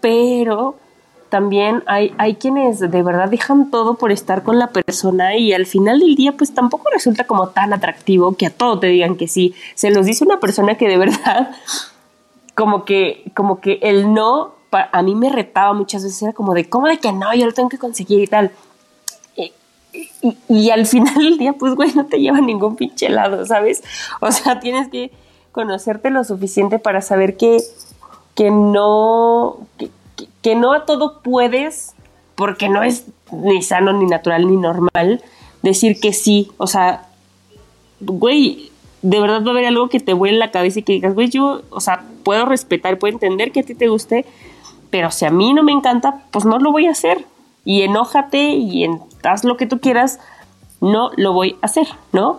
Pero 0.00 0.76
también 1.28 1.82
hay, 1.86 2.14
hay 2.18 2.36
quienes 2.36 2.80
de 2.80 3.02
verdad 3.02 3.28
dejan 3.28 3.70
todo 3.70 3.94
por 3.94 4.12
estar 4.12 4.42
con 4.42 4.58
la 4.58 4.68
persona 4.68 5.36
y 5.36 5.52
al 5.52 5.66
final 5.66 5.98
del 5.98 6.14
día 6.14 6.32
pues 6.32 6.54
tampoco 6.54 6.90
resulta 6.90 7.24
como 7.24 7.48
tan 7.48 7.72
atractivo 7.72 8.34
que 8.36 8.46
a 8.46 8.50
todo 8.50 8.78
te 8.78 8.86
digan 8.86 9.16
que 9.16 9.28
sí. 9.28 9.54
Se 9.74 9.90
los 9.90 10.06
dice 10.06 10.24
una 10.24 10.40
persona 10.40 10.76
que 10.76 10.88
de 10.88 10.98
verdad 10.98 11.50
como 12.54 12.84
que, 12.84 13.30
como 13.34 13.60
que 13.60 13.78
el 13.82 14.14
no 14.14 14.58
a 14.70 15.02
mí 15.02 15.14
me 15.14 15.30
retaba 15.30 15.72
muchas 15.72 16.02
veces, 16.02 16.22
era 16.22 16.32
como 16.32 16.54
de, 16.54 16.68
¿cómo 16.68 16.88
de 16.88 16.98
que 16.98 17.12
no? 17.12 17.32
Yo 17.34 17.46
lo 17.46 17.52
tengo 17.52 17.68
que 17.68 17.78
conseguir 17.78 18.20
y 18.20 18.26
tal. 18.26 18.50
Y, 20.48 20.70
al 20.70 20.86
final 20.86 21.14
del 21.14 21.38
día, 21.38 21.54
pues, 21.54 21.74
güey, 21.74 21.92
no 21.94 22.06
te 22.06 22.18
lleva 22.18 22.40
ningún 22.40 22.76
pinche 22.76 23.08
lado, 23.08 23.46
¿sabes? 23.46 23.82
O 24.20 24.30
sea, 24.30 24.60
tienes 24.60 24.88
que 24.88 25.10
conocerte 25.52 26.10
lo 26.10 26.24
suficiente 26.24 26.78
para 26.78 27.00
saber 27.00 27.36
que, 27.36 27.58
que 28.34 28.50
no, 28.50 29.58
no 30.54 30.72
a 30.72 30.84
todo 30.84 31.20
puedes, 31.22 31.94
porque 32.34 32.68
no 32.68 32.82
es 32.82 33.06
ni 33.32 33.62
sano, 33.62 33.92
ni 33.92 34.06
natural, 34.06 34.46
ni 34.46 34.56
normal, 34.56 35.22
decir 35.62 36.00
que 36.00 36.12
sí. 36.12 36.50
O 36.56 36.66
sea, 36.66 37.06
güey, 38.00 38.70
de 39.02 39.20
verdad 39.20 39.42
va 39.42 39.48
a 39.48 39.50
haber 39.50 39.66
algo 39.66 39.88
que 39.88 40.00
te 40.00 40.12
vuele 40.12 40.34
en 40.34 40.40
la 40.40 40.50
cabeza 40.50 40.80
y 40.80 40.82
que 40.82 40.94
digas, 40.94 41.14
güey, 41.14 41.28
yo, 41.28 41.62
o 41.70 41.80
sea, 41.80 42.04
puedo 42.24 42.46
respetar, 42.46 42.98
puedo 42.98 43.12
entender 43.12 43.52
que 43.52 43.60
a 43.60 43.62
ti 43.64 43.74
te 43.74 43.88
guste, 43.88 44.24
pero 44.90 45.10
si 45.10 45.24
a 45.24 45.30
mí 45.30 45.52
no 45.52 45.62
me 45.62 45.72
encanta, 45.72 46.22
pues 46.30 46.44
no 46.44 46.58
lo 46.58 46.72
voy 46.72 46.86
a 46.86 46.92
hacer. 46.92 47.24
Y 47.64 47.82
enójate 47.82 48.50
y 48.50 48.88
haz 49.24 49.44
lo 49.44 49.56
que 49.56 49.66
tú 49.66 49.78
quieras, 49.80 50.20
no 50.80 51.10
lo 51.16 51.32
voy 51.32 51.56
a 51.60 51.66
hacer, 51.66 51.86
¿no? 52.12 52.38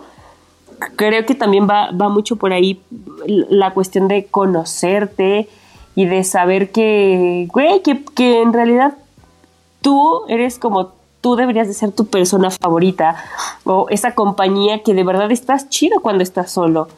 Creo 0.96 1.26
que 1.26 1.34
también 1.34 1.68
va, 1.68 1.90
va 1.92 2.08
mucho 2.08 2.36
por 2.36 2.52
ahí 2.52 2.80
la 3.26 3.72
cuestión 3.72 4.08
de 4.08 4.26
conocerte, 4.26 5.48
y 5.94 6.06
de 6.06 6.24
saber 6.24 6.70
que, 6.70 7.48
güey, 7.52 7.82
que, 7.82 8.04
que 8.04 8.42
en 8.42 8.52
realidad 8.52 8.94
tú 9.80 10.24
eres 10.28 10.58
como 10.58 10.92
tú 11.20 11.36
deberías 11.36 11.68
de 11.68 11.74
ser 11.74 11.92
tu 11.92 12.06
persona 12.06 12.50
favorita 12.50 13.16
o 13.64 13.86
esa 13.90 14.14
compañía 14.14 14.82
que 14.82 14.94
de 14.94 15.04
verdad 15.04 15.30
estás 15.30 15.68
chido 15.68 16.00
cuando 16.00 16.22
estás 16.22 16.50
solo. 16.50 16.88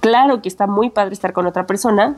Claro 0.00 0.42
que 0.42 0.48
está 0.48 0.66
muy 0.66 0.90
padre 0.90 1.14
estar 1.14 1.32
con 1.32 1.46
otra 1.46 1.66
persona, 1.66 2.16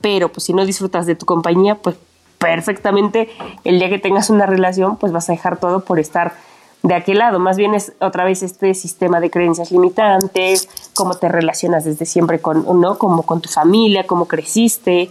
pero 0.00 0.30
pues 0.30 0.44
si 0.44 0.52
no 0.52 0.64
disfrutas 0.64 1.06
de 1.06 1.14
tu 1.14 1.26
compañía, 1.26 1.76
pues 1.76 1.96
perfectamente 2.38 3.28
el 3.64 3.78
día 3.78 3.88
que 3.88 3.98
tengas 3.98 4.30
una 4.30 4.46
relación, 4.46 4.96
pues 4.96 5.12
vas 5.12 5.28
a 5.28 5.32
dejar 5.32 5.58
todo 5.58 5.80
por 5.80 6.00
estar 6.00 6.34
de 6.82 6.94
aquel 6.94 7.18
lado. 7.18 7.38
Más 7.38 7.56
bien 7.56 7.74
es 7.74 7.92
otra 8.00 8.24
vez 8.24 8.42
este 8.42 8.74
sistema 8.74 9.20
de 9.20 9.30
creencias 9.30 9.70
limitantes, 9.70 10.68
cómo 10.94 11.14
te 11.14 11.28
relacionas 11.28 11.84
desde 11.84 12.06
siempre 12.06 12.40
con, 12.40 12.80
¿no? 12.80 12.98
Como 12.98 13.24
con 13.24 13.40
tu 13.40 13.48
familia, 13.48 14.06
cómo 14.06 14.26
creciste, 14.26 15.10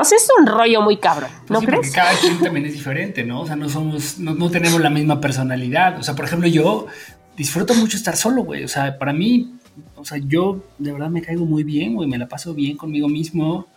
o 0.00 0.04
sea, 0.04 0.18
es 0.18 0.28
un 0.38 0.46
rollo 0.46 0.82
muy 0.82 0.96
cabrón, 0.96 1.30
¿no 1.48 1.60
pues 1.60 1.66
crees? 1.66 1.80
Porque 1.80 1.92
cada 1.92 2.12
quien 2.18 2.38
también 2.40 2.66
es 2.66 2.72
diferente, 2.72 3.24
¿no? 3.24 3.42
O 3.42 3.46
sea, 3.46 3.56
no 3.56 3.68
somos, 3.68 4.18
no, 4.18 4.50
tenemos 4.50 4.80
la 4.80 4.90
misma 4.90 5.20
personalidad. 5.20 5.98
O 5.98 6.02
sea, 6.02 6.14
por 6.14 6.24
ejemplo, 6.24 6.48
yo 6.48 6.86
disfruto 7.36 7.74
mucho 7.74 7.96
estar 7.96 8.16
solo, 8.16 8.44
güey. 8.44 8.64
O 8.64 8.68
sea, 8.68 8.98
para 8.98 9.12
mí, 9.12 9.54
o 9.96 10.04
sea, 10.04 10.18
yo 10.18 10.64
de 10.78 10.92
verdad 10.92 11.10
me 11.10 11.22
caigo 11.22 11.44
muy 11.44 11.64
bien, 11.64 11.94
güey. 11.94 12.08
Me 12.08 12.18
la 12.18 12.28
paso 12.28 12.54
bien 12.54 12.76
conmigo 12.76 13.08
mismo. 13.08 13.68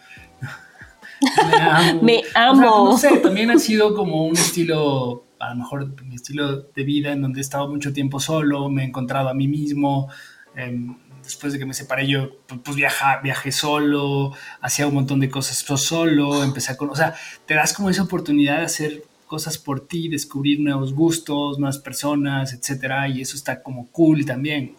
me 1.51 1.57
amo. 1.57 2.01
me 2.01 2.21
amo. 2.33 2.89
no 2.91 2.97
sé, 2.97 3.17
también 3.17 3.51
ha 3.51 3.59
sido 3.59 3.95
como 3.95 4.25
un 4.25 4.35
estilo 4.35 5.25
a 5.39 5.49
lo 5.49 5.55
mejor 5.55 6.03
mi 6.03 6.15
estilo 6.15 6.61
de 6.61 6.83
vida 6.83 7.11
en 7.11 7.21
donde 7.21 7.39
he 7.39 7.41
estado 7.41 7.67
mucho 7.67 7.93
tiempo 7.93 8.19
solo, 8.19 8.69
me 8.69 8.83
he 8.83 8.85
encontrado 8.85 9.29
a 9.29 9.33
mí 9.33 9.47
mismo. 9.47 10.09
Em, 10.55 10.95
después 11.25 11.53
de 11.53 11.59
que 11.59 11.65
me 11.65 11.73
separé 11.73 12.07
yo, 12.07 12.37
pues 12.63 12.75
viaja, 12.75 13.19
viajé 13.21 13.51
solo, 13.51 14.33
hacía 14.61 14.87
un 14.87 14.93
montón 14.93 15.19
de 15.19 15.29
cosas 15.29 15.57
solo, 15.57 16.43
empecé 16.43 16.71
a 16.71 16.77
conocer, 16.77 17.05
o 17.05 17.07
sea, 17.07 17.19
te 17.45 17.53
das 17.55 17.73
como 17.73 17.89
esa 17.89 18.03
oportunidad 18.03 18.59
de 18.59 18.65
hacer 18.65 19.03
cosas 19.27 19.57
por 19.57 19.87
ti, 19.87 20.07
descubrir 20.07 20.59
nuevos 20.59 20.93
gustos, 20.93 21.59
nuevas 21.59 21.79
personas, 21.79 22.53
etcétera, 22.53 23.09
y 23.09 23.21
eso 23.21 23.35
está 23.35 23.61
como 23.61 23.87
cool 23.87 24.25
también. 24.25 24.75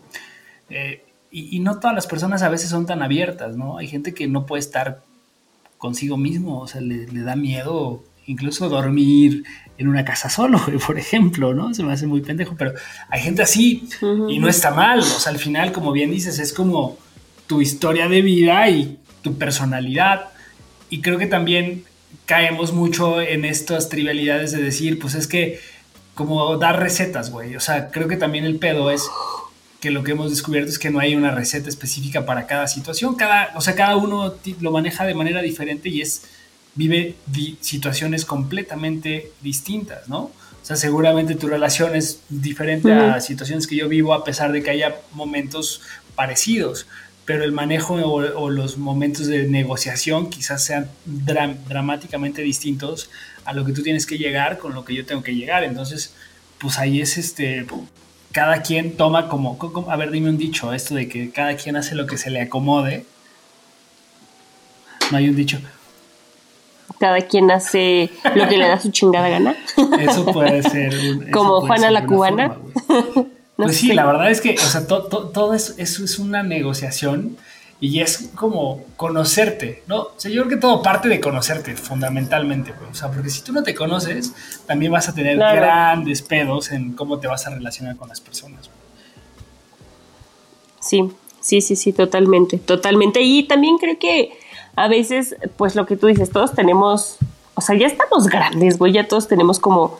Eh, 0.70 1.04
y, 1.30 1.60
no 1.60 1.78
todas 1.80 1.94
las 1.94 2.06
personas 2.06 2.42
a 2.42 2.48
veces 2.48 2.70
son 2.70 2.86
tan 2.86 3.02
abiertas, 3.02 3.56
¿no? 3.56 3.76
Hay 3.76 3.88
gente 3.88 4.14
que 4.14 4.26
no 4.26 4.46
puede 4.46 4.60
estar 4.60 5.02
consigo 5.76 6.16
mismo, 6.16 6.60
o 6.60 6.66
sea, 6.66 6.80
le 6.80 7.20
da 7.20 7.36
miedo 7.36 8.02
incluso 8.26 8.68
dormir 8.68 9.44
en 9.78 9.88
una 9.88 10.04
casa 10.04 10.28
solo, 10.28 10.60
por 10.86 10.98
ejemplo, 10.98 11.54
¿no? 11.54 11.74
Se 11.74 11.82
me 11.82 11.92
hace 11.92 12.06
muy 12.06 12.20
pendejo, 12.20 12.54
pero 12.56 12.72
hay 13.08 13.20
gente 13.20 13.42
así 13.42 13.88
y 14.28 14.38
no 14.38 14.48
está 14.48 14.70
mal, 14.70 15.00
o 15.00 15.02
sea, 15.02 15.32
al 15.32 15.38
final, 15.38 15.72
como 15.72 15.92
bien 15.92 16.10
dices, 16.10 16.38
es 16.38 16.52
como 16.52 16.98
tu 17.46 17.60
historia 17.60 18.08
de 18.08 18.22
vida 18.22 18.68
y 18.68 18.98
tu 19.22 19.36
personalidad. 19.38 20.28
Y 20.90 21.00
creo 21.00 21.18
que 21.18 21.26
también 21.26 21.84
caemos 22.26 22.72
mucho 22.72 23.20
en 23.20 23.44
estas 23.44 23.88
trivialidades 23.88 24.52
de 24.52 24.62
decir, 24.62 24.98
pues 24.98 25.14
es 25.14 25.26
que 25.26 25.60
como 26.14 26.56
dar 26.56 26.80
recetas, 26.80 27.30
güey. 27.30 27.56
O 27.56 27.60
sea, 27.60 27.90
creo 27.90 28.08
que 28.08 28.16
también 28.16 28.44
el 28.44 28.58
pedo 28.58 28.90
es 28.90 29.08
que 29.80 29.90
lo 29.90 30.02
que 30.02 30.12
hemos 30.12 30.30
descubierto 30.30 30.70
es 30.70 30.78
que 30.78 30.90
no 30.90 30.98
hay 30.98 31.14
una 31.14 31.30
receta 31.30 31.68
específica 31.68 32.24
para 32.24 32.46
cada 32.46 32.66
situación. 32.66 33.14
Cada, 33.16 33.52
o 33.54 33.60
sea, 33.60 33.74
cada 33.74 33.96
uno 33.96 34.34
lo 34.60 34.70
maneja 34.70 35.04
de 35.04 35.14
manera 35.14 35.42
diferente 35.42 35.88
y 35.88 36.00
es 36.00 36.22
vive 36.76 37.16
situaciones 37.60 38.24
completamente 38.24 39.32
distintas, 39.42 40.08
¿no? 40.08 40.30
O 40.66 40.68
sea, 40.68 40.76
seguramente 40.76 41.34
tu 41.36 41.48
relación 41.48 41.94
es 41.94 42.20
diferente 42.28 42.92
a 42.92 43.20
situaciones 43.20 43.66
que 43.66 43.76
yo 43.76 43.88
vivo 43.88 44.14
a 44.14 44.24
pesar 44.24 44.52
de 44.52 44.62
que 44.62 44.70
haya 44.70 44.96
momentos 45.12 45.80
parecidos, 46.16 46.86
pero 47.24 47.44
el 47.44 47.52
manejo 47.52 47.94
o, 47.94 48.50
los 48.50 48.76
momentos 48.76 49.26
de 49.26 49.46
negociación 49.46 50.28
quizás 50.28 50.64
sean 50.64 50.88
dramáticamente 51.04 52.42
distintos 52.42 53.10
a 53.44 53.52
lo 53.52 53.64
que 53.64 53.72
tú 53.72 53.82
tienes 53.82 54.06
que 54.06 54.18
llegar 54.18 54.58
con 54.58 54.74
lo 54.74 54.84
que 54.84 54.94
yo 54.94 55.06
tengo 55.06 55.22
que 55.22 55.34
llegar. 55.34 55.64
Entonces, 55.64 56.14
pues 56.58 56.78
ahí 56.78 57.00
es 57.00 57.16
este, 57.16 57.64
cada 58.32 58.62
quien 58.62 58.96
toma 58.96 59.28
como, 59.28 59.58
como 59.58 59.90
a 59.90 59.96
ver, 59.96 60.10
dime 60.10 60.30
un 60.30 60.38
dicho, 60.38 60.72
esto 60.72 60.94
de 60.94 61.08
que 61.08 61.30
cada 61.30 61.56
quien 61.56 61.76
hace 61.76 61.94
lo 61.94 62.06
que 62.06 62.18
se 62.18 62.30
le 62.30 62.42
acomode. 62.42 63.06
No 65.12 65.18
hay 65.18 65.28
un 65.28 65.36
dicho 65.36 65.60
cada 66.98 67.20
quien 67.22 67.50
hace 67.50 68.10
lo 68.34 68.48
que 68.48 68.56
le 68.56 68.68
da 68.68 68.80
su 68.80 68.90
chingada 68.90 69.28
gana. 69.28 69.56
Eso 70.00 70.26
puede 70.26 70.62
ser. 70.62 71.30
Como 71.30 71.60
Juana 71.60 71.90
la 71.90 72.06
cubana. 72.06 72.56
pues 73.56 73.76
sí, 73.76 73.92
la 73.92 74.06
verdad 74.06 74.30
es 74.30 74.40
que, 74.40 74.54
o 74.54 74.68
sea, 74.68 74.86
todo 74.86 75.54
eso, 75.54 75.74
es 75.78 76.18
una 76.18 76.42
negociación 76.42 77.36
y 77.78 78.00
es 78.00 78.30
como 78.34 78.84
conocerte, 78.96 79.82
¿no? 79.86 80.02
O 80.02 80.14
sea, 80.16 80.30
yo 80.30 80.42
creo 80.42 80.56
que 80.56 80.60
todo 80.60 80.82
parte 80.82 81.08
de 81.08 81.20
conocerte, 81.20 81.74
fundamentalmente, 81.76 82.72
O 82.90 82.94
sea, 82.94 83.10
porque 83.10 83.28
si 83.28 83.42
tú 83.42 83.52
no 83.52 83.62
te 83.62 83.74
conoces, 83.74 84.32
también 84.66 84.92
vas 84.92 85.08
a 85.08 85.14
tener 85.14 85.36
grandes 85.36 86.22
pedos 86.22 86.72
en 86.72 86.92
cómo 86.94 87.18
te 87.18 87.28
vas 87.28 87.46
a 87.46 87.50
relacionar 87.50 87.96
con 87.96 88.08
las 88.08 88.20
personas. 88.20 88.70
Sí, 90.80 91.10
sí, 91.40 91.60
sí, 91.60 91.76
sí, 91.76 91.92
totalmente, 91.92 92.58
totalmente. 92.58 93.20
Y 93.20 93.42
también 93.42 93.76
creo 93.76 93.98
que 93.98 94.32
a 94.76 94.88
veces, 94.88 95.34
pues 95.56 95.74
lo 95.74 95.86
que 95.86 95.96
tú 95.96 96.06
dices, 96.06 96.30
todos 96.30 96.52
tenemos, 96.52 97.16
o 97.54 97.62
sea, 97.62 97.76
ya 97.76 97.86
estamos 97.86 98.28
grandes, 98.28 98.78
güey, 98.78 98.92
ya 98.92 99.08
todos 99.08 99.26
tenemos 99.26 99.58
como, 99.58 99.98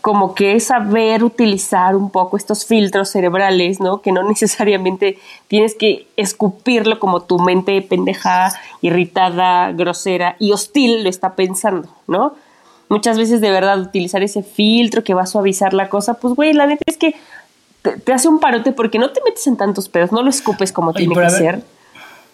como 0.00 0.34
que 0.34 0.58
saber 0.58 1.22
utilizar 1.22 1.94
un 1.94 2.10
poco 2.10 2.36
estos 2.36 2.66
filtros 2.66 3.10
cerebrales, 3.10 3.78
¿no? 3.78 4.02
Que 4.02 4.10
no 4.10 4.28
necesariamente 4.28 5.18
tienes 5.46 5.76
que 5.76 6.08
escupirlo 6.16 6.98
como 6.98 7.22
tu 7.22 7.38
mente 7.38 7.80
pendeja, 7.80 8.52
irritada, 8.82 9.70
grosera 9.70 10.34
y 10.40 10.50
hostil 10.50 11.04
lo 11.04 11.08
está 11.08 11.36
pensando, 11.36 11.88
¿no? 12.08 12.34
Muchas 12.88 13.18
veces 13.18 13.40
de 13.40 13.50
verdad 13.52 13.80
utilizar 13.80 14.22
ese 14.24 14.42
filtro 14.42 15.04
que 15.04 15.14
va 15.14 15.22
a 15.22 15.26
suavizar 15.26 15.74
la 15.74 15.88
cosa, 15.88 16.14
pues 16.14 16.34
güey, 16.34 16.52
la 16.52 16.66
neta 16.66 16.82
es 16.86 16.96
que 16.96 17.14
te, 18.04 18.12
hace 18.12 18.28
un 18.28 18.40
parote 18.40 18.72
porque 18.72 18.98
no 18.98 19.10
te 19.10 19.22
metes 19.24 19.46
en 19.46 19.56
tantos 19.56 19.88
pedos, 19.88 20.10
no 20.10 20.22
lo 20.22 20.30
escupes 20.30 20.72
como 20.72 20.92
tiene 20.92 21.14
que 21.14 21.30
ser 21.30 21.62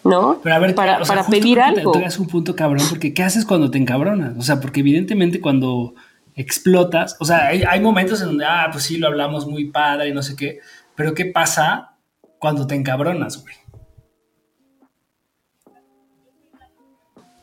¿no? 0.03 0.39
Pero 0.43 0.55
a 0.55 0.59
ver, 0.59 0.75
para, 0.75 0.99
para 1.01 1.25
pedir 1.25 1.59
algo. 1.59 1.91
Te, 1.91 2.05
un 2.19 2.27
punto 2.27 2.55
cabrón, 2.55 2.85
porque 2.89 3.13
¿qué 3.13 3.23
haces 3.23 3.45
cuando 3.45 3.71
te 3.71 3.77
encabronas? 3.77 4.37
O 4.37 4.41
sea, 4.41 4.59
porque 4.59 4.79
evidentemente 4.79 5.41
cuando 5.41 5.93
explotas, 6.35 7.17
o 7.19 7.25
sea, 7.25 7.47
hay, 7.47 7.79
momentos 7.79 8.21
en 8.21 8.27
donde, 8.27 8.45
ah, 8.45 8.69
pues 8.71 8.85
sí, 8.85 8.97
lo 8.97 9.07
hablamos 9.07 9.47
muy 9.47 9.65
padre 9.65 10.09
y 10.09 10.13
no 10.13 10.23
sé 10.23 10.35
qué, 10.35 10.59
pero 10.95 11.13
¿qué 11.13 11.25
pasa 11.25 11.95
cuando 12.39 12.67
te 12.67 12.75
encabronas, 12.75 13.41
güey? 13.41 13.55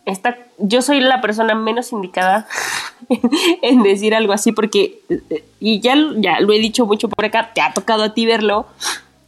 Esta, 0.07 0.39
yo 0.57 0.81
soy 0.81 1.01
la 1.01 1.21
persona 1.21 1.55
menos 1.55 1.93
indicada 1.93 2.49
en 3.63 3.83
decir 3.83 4.15
algo 4.15 4.33
así 4.33 4.53
porque, 4.53 5.01
y 5.61 5.81
ya, 5.81 5.95
ya 6.17 6.41
lo 6.41 6.53
he 6.55 6.59
dicho 6.59 6.87
mucho 6.87 7.11
por 7.11 7.27
acá, 7.27 7.53
te 7.55 7.61
ha 7.61 7.75
tocado 7.75 8.05
a 8.05 8.15
ti 8.15 8.25
verlo, 8.25 8.67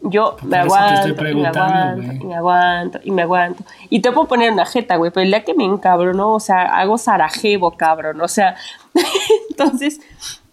yo 0.02 0.36
me 0.42 0.56
aguanto, 0.56 1.28
y 1.28 1.34
me 1.34 1.48
aguanto, 1.48 2.12
y 2.12 2.26
me 2.26 2.34
aguanto, 2.34 3.00
y 3.04 3.10
me 3.10 3.22
aguanto. 3.22 3.64
Y 3.90 4.00
te 4.00 4.12
puedo 4.12 4.28
poner 4.28 4.52
una 4.52 4.64
jeta, 4.64 4.96
güey, 4.96 5.10
pero 5.10 5.24
el 5.24 5.30
día 5.30 5.44
que 5.44 5.54
me 5.54 5.64
encabrono, 5.64 6.32
o 6.32 6.40
sea, 6.40 6.62
hago 6.62 6.96
Sarajevo, 6.96 7.72
cabrón, 7.72 8.20
o 8.20 8.28
sea, 8.28 8.56
entonces 9.50 10.00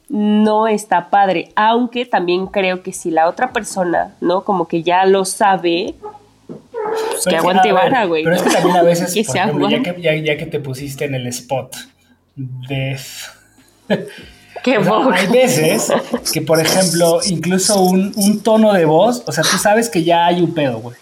no 0.10 0.68
está 0.68 1.10
padre. 1.10 1.52
Aunque 1.56 2.06
también 2.06 2.48
creo 2.48 2.84
que 2.84 2.92
si 2.94 3.12
la 3.12 3.28
otra 3.28 3.52
persona, 3.54 4.16
¿no? 4.22 4.44
Como 4.44 4.68
que 4.68 4.84
ya 4.84 5.06
lo 5.06 5.26
sabe, 5.26 5.96
pues 6.48 7.26
que 7.28 7.36
aguante 7.36 7.72
vara, 7.72 8.06
güey. 8.06 8.24
Pero 8.24 8.36
es 8.36 8.42
que 8.42 8.50
también 8.50 8.78
a 8.78 8.84
veces, 8.84 9.14
por 9.28 9.70
ya, 9.70 9.82
que, 9.82 10.02
ya, 10.02 10.16
ya 10.16 10.38
que 10.38 10.46
te 10.46 10.60
pusiste 10.60 11.06
en 11.06 11.16
el 11.16 11.28
spot 11.28 11.76
de 12.36 12.98
hay 14.74 15.28
veces 15.28 15.92
que, 16.34 16.42
por 16.42 16.60
ejemplo, 16.60 17.20
incluso 17.26 17.82
un, 17.82 18.42
tono 18.42 18.74
de 18.74 18.86
voz, 18.86 19.24
o 19.26 19.32
sea, 19.32 19.44
tú 19.44 19.58
sabes 19.58 19.90
que 19.90 20.04
ya 20.04 20.26
hay 20.26 20.42
un 20.42 20.54
pedo, 20.54 20.80
güey. 20.80 20.96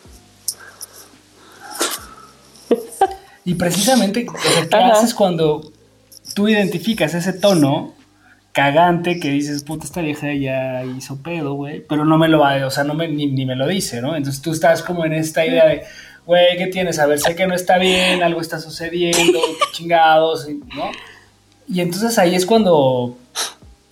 Y 3.43 3.55
precisamente, 3.55 4.25
¿qué 4.25 4.75
haces 4.75 5.13
cuando 5.13 5.71
tú 6.33 6.47
identificas 6.47 7.13
ese 7.13 7.33
tono 7.33 7.93
cagante 8.55 9.19
que 9.19 9.29
dices, 9.29 9.63
puta, 9.63 9.85
esta 9.85 10.01
vieja 10.01 10.33
ya 10.33 10.83
hizo 10.85 11.17
pedo, 11.17 11.53
güey, 11.53 11.81
pero 11.81 12.05
no 12.05 12.17
me 12.17 12.29
lo 12.29 12.39
va, 12.39 12.65
o 12.65 12.71
sea, 12.71 12.85
no 12.85 12.93
me, 12.93 13.07
ni, 13.09 13.27
ni, 13.27 13.45
me 13.45 13.55
lo 13.55 13.67
dice, 13.67 14.01
¿no? 14.01 14.15
Entonces 14.15 14.41
tú 14.41 14.53
estás 14.53 14.81
como 14.81 15.03
en 15.05 15.11
esta 15.11 15.45
idea 15.45 15.65
de, 15.65 15.83
güey, 16.25 16.57
¿qué 16.57 16.67
tienes? 16.67 16.97
A 16.97 17.05
ver, 17.05 17.19
sé 17.19 17.35
que 17.35 17.47
no 17.47 17.53
está 17.53 17.77
bien, 17.77 18.23
algo 18.23 18.39
está 18.39 18.59
sucediendo, 18.59 19.39
chingados, 19.73 20.47
¿no? 20.73 20.89
Y 21.67 21.81
entonces 21.81 22.17
ahí 22.17 22.33
es 22.33 22.45
cuando 22.45 23.17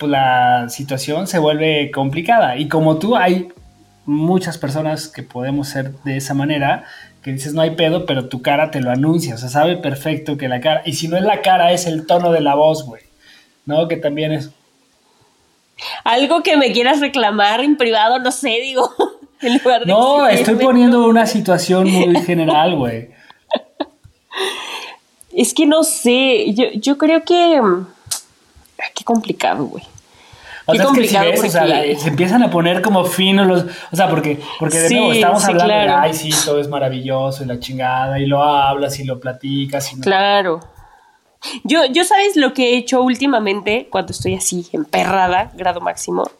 pues, 0.04 0.10
la 0.10 0.68
situación 0.68 1.26
se 1.26 1.38
vuelve 1.38 1.90
complicada. 1.90 2.56
Y 2.56 2.68
como 2.68 2.98
tú, 2.98 3.16
hay 3.16 3.48
muchas 4.06 4.58
personas 4.58 5.08
que 5.08 5.22
podemos 5.22 5.68
ser 5.68 5.92
de 6.02 6.16
esa 6.16 6.34
manera, 6.34 6.84
que 7.22 7.32
dices 7.32 7.54
no 7.54 7.62
hay 7.62 7.70
pedo, 7.70 8.06
pero 8.06 8.28
tu 8.28 8.42
cara 8.42 8.70
te 8.70 8.80
lo 8.80 8.90
anuncia, 8.90 9.34
o 9.34 9.38
sea, 9.38 9.48
sabe 9.48 9.76
perfecto 9.76 10.36
que 10.36 10.48
la 10.48 10.60
cara, 10.60 10.82
y 10.84 10.92
si 10.92 11.08
no 11.08 11.16
es 11.16 11.22
la 11.22 11.40
cara, 11.40 11.72
es 11.72 11.86
el 11.86 12.06
tono 12.06 12.32
de 12.32 12.42
la 12.42 12.54
voz, 12.54 12.84
güey, 12.84 13.02
¿no? 13.64 13.88
Que 13.88 13.96
también 13.96 14.32
es... 14.32 14.50
Algo 16.04 16.42
que 16.42 16.56
me 16.56 16.72
quieras 16.72 17.00
reclamar 17.00 17.60
en 17.60 17.76
privado, 17.76 18.18
no 18.18 18.30
sé, 18.30 18.58
digo. 18.62 18.90
En 19.40 19.58
lugar 19.58 19.80
de 19.80 19.86
no, 19.86 20.26
estoy 20.26 20.54
poniendo 20.54 21.06
una 21.06 21.26
situación 21.26 21.90
muy 21.90 22.16
general, 22.22 22.76
güey. 22.76 23.10
Es 25.36 25.52
que 25.52 25.66
no 25.66 25.82
sé, 25.82 26.54
yo, 26.54 26.66
yo 26.74 26.96
creo 26.96 27.24
que... 27.24 27.60
Qué 28.94 29.04
complicado, 29.04 29.64
güey. 29.64 29.84
O 30.66 30.74
sea, 30.74 30.84
es 30.84 30.90
que 30.92 31.08
si 31.08 31.18
ves, 31.18 31.44
o 31.44 31.48
sea, 31.48 31.66
se 31.98 32.08
empiezan 32.08 32.42
a 32.42 32.50
poner 32.50 32.80
como 32.80 33.04
finos 33.04 33.46
los. 33.46 33.64
O 33.92 33.96
sea, 33.96 34.08
porque, 34.08 34.40
porque 34.58 34.78
de 34.78 34.90
nuevo 34.90 35.12
estamos 35.12 35.44
hablando 35.44 35.74
de, 35.74 35.88
ay, 35.88 36.14
sí, 36.14 36.30
todo 36.44 36.60
es 36.60 36.68
maravilloso 36.68 37.44
y 37.44 37.46
la 37.46 37.58
chingada, 37.58 38.18
y 38.18 38.26
lo 38.26 38.42
hablas 38.42 38.98
y 38.98 39.04
lo 39.04 39.20
platicas. 39.20 39.92
Y 39.92 40.00
Claro. 40.00 40.60
Yo, 41.62 41.84
yo, 41.86 42.04
¿sabes 42.04 42.36
lo 42.36 42.54
que 42.54 42.72
he 42.72 42.76
hecho 42.78 43.02
últimamente 43.02 43.88
cuando 43.90 44.12
estoy 44.12 44.34
así, 44.34 44.66
emperrada, 44.72 45.50
grado 45.54 45.82
máximo? 45.82 46.30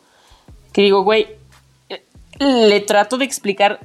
Que 0.73 0.81
digo, 0.81 1.03
güey, 1.03 1.27
le 2.39 2.81
trato 2.81 3.19
de 3.19 3.27
explicar 3.27 3.81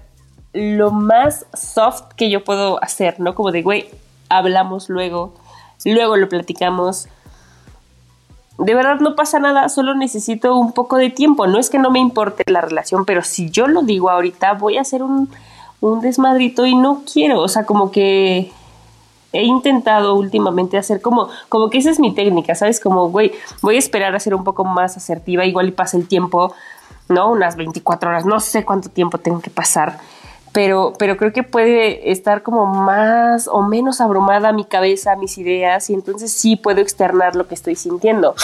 lo 0.54 0.92
más 0.92 1.46
soft 1.54 2.14
que 2.16 2.30
yo 2.30 2.44
puedo 2.44 2.82
hacer, 2.84 3.20
¿no? 3.20 3.36
Como 3.36 3.52
de, 3.52 3.62
güey, 3.62 3.90
hablamos 4.30 4.90
luego, 4.90 5.36
luego 5.86 6.18
lo 6.18 6.30
platicamos 6.30 7.08
de 8.60 8.76
verdad 8.76 9.00
no 9.00 9.16
pasa 9.16 9.40
nada, 9.40 9.70
solo 9.70 9.96
necesito 9.96 10.56
un 10.56 10.74
poco 10.74 10.98
de 10.98 11.10
tiempo. 11.10 11.48
No 11.48 11.60
es 11.60 11.70
que 11.70 11.80
no 11.80 11.92
me 11.92 12.00
importe 12.00 12.44
la 12.48 12.62
relación, 12.62 13.06
pero 13.06 13.24
si 13.24 13.50
yo 13.50 13.68
lo 13.68 13.84
digo 13.84 14.10
ahorita, 14.10 14.54
voy 14.54 14.78
a 14.78 14.82
hacer 14.82 15.02
un, 15.02 15.30
desmadrito 16.02 16.66
y 16.66 16.76
no 16.76 17.04
quiero. 17.12 17.42
O 17.42 17.48
sea, 17.48 17.66
como 17.66 17.90
que 17.90 18.52
he 19.32 19.44
intentado 19.44 20.16
últimamente 20.16 20.78
hacer 20.78 21.02
como, 21.02 21.30
como 21.48 21.70
que 21.70 21.78
esa 21.78 21.90
es 21.90 22.00
mi 22.00 22.14
técnica, 22.14 22.54
¿sabes? 22.54 22.82
Como, 22.82 23.10
güey, 23.10 23.32
voy 23.62 23.76
a 23.76 23.80
esperar 23.80 24.14
a 24.14 24.20
ser 24.20 24.36
un 24.36 24.44
poco 24.44 24.66
más 24.66 24.98
asertiva, 24.98 25.46
igual 25.46 25.70
y 25.70 25.72
pasa 25.72 25.96
el 25.96 26.08
tiempo, 26.08 26.54
¿no? 27.08 27.32
Unas 27.32 27.56
24 27.56 28.10
horas, 28.10 28.26
no 28.26 28.42
sé 28.42 28.66
cuánto 28.66 28.90
tiempo 28.90 29.20
tengo 29.20 29.40
que 29.40 29.50
pasar, 29.50 30.00
pero, 30.52 30.94
pero 30.98 31.18
creo 31.18 31.34
que 31.34 31.44
puede 31.44 32.12
estar 32.12 32.44
como 32.44 32.66
más 32.66 33.48
o 33.48 33.62
menos 33.62 34.02
abrumada 34.02 34.52
mi 34.52 34.66
cabeza, 34.66 35.16
mis 35.16 35.38
ideas, 35.38 35.90
y 35.90 35.94
entonces 35.94 36.32
sí 36.32 36.56
puedo 36.56 36.82
externar 36.82 37.36
lo 37.36 37.48
que 37.48 37.56
estoy 37.56 37.76
sintiendo. 37.76 38.36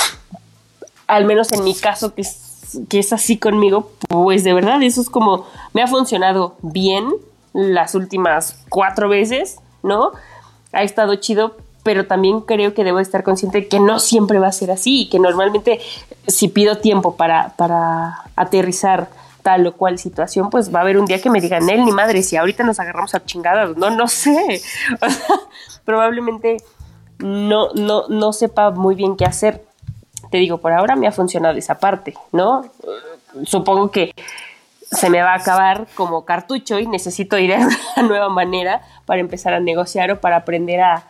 Al 1.08 1.26
menos 1.26 1.52
en 1.52 1.64
mi 1.64 1.76
caso, 1.76 2.14
que 2.14 2.22
es, 2.22 2.78
que 2.90 3.00
es 3.00 3.14
así 3.14 3.38
conmigo, 3.38 3.92
pues 4.08 4.44
de 4.44 4.54
verdad, 4.54 4.82
eso 4.84 5.02
es 5.02 5.10
como, 5.10 5.46
me 5.74 5.82
ha 5.82 5.88
funcionado 5.88 6.56
bien 6.62 7.08
las 7.54 7.96
últimas 7.96 8.58
cuatro 8.70 9.08
veces, 9.08 9.60
¿no? 9.84 10.12
ha 10.76 10.84
estado 10.84 11.16
chido, 11.16 11.56
pero 11.84 12.06
también 12.06 12.42
creo 12.42 12.74
que 12.74 12.84
debo 12.84 13.00
estar 13.00 13.24
consciente 13.24 13.68
que 13.68 13.80
no 13.80 14.00
siempre 14.00 14.40
va 14.40 14.48
a 14.48 14.52
ser 14.52 14.72
así 14.72 15.04
y 15.04 15.10
que 15.10 15.20
normalmente 15.20 15.80
si 16.28 16.50
pido 16.50 16.78
tiempo 16.78 17.16
para, 17.16 17.54
para 17.56 18.24
aterrizar 18.36 19.10
tal 19.46 19.68
o 19.68 19.74
cual 19.78 20.00
situación, 20.00 20.50
pues 20.50 20.74
va 20.74 20.80
a 20.80 20.82
haber 20.82 20.98
un 20.98 21.06
día 21.06 21.22
que 21.22 21.30
me 21.30 21.40
digan, 21.40 21.70
él 21.70 21.86
ni 21.86 21.92
madre, 21.92 22.24
si 22.24 22.36
ahorita 22.36 22.64
nos 22.64 22.80
agarramos 22.80 23.14
a 23.14 23.24
chingadas, 23.24 23.78
no, 23.78 23.92
no 23.92 24.08
sé. 24.08 24.60
probablemente 25.86 26.58
no, 27.20 27.70
no, 27.76 28.08
no 28.08 28.34
sepa 28.34 28.72
muy 28.72 28.96
bien 28.96 29.16
qué 29.16 29.24
hacer. 29.24 29.64
Te 30.32 30.40
digo, 30.40 30.58
por 30.58 30.74
ahora 30.74 30.96
me 30.96 31.06
ha 31.06 31.12
funcionado 31.12 31.56
esa 31.60 31.78
parte, 31.78 32.16
¿no? 32.32 32.66
Supongo 33.44 33.92
que 33.92 34.16
se 34.82 35.12
me 35.12 35.22
va 35.22 35.34
a 35.34 35.38
acabar 35.38 35.86
como 35.94 36.26
cartucho 36.26 36.80
y 36.80 36.88
necesito 36.88 37.38
ir 37.38 37.54
a 37.54 37.58
una 37.60 38.08
nueva 38.08 38.30
manera 38.30 38.82
para 39.06 39.22
empezar 39.22 39.54
a 39.54 39.60
negociar 39.60 40.10
o 40.10 40.20
para 40.20 40.38
aprender 40.38 40.82
a, 40.82 41.04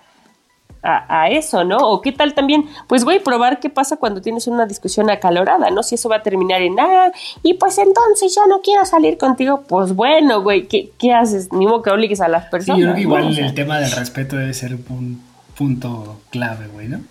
a, 0.85 1.29
eso, 1.29 1.63
¿no? 1.63 1.77
O 1.77 2.01
qué 2.01 2.11
tal 2.11 2.33
también, 2.33 2.65
pues 2.87 3.03
voy 3.03 3.17
a 3.17 3.23
probar 3.23 3.59
qué 3.59 3.69
pasa 3.69 3.97
cuando 3.97 4.21
tienes 4.21 4.47
una 4.47 4.65
discusión 4.65 5.09
acalorada, 5.09 5.71
¿no? 5.71 5.81
Si 5.81 5.95
eso 5.95 6.09
va 6.09 6.17
a 6.17 6.23
terminar 6.23 6.61
en, 6.61 6.79
ah, 6.79 7.11
y 7.41 7.55
pues 7.55 7.77
entonces 7.79 8.35
ya 8.35 8.45
no 8.47 8.61
quiero 8.61 8.85
salir 8.85 9.17
contigo, 9.17 9.63
pues 9.67 9.95
bueno, 9.95 10.41
güey, 10.41 10.67
¿qué, 10.67 10.91
qué 10.99 11.13
haces? 11.13 11.51
Ni 11.51 11.65
modo 11.65 11.81
que 11.81 11.89
obligues 11.89 12.21
a 12.21 12.27
las 12.27 12.45
personas. 12.45 12.77
Sí, 12.77 12.81
yo 12.81 12.87
creo 12.87 12.95
que 12.95 13.01
igual 13.01 13.37
el 13.37 13.53
tema 13.55 13.79
del 13.79 13.91
respeto 13.91 14.35
debe 14.35 14.53
ser 14.53 14.75
un 14.89 15.23
punto 15.57 16.21
clave, 16.29 16.67
güey, 16.67 16.87
¿no? 16.87 17.01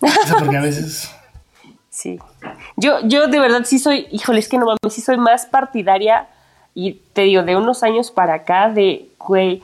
O 0.00 0.08
sea, 0.08 0.36
porque 0.38 0.56
a 0.56 0.62
veces... 0.62 1.10
Sí. 1.90 2.18
Yo, 2.76 3.06
yo 3.06 3.28
de 3.28 3.38
verdad 3.38 3.60
sí 3.64 3.78
soy, 3.78 4.08
híjole, 4.10 4.40
es 4.40 4.48
que 4.48 4.58
no 4.58 4.66
mames, 4.66 4.92
sí 4.92 5.00
soy 5.00 5.16
más 5.16 5.46
partidaria 5.46 6.26
y 6.74 6.94
te 7.12 7.22
digo, 7.22 7.44
de 7.44 7.54
unos 7.54 7.84
años 7.84 8.10
para 8.10 8.34
acá, 8.34 8.68
de, 8.68 9.10
güey, 9.16 9.62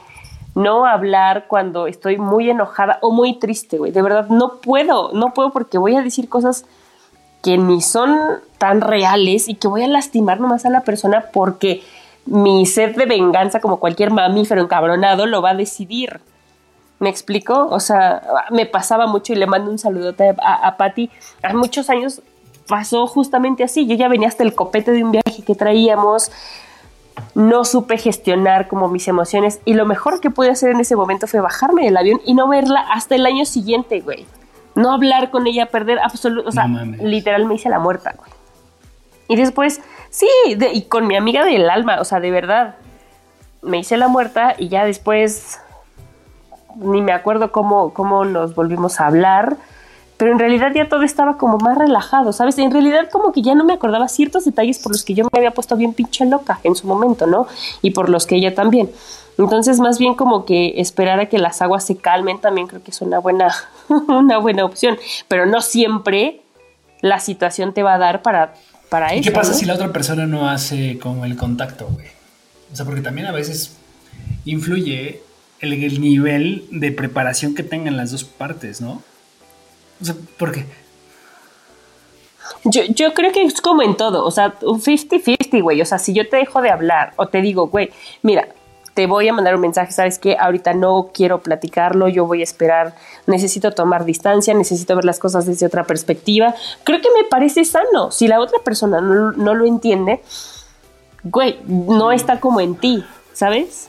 no 0.54 0.86
hablar 0.86 1.46
cuando 1.48 1.86
estoy 1.86 2.18
muy 2.18 2.50
enojada 2.50 2.98
o 3.02 3.12
muy 3.12 3.38
triste, 3.38 3.78
güey. 3.78 3.92
De 3.92 4.02
verdad, 4.02 4.28
no 4.28 4.60
puedo, 4.60 5.12
no 5.12 5.32
puedo 5.32 5.50
porque 5.50 5.78
voy 5.78 5.96
a 5.96 6.02
decir 6.02 6.28
cosas 6.28 6.64
que 7.42 7.56
ni 7.56 7.80
son 7.80 8.18
tan 8.58 8.80
reales 8.80 9.48
y 9.48 9.54
que 9.54 9.68
voy 9.68 9.82
a 9.82 9.88
lastimar 9.88 10.40
nomás 10.40 10.66
a 10.66 10.70
la 10.70 10.82
persona 10.82 11.26
porque 11.32 11.82
mi 12.26 12.66
sed 12.66 12.96
de 12.96 13.06
venganza, 13.06 13.60
como 13.60 13.80
cualquier 13.80 14.10
mamífero 14.10 14.62
encabronado, 14.62 15.26
lo 15.26 15.40
va 15.40 15.50
a 15.50 15.54
decidir. 15.54 16.20
¿Me 16.98 17.08
explico? 17.08 17.66
O 17.70 17.80
sea, 17.80 18.22
me 18.50 18.66
pasaba 18.66 19.06
mucho 19.06 19.32
y 19.32 19.36
le 19.36 19.46
mando 19.46 19.70
un 19.70 19.78
saludote 19.78 20.34
a, 20.42 20.68
a. 20.68 20.76
Hace 20.78 21.56
muchos 21.56 21.88
años 21.88 22.20
pasó 22.68 23.06
justamente 23.06 23.64
así. 23.64 23.86
Yo 23.86 23.96
ya 23.96 24.08
venía 24.08 24.28
hasta 24.28 24.44
el 24.44 24.54
copete 24.54 24.92
de 24.92 25.02
un 25.02 25.10
viaje 25.10 25.42
que 25.46 25.54
traíamos. 25.54 26.30
No 27.34 27.64
supe 27.64 27.98
gestionar 27.98 28.68
como 28.68 28.88
mis 28.88 29.08
emociones 29.08 29.60
y 29.64 29.74
lo 29.74 29.86
mejor 29.86 30.20
que 30.20 30.30
pude 30.30 30.50
hacer 30.50 30.70
en 30.70 30.80
ese 30.80 30.96
momento 30.96 31.26
fue 31.26 31.40
bajarme 31.40 31.84
del 31.84 31.96
avión 31.96 32.20
y 32.24 32.34
no 32.34 32.48
verla 32.48 32.80
hasta 32.92 33.14
el 33.14 33.26
año 33.26 33.44
siguiente, 33.44 34.00
güey. 34.00 34.26
No 34.74 34.92
hablar 34.92 35.30
con 35.30 35.46
ella, 35.46 35.66
perder 35.66 35.98
absoluto, 35.98 36.48
o 36.48 36.52
sea, 36.52 36.66
literal 36.66 37.44
me 37.46 37.54
hice 37.54 37.68
la 37.68 37.78
muerta, 37.78 38.14
güey. 38.16 38.30
Y 39.28 39.36
después, 39.36 39.80
sí, 40.10 40.28
y 40.46 40.82
con 40.82 41.06
mi 41.06 41.16
amiga 41.16 41.44
del 41.44 41.70
alma, 41.70 42.00
o 42.00 42.04
sea, 42.04 42.20
de 42.20 42.30
verdad, 42.30 42.76
me 43.62 43.78
hice 43.78 43.96
la 43.96 44.08
muerta 44.08 44.54
y 44.58 44.68
ya 44.68 44.84
después 44.84 45.60
ni 46.76 47.02
me 47.02 47.12
acuerdo 47.12 47.52
cómo, 47.52 47.92
cómo 47.92 48.24
nos 48.24 48.54
volvimos 48.54 49.00
a 49.00 49.06
hablar 49.06 49.56
pero 50.20 50.32
en 50.32 50.38
realidad 50.38 50.70
ya 50.74 50.86
todo 50.86 51.02
estaba 51.02 51.38
como 51.38 51.56
más 51.56 51.78
relajado, 51.78 52.34
¿sabes? 52.34 52.58
En 52.58 52.70
realidad 52.70 53.08
como 53.10 53.32
que 53.32 53.40
ya 53.40 53.54
no 53.54 53.64
me 53.64 53.72
acordaba 53.72 54.06
ciertos 54.06 54.44
detalles 54.44 54.78
por 54.78 54.92
los 54.92 55.02
que 55.02 55.14
yo 55.14 55.24
me 55.24 55.38
había 55.38 55.52
puesto 55.52 55.78
bien 55.78 55.94
pinche 55.94 56.26
loca 56.26 56.60
en 56.62 56.74
su 56.74 56.86
momento, 56.86 57.26
¿no? 57.26 57.46
Y 57.80 57.92
por 57.92 58.10
los 58.10 58.26
que 58.26 58.36
ella 58.36 58.54
también. 58.54 58.90
Entonces, 59.38 59.80
más 59.80 59.98
bien 59.98 60.12
como 60.14 60.44
que 60.44 60.78
esperar 60.78 61.20
a 61.20 61.26
que 61.30 61.38
las 61.38 61.62
aguas 61.62 61.86
se 61.86 61.96
calmen 61.96 62.38
también 62.38 62.66
creo 62.66 62.82
que 62.82 62.90
es 62.90 63.00
una 63.00 63.18
buena, 63.18 63.48
una 64.08 64.36
buena 64.36 64.66
opción, 64.66 64.98
pero 65.26 65.46
no 65.46 65.62
siempre 65.62 66.42
la 67.00 67.18
situación 67.18 67.72
te 67.72 67.82
va 67.82 67.94
a 67.94 67.98
dar 67.98 68.20
para, 68.20 68.52
para 68.90 69.14
eso. 69.14 69.22
¿Qué 69.22 69.30
pasa 69.30 69.54
si 69.54 69.64
la 69.64 69.72
otra 69.72 69.90
persona 69.90 70.26
no 70.26 70.50
hace 70.50 70.98
como 70.98 71.24
el 71.24 71.38
contacto, 71.38 71.88
güey? 71.90 72.08
O 72.70 72.76
sea, 72.76 72.84
porque 72.84 73.00
también 73.00 73.26
a 73.26 73.32
veces 73.32 73.74
influye 74.44 75.22
el, 75.60 75.72
el 75.72 75.98
nivel 76.02 76.66
de 76.70 76.92
preparación 76.92 77.54
que 77.54 77.62
tengan 77.62 77.96
las 77.96 78.10
dos 78.10 78.24
partes, 78.24 78.82
¿no? 78.82 79.02
O 80.00 80.04
sea, 80.04 80.14
¿por 80.38 80.52
qué? 80.52 80.66
Yo, 82.64 82.82
yo 82.84 83.14
creo 83.14 83.32
que 83.32 83.42
es 83.42 83.60
como 83.60 83.82
en 83.82 83.96
todo, 83.96 84.24
o 84.24 84.30
sea, 84.30 84.54
un 84.62 84.80
50-50, 84.80 85.62
güey. 85.62 85.80
O 85.80 85.86
sea, 85.86 85.98
si 85.98 86.12
yo 86.12 86.28
te 86.28 86.36
dejo 86.36 86.60
de 86.60 86.70
hablar 86.70 87.12
o 87.16 87.26
te 87.26 87.40
digo, 87.40 87.68
güey, 87.68 87.90
mira, 88.22 88.48
te 88.94 89.06
voy 89.06 89.28
a 89.28 89.32
mandar 89.32 89.54
un 89.54 89.60
mensaje, 89.60 89.92
¿sabes 89.92 90.18
qué? 90.18 90.36
Ahorita 90.38 90.74
no 90.74 91.10
quiero 91.14 91.40
platicarlo, 91.40 92.08
yo 92.08 92.26
voy 92.26 92.40
a 92.40 92.44
esperar, 92.44 92.94
necesito 93.26 93.70
tomar 93.70 94.04
distancia, 94.04 94.52
necesito 94.52 94.94
ver 94.96 95.04
las 95.04 95.18
cosas 95.18 95.46
desde 95.46 95.66
otra 95.66 95.84
perspectiva. 95.84 96.54
Creo 96.84 97.00
que 97.00 97.08
me 97.16 97.24
parece 97.24 97.64
sano. 97.64 98.10
Si 98.10 98.28
la 98.28 98.40
otra 98.40 98.58
persona 98.64 99.00
no, 99.00 99.32
no 99.32 99.54
lo 99.54 99.64
entiende, 99.64 100.20
güey, 101.24 101.60
no 101.66 102.12
está 102.12 102.40
como 102.40 102.60
en 102.60 102.74
ti, 102.74 103.04
¿sabes? 103.32 103.88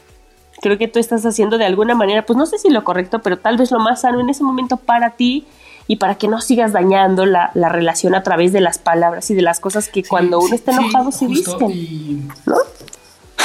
Creo 0.61 0.77
que 0.77 0.87
tú 0.87 0.99
estás 0.99 1.25
haciendo 1.25 1.57
de 1.57 1.65
alguna 1.65 1.95
manera, 1.95 2.25
pues 2.25 2.37
no 2.37 2.45
sé 2.45 2.59
si 2.59 2.69
lo 2.69 2.83
correcto, 2.83 3.19
pero 3.19 3.39
tal 3.39 3.57
vez 3.57 3.71
lo 3.71 3.79
más 3.79 4.01
sano 4.01 4.19
en 4.19 4.29
ese 4.29 4.43
momento 4.43 4.77
para 4.77 5.11
ti 5.11 5.47
y 5.87 5.97
para 5.97 6.15
que 6.15 6.27
no 6.27 6.41
sigas 6.41 6.71
dañando 6.71 7.25
la, 7.25 7.51
relación 7.53 8.15
a 8.15 8.23
través 8.23 8.53
de 8.53 8.61
las 8.61 8.77
palabras 8.77 9.29
y 9.31 9.33
de 9.33 9.41
las 9.41 9.59
cosas 9.59 9.89
que 9.89 10.03
cuando 10.03 10.39
uno 10.39 10.55
está 10.55 10.71
enojado 10.71 11.11
se 11.11 11.27
dicen. 11.27 12.27
¿No? 12.45 12.55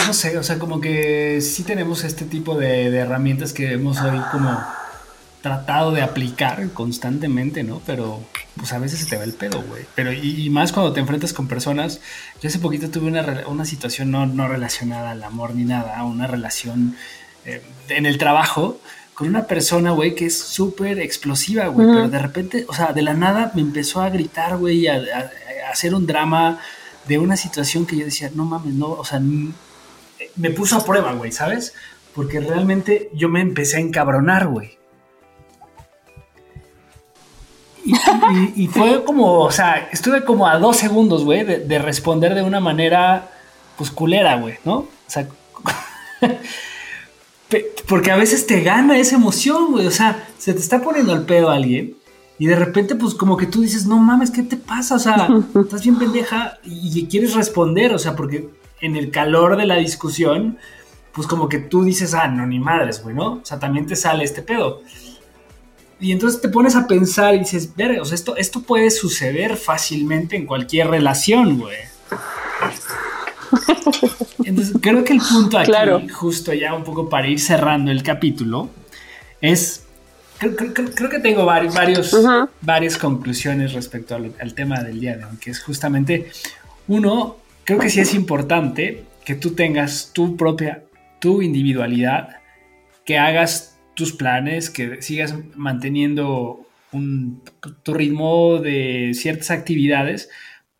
No 0.06 0.12
sé, 0.12 0.38
o 0.38 0.42
sea, 0.42 0.58
como 0.58 0.80
que 0.80 1.40
sí 1.40 1.64
tenemos 1.64 2.04
este 2.04 2.24
tipo 2.24 2.56
de, 2.56 2.86
herramientas 2.96 3.52
que 3.52 3.72
hemos 3.72 4.00
hoy 4.00 4.20
como 4.30 4.56
tratado 5.42 5.90
de 5.92 6.02
aplicar 6.02 6.70
constantemente, 6.70 7.62
¿no? 7.64 7.80
Pero 7.86 8.20
pues 8.56 8.72
a 8.72 8.78
veces 8.78 9.00
se 9.00 9.06
te 9.06 9.16
va 9.16 9.24
el 9.24 9.32
pedo, 9.32 9.62
güey. 9.62 9.84
Pero 9.94 10.12
y, 10.12 10.48
más 10.50 10.72
cuando 10.72 10.92
te 10.92 11.00
enfrentas 11.00 11.32
con 11.32 11.48
personas. 11.48 12.00
Yo 12.40 12.48
hace 12.48 12.58
poquito 12.58 12.88
tuve 12.90 13.08
una, 13.08 13.44
una 13.48 13.64
situación 13.64 14.10
no, 14.10 14.26
no, 14.26 14.46
relacionada 14.48 15.10
al 15.10 15.24
amor 15.24 15.54
ni 15.54 15.64
nada, 15.64 16.02
una 16.04 16.26
relación 16.26 16.96
eh, 17.44 17.62
en 17.88 18.06
el 18.06 18.18
trajo 18.18 18.78
con 19.16 19.28
una 19.28 19.46
persona, 19.46 19.92
güey, 19.92 20.14
que 20.14 20.26
es 20.26 20.38
súper 20.38 20.98
explosiva, 21.00 21.68
güey, 21.68 21.88
pero 21.88 22.06
de 22.06 22.18
repente, 22.18 22.66
o 22.68 22.74
sea, 22.74 22.92
de 22.92 23.00
la 23.00 23.14
nada 23.14 23.50
me 23.54 23.62
empezó 23.62 24.02
a 24.02 24.10
gritar, 24.10 24.58
güey, 24.58 24.88
a, 24.88 25.00
hacer 25.72 25.94
un 25.94 26.06
drama 26.06 26.60
de 27.08 27.18
una 27.18 27.34
situación 27.34 27.86
que 27.86 27.96
yo 27.96 28.04
decía, 28.04 28.30
no 28.34 28.44
mames, 28.44 28.74
no, 28.74 28.90
o 28.90 29.04
sea, 29.06 29.18
me 29.18 30.50
puso 30.50 30.76
a 30.76 30.84
prueba, 30.84 31.14
güey, 31.14 31.32
¿sabes? 31.32 31.72
Porque 32.14 32.40
realmente 32.40 33.08
yo 33.14 33.30
me 33.30 33.40
empecé 33.40 33.78
a 33.78 33.80
encabronar, 33.80 34.48
güey. 34.48 34.76
Y, 38.54 38.66
fue 38.68 39.02
como, 39.02 39.40
o 39.40 39.50
sea, 39.50 39.88
estuve 39.92 40.26
como 40.26 40.46
a 40.46 40.58
dos 40.58 40.76
segundos, 40.76 41.24
güey, 41.24 41.42
de, 41.42 41.60
de 41.60 41.78
responder 41.78 42.34
de 42.34 42.42
una 42.42 42.60
manera, 42.60 43.30
pues, 43.78 43.90
culera, 43.90 44.36
güey, 44.36 44.58
¿no? 44.66 44.74
O 44.74 44.88
sea, 45.06 45.26
Porque 47.88 48.10
a 48.10 48.16
veces 48.16 48.46
te 48.46 48.60
gana 48.62 48.98
esa 48.98 49.16
emoción, 49.16 49.72
güey. 49.72 49.86
O 49.86 49.90
sea, 49.90 50.28
se 50.38 50.52
te 50.52 50.60
está 50.60 50.82
poniendo 50.82 51.12
al 51.12 51.24
pedo 51.26 51.50
a 51.50 51.54
alguien 51.54 51.96
y 52.38 52.46
de 52.46 52.56
repente, 52.56 52.94
pues 52.94 53.14
como 53.14 53.36
que 53.36 53.46
tú 53.46 53.62
dices, 53.62 53.86
no 53.86 53.98
mames, 53.98 54.30
¿qué 54.30 54.42
te 54.42 54.56
pasa? 54.56 54.96
O 54.96 54.98
sea, 54.98 55.28
estás 55.54 55.82
bien 55.82 55.98
pendeja 55.98 56.58
y 56.64 57.06
quieres 57.06 57.34
responder, 57.34 57.94
o 57.94 57.98
sea, 57.98 58.14
porque 58.14 58.50
en 58.80 58.96
el 58.96 59.10
calor 59.10 59.56
de 59.56 59.66
la 59.66 59.76
discusión, 59.76 60.58
pues 61.12 61.26
como 61.26 61.48
que 61.48 61.58
tú 61.58 61.84
dices, 61.84 62.12
ah, 62.12 62.28
no, 62.28 62.46
ni 62.46 62.58
madres, 62.58 63.02
güey, 63.02 63.14
¿no? 63.14 63.34
O 63.34 63.44
sea, 63.44 63.58
también 63.58 63.86
te 63.86 63.96
sale 63.96 64.22
este 64.24 64.42
pedo. 64.42 64.82
Y 65.98 66.12
entonces 66.12 66.42
te 66.42 66.50
pones 66.50 66.76
a 66.76 66.86
pensar 66.86 67.34
y 67.34 67.38
dices, 67.38 67.74
ver, 67.74 67.98
o 68.00 68.04
sea, 68.04 68.16
esto, 68.16 68.36
esto 68.36 68.60
puede 68.60 68.90
suceder 68.90 69.56
fácilmente 69.56 70.36
en 70.36 70.44
cualquier 70.44 70.88
relación, 70.88 71.58
güey. 71.58 71.78
Entonces, 74.44 74.76
creo 74.80 75.04
que 75.04 75.14
el 75.14 75.20
punto 75.20 75.58
aquí, 75.58 76.08
justo 76.08 76.52
ya 76.52 76.74
un 76.74 76.84
poco 76.84 77.08
para 77.08 77.28
ir 77.28 77.40
cerrando 77.40 77.90
el 77.90 78.02
capítulo, 78.02 78.70
es. 79.40 79.82
Creo, 80.38 80.54
que 81.08 81.18
tengo 81.18 81.46
varios, 81.46 81.74
varias 82.60 82.98
conclusiones 82.98 83.72
respecto 83.72 84.14
al, 84.14 84.54
tema 84.54 84.82
del 84.82 85.00
día 85.00 85.16
de 85.16 85.24
hoy, 85.24 85.38
que 85.40 85.50
es 85.50 85.60
justamente, 85.60 86.30
uno, 86.88 87.38
creo 87.64 87.78
que 87.78 87.88
sí 87.88 88.00
es 88.00 88.12
importante 88.12 89.04
que 89.24 89.34
tú 89.34 89.54
tengas 89.54 90.10
tu 90.12 90.36
propia, 90.36 90.82
tu 91.20 91.40
individualidad, 91.40 92.36
que 93.06 93.16
hagas 93.16 93.78
tus 93.94 94.12
planes, 94.12 94.68
que 94.68 95.00
sigas 95.00 95.34
manteniendo 95.54 96.66
tu 97.82 97.94
ritmo 97.94 98.58
de 98.58 99.12
ciertas 99.14 99.50
actividades, 99.50 100.28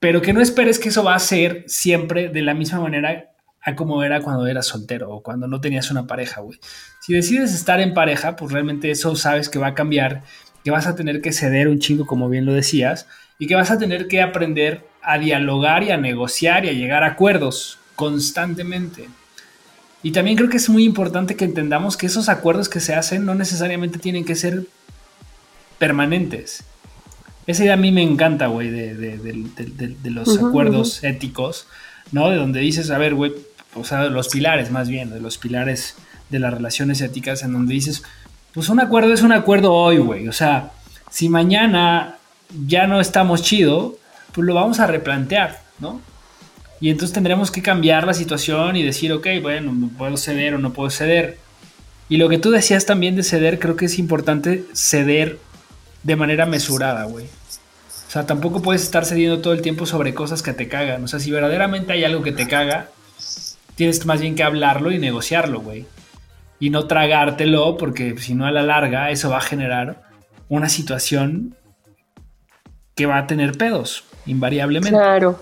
pero 0.01 0.23
que 0.23 0.33
no 0.33 0.41
esperes 0.41 0.79
que 0.79 0.91
eso 0.91 1.03
va 1.03 1.15
a 1.15 1.19
ser 1.19 1.65
siempre 1.67 2.29
de 2.29 2.43
la 2.43 2.55
misma 2.55 2.81
manera 2.81 3.33
a 3.63 3.75
como 3.75 4.03
era 4.05 4.21
cuando 4.21 4.47
eras 4.47 4.67
soltero 4.67 5.11
o 5.11 5.23
cuando 5.23 5.49
no 5.49 5.61
tenías 5.61 5.91
una 5.91 6.07
pareja, 6.07 6.41
güey. 6.41 6.59
Si 7.01 7.13
decides 7.13 7.53
estar 7.53 7.81
en 7.81 7.95
pareja, 7.95 8.37
pues 8.37 8.53
realmente 8.53 8.91
eso 8.91 9.17
sabes 9.17 9.49
que 9.49 9.59
va 9.59 9.69
a 9.69 9.75
cambiar, 9.75 10.23
que 10.63 10.71
vas 10.71 10.87
a 10.87 10.95
tener 10.95 11.21
que 11.21 11.33
ceder 11.33 11.67
un 11.67 11.81
chingo, 11.81 12.07
como 12.07 12.29
bien 12.29 12.47
lo 12.47 12.53
decías, 12.53 13.09
y 13.39 13.49
que 13.49 13.57
vas 13.57 13.73
a 13.73 13.79
tener 13.79 14.07
que 14.07 14.23
aprender 14.23 14.87
a 15.03 15.19
dialogar 15.19 15.83
y 15.83 15.91
a 15.91 15.97
negociar 15.97 16.65
y 16.65 16.69
a 16.69 16.73
llegar 16.73 17.03
a 17.03 17.09
acuerdos 17.09 17.79
constantemente. 17.97 19.09
Y 20.03 20.13
también 20.13 20.37
creo 20.37 20.49
que 20.49 20.59
es 20.59 20.69
muy 20.69 20.85
importante 20.85 21.35
que 21.35 21.45
entendamos 21.45 21.97
que 21.97 22.07
esos 22.07 22.29
acuerdos 22.29 22.69
que 22.69 22.79
se 22.79 22.95
hacen 22.95 23.25
no 23.25 23.35
necesariamente 23.35 23.99
tienen 23.99 24.25
que 24.25 24.37
ser 24.37 24.67
permanentes. 25.79 26.63
Esa 27.47 27.63
idea 27.63 27.75
a 27.75 27.79
mí 27.79 27.93
me 27.93 28.03
encanta, 28.03 28.49
güey, 28.49 28.71
de, 28.71 30.11
los 30.11 30.39
acuerdos 30.39 31.05
éticos, 31.05 31.67
¿no? 32.13 32.31
De 32.31 32.37
donde 32.37 32.61
dices, 32.61 32.91
a 32.91 32.99
ver, 32.99 33.15
güey, 33.15 33.33
o 33.75 33.85
sea, 33.85 34.07
los 34.07 34.29
pilares 34.29 34.71
más 34.71 34.89
bien, 34.89 35.11
de 35.11 35.21
los 35.21 35.39
pilares 35.39 35.97
de 36.31 36.41
las 36.41 36.53
relaciones 36.53 37.01
éticas, 37.01 37.43
en 37.43 37.53
donde 37.53 37.75
dices, 37.75 38.03
pues 38.53 38.69
un 38.69 38.81
acuerdo 38.81 39.13
es 39.13 39.23
un 39.23 39.33
acuerdo 39.33 39.73
hoy, 39.73 39.99
güey. 39.99 40.29
O 40.29 40.33
sea, 40.33 40.73
si 41.11 41.29
mañana 41.29 42.17
ya 42.67 42.87
no 42.87 43.01
estamos 43.01 43.43
chido, 43.43 43.97
pues 44.33 44.47
lo 44.47 44.55
vamos 44.55 44.81
a 44.81 44.87
replantear, 44.87 45.61
¿no? 45.79 46.01
Y 46.81 46.91
entonces 46.91 47.15
tendremos 47.15 47.51
que 47.51 47.63
cambiar 47.63 48.07
la 48.07 48.15
situación 48.15 48.77
y 48.77 48.83
decir, 48.83 49.13
ok, 49.13 49.27
bueno, 49.41 49.73
no 49.73 49.89
puedo 49.89 50.17
ceder 50.17 50.55
o 50.55 50.59
no 50.59 50.73
puedo 50.73 50.91
ceder. 50.91 51.39
Y 52.09 52.19
lo 52.19 52.29
que 52.29 52.39
tú 52.39 52.51
decías 52.51 52.87
también 52.87 53.17
de 53.17 53.23
ceder, 53.23 53.59
creo 53.59 53.77
que 53.77 53.87
es 53.87 53.99
importante 53.99 54.65
ceder 54.75 55.39
de 56.07 56.15
manera 56.15 56.47
mesurada, 56.47 57.05
güey. 57.05 57.25
O 57.25 58.11
sea, 58.11 58.27
tampoco 58.27 58.63
puedes 58.63 58.85
estar 58.85 59.05
cediendo 59.05 59.41
todo 59.41 59.53
el 59.53 59.61
tiempo 59.61 59.87
sobre 59.87 60.15
cosas 60.15 60.41
que 60.41 60.53
te 60.53 60.69
cagan. 60.69 61.03
O 61.03 61.09
sea, 61.09 61.19
si 61.19 61.33
verdaderamente 61.33 61.93
hay 61.93 62.05
algo 62.05 62.23
que 62.23 62.31
te 62.31 62.47
caga, 62.47 62.91
tienes 63.75 64.07
más 64.07 64.21
bien 64.21 64.37
que 64.37 64.45
hablarlo 64.45 64.93
y 64.93 65.01
negociarlo, 65.01 65.61
güey. 65.61 65.85
Y 66.61 66.71
no 66.71 66.87
tragártelo, 66.87 67.77
porque 67.77 68.17
si 68.19 68.35
no 68.35 68.47
a 68.47 68.53
la 68.53 68.63
larga 68.63 69.11
eso 69.11 69.31
va 69.31 69.39
a 69.39 69.41
generar 69.41 70.05
una 70.49 70.69
situación 70.69 71.57
que 72.95 73.07
va 73.07 73.19
a 73.19 73.27
tener 73.27 73.59
pedos, 73.59 74.05
invariablemente. 74.27 74.97
Claro. 74.97 75.41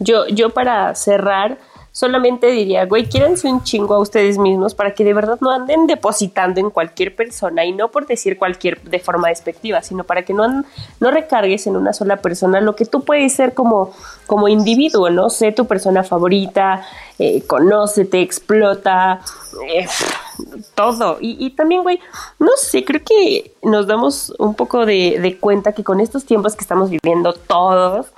Yo, 0.00 0.26
yo 0.26 0.50
para 0.50 0.92
cerrar, 0.96 1.58
solamente 1.94 2.48
diría, 2.48 2.86
güey, 2.86 3.08
quírense 3.08 3.46
un 3.46 3.62
chingo 3.62 3.94
a 3.94 4.00
ustedes 4.00 4.36
mismos 4.36 4.74
para 4.74 4.94
que 4.94 5.04
de 5.04 5.14
verdad 5.14 5.38
no 5.40 5.52
anden 5.52 5.86
depositando 5.86 6.58
en 6.58 6.70
cualquier 6.70 7.14
persona 7.14 7.64
y 7.64 7.70
no 7.70 7.88
por 7.92 8.08
decir 8.08 8.36
cualquier 8.36 8.82
de 8.82 8.98
forma 8.98 9.28
despectiva, 9.28 9.80
sino 9.80 10.02
para 10.02 10.22
que 10.22 10.34
no, 10.34 10.64
no 10.98 11.10
recargues 11.12 11.68
en 11.68 11.76
una 11.76 11.92
sola 11.92 12.16
persona 12.16 12.60
lo 12.60 12.74
que 12.74 12.84
tú 12.84 13.04
puedes 13.04 13.32
ser 13.32 13.54
como, 13.54 13.92
como 14.26 14.48
individuo, 14.48 15.08
¿no? 15.08 15.30
Sé 15.30 15.52
tu 15.52 15.66
persona 15.66 16.02
favorita, 16.02 16.84
eh, 17.20 17.44
conócete, 17.46 18.20
explota, 18.22 19.20
eh, 19.72 19.86
todo. 20.74 21.18
Y, 21.20 21.50
también, 21.50 21.84
güey, 21.84 22.00
no 22.40 22.50
sé, 22.56 22.84
creo 22.84 23.02
que 23.04 23.52
nos 23.62 23.86
damos 23.86 24.34
un 24.40 24.56
poco 24.56 24.84
de, 24.84 25.20
de 25.22 25.38
cuenta 25.38 25.70
que 25.70 25.84
con 25.84 26.00
estos 26.00 26.24
tiempos 26.24 26.56
que 26.56 26.62
estamos 26.62 26.90
viviendo 26.90 27.34
todos, 27.34 28.08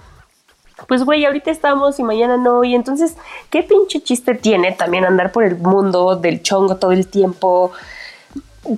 pues 0.89 1.05
güey, 1.05 1.24
ahorita 1.24 1.51
estamos 1.51 1.99
y 1.99 2.03
mañana 2.03 2.37
no, 2.37 2.62
y 2.64 2.74
entonces, 2.74 3.16
¿qué 3.51 3.62
pinche 3.62 4.03
chiste 4.03 4.35
tiene 4.35 4.72
también 4.72 5.05
andar 5.05 5.33
por 5.33 5.45
el 5.45 5.57
mundo 5.57 6.16
del 6.16 6.43
chongo 6.43 6.77
todo 6.77 6.93
el 6.93 7.07
tiempo? 7.07 7.72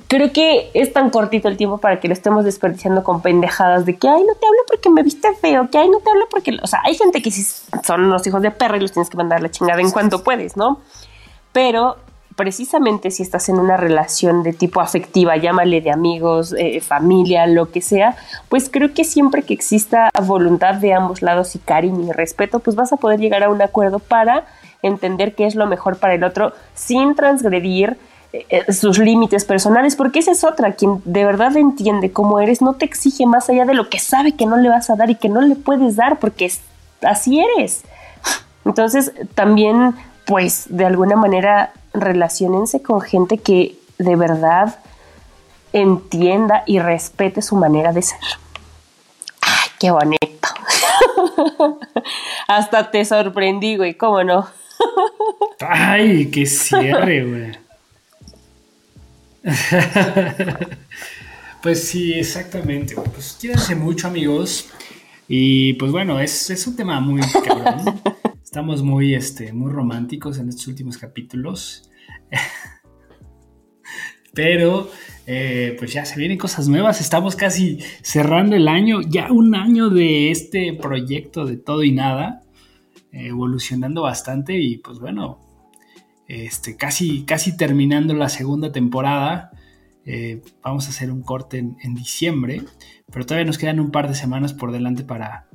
Creo 0.07 0.33
que 0.33 0.71
es 0.75 0.93
tan 0.93 1.11
cortito 1.11 1.49
el 1.49 1.57
tiempo 1.57 1.79
para 1.79 1.99
que 1.99 2.09
lo 2.09 2.15
estemos 2.15 2.45
desperdiciando 2.45 3.03
con 3.03 3.23
pendejadas 3.23 3.87
de 3.87 3.97
que, 3.97 4.09
ay, 4.09 4.23
no 4.23 4.35
te 4.35 4.47
hablo 4.47 4.61
porque 4.69 4.91
me 4.91 5.03
viste 5.03 5.35
feo, 5.41 5.69
que, 5.71 5.79
ay, 5.79 5.89
no 5.89 5.99
te 5.99 6.11
hablo 6.11 6.27
porque, 6.31 6.57
o 6.63 6.67
sea, 6.67 6.81
hay 6.85 6.95
gente 6.95 7.21
que 7.23 7.31
sí 7.31 7.43
son 7.85 8.11
los 8.11 8.27
hijos 8.27 8.43
de 8.43 8.51
perra 8.51 8.77
y 8.77 8.81
los 8.81 8.93
tienes 8.93 9.11
que 9.11 9.17
mandar 9.17 9.43
la 9.43 9.51
chingada 9.51 9.81
en 9.81 9.91
cuanto 9.91 10.23
puedes, 10.23 10.57
¿no? 10.57 10.81
Pero 11.53 11.97
precisamente 12.39 13.11
si 13.11 13.25
estás 13.25 13.49
en 13.49 13.59
una 13.59 13.77
relación 13.77 14.45
de 14.45 14.53
tipo 14.53 14.81
afectiva, 14.81 15.37
llámale 15.37 15.81
de 15.81 15.91
amigos, 15.91 16.55
eh, 16.57 16.81
familia, 16.81 17.49
lo 17.49 17.73
que 17.73 17.83
sea, 17.83 18.15
pues 18.49 18.71
creo 18.71 18.95
que 18.95 19.03
siempre 19.03 19.43
que 19.43 19.53
exista 19.53 20.09
voluntad 20.23 20.77
de 20.77 20.95
ambos 20.95 21.21
lados 21.21 21.57
y 21.57 21.59
cariño 21.59 22.07
y 22.07 22.13
respeto, 22.13 22.61
pues 22.61 22.77
vas 22.77 22.93
a 22.93 22.97
poder 22.97 23.19
llegar 23.19 23.43
a 23.43 23.51
un 23.51 23.61
acuerdo 23.61 23.99
para 23.99 24.47
entender 24.83 25.35
qué 25.35 25.47
es 25.47 25.57
lo 25.57 25.67
mejor 25.67 25.99
para 25.99 26.15
el 26.15 26.23
otro 26.23 26.53
sin 26.75 27.17
transgredir 27.17 27.99
eh, 28.33 28.47
eh, 28.51 28.73
sus 28.73 28.99
límites 28.99 29.45
personales, 29.45 29.97
porque 29.97 30.21
esa 30.21 30.31
es 30.31 30.45
otra, 30.45 30.75
quien 30.75 31.03
de 31.05 31.25
verdad 31.25 31.57
entiende 31.57 32.13
cómo 32.13 32.39
eres, 32.39 32.63
no 32.63 32.75
te 32.75 32.85
exige 32.85 33.27
más 33.27 33.51
allá 33.51 33.65
de 33.65 33.75
lo 33.75 33.89
que 33.89 33.99
sabe 33.99 34.37
que 34.37 34.47
no 34.47 34.57
le 34.59 34.69
vas 34.69 34.91
a 34.91 34.95
dar 34.95 35.11
y 35.11 35.17
que 35.17 35.29
no 35.29 35.41
le 35.41 35.57
puedes 35.57 35.97
dar, 35.97 36.21
porque 36.21 36.53
así 37.03 37.41
eres. 37.41 37.83
Entonces, 38.65 39.13
también, 39.35 39.97
pues, 40.25 40.67
de 40.69 40.85
alguna 40.85 41.17
manera 41.17 41.73
relacionense 41.93 42.83
con 42.83 43.01
gente 43.01 43.39
que 43.39 43.79
de 43.99 44.17
verdad 44.17 44.79
entienda 45.73 46.63
y 46.67 46.79
respete 46.79 47.43
su 47.43 47.57
manera 47.57 47.93
de 47.93 48.03
ser. 48.03 48.19
¡Ay, 49.41 49.71
qué 49.79 49.91
bonito! 49.91 50.49
Hasta 52.49 52.91
te 52.91 53.05
sorprendí, 53.05 53.77
güey, 53.77 53.95
¿cómo 53.95 54.25
no? 54.25 54.49
¡Ay, 55.61 56.31
qué 56.31 56.47
cierre, 56.47 57.25
güey! 57.25 57.69
pues 61.63 61.89
sí, 61.89 62.15
exactamente. 62.15 62.95
Pues 62.95 63.37
quédense 63.41 63.75
mucho, 63.75 64.09
amigos. 64.09 64.69
Y 65.27 65.75
pues 65.75 65.93
bueno, 65.93 66.19
es, 66.21 66.51
es 66.51 66.67
un 66.67 66.77
tema 66.77 67.01
muy 67.01 67.21
cabrón. 67.45 68.01
Estamos 68.49 68.83
muy, 68.83 69.15
este, 69.15 69.53
muy 69.53 69.71
románticos 69.71 70.39
en 70.39 70.49
estos 70.49 70.69
últimos 70.69 70.97
capítulos. 70.97 71.91
Pero, 74.33 74.91
eh, 75.27 75.77
pues 75.79 75.93
ya 75.93 76.07
se 76.07 76.19
vienen 76.19 76.39
cosas 76.39 76.67
nuevas. 76.67 77.03
Estamos 77.03 77.37
casi 77.37 77.79
cerrando 78.01 78.57
el 78.57 78.67
año, 78.67 79.03
ya 79.03 79.31
un 79.31 79.55
año 79.55 79.91
de 79.91 80.31
este 80.31 80.73
proyecto 80.73 81.45
de 81.45 81.59
todo 81.59 81.85
y 81.85 81.93
nada, 81.93 82.41
evolucionando 83.13 84.01
bastante 84.01 84.59
y 84.59 84.79
pues 84.79 84.99
bueno, 84.99 85.41
este, 86.27 86.79
casi, 86.79 87.27
casi 87.27 87.55
terminando 87.55 88.15
la 88.15 88.31
segunda 88.31 88.73
temporada. 88.73 89.51
Eh, 90.07 90.41
vamos 90.63 90.87
a 90.87 90.89
hacer 90.89 91.13
un 91.13 91.21
corte 91.21 91.59
en, 91.59 91.77
en, 91.83 91.95
diciembre, 91.95 92.63
pero 93.13 93.27
todavía 93.27 93.45
nos 93.45 93.59
quedan 93.59 93.79
un 93.79 93.91
par 93.91 94.09
de 94.09 94.15
semanas 94.15 94.55
por 94.55 94.73
delante 94.73 95.05
para, 95.05 95.51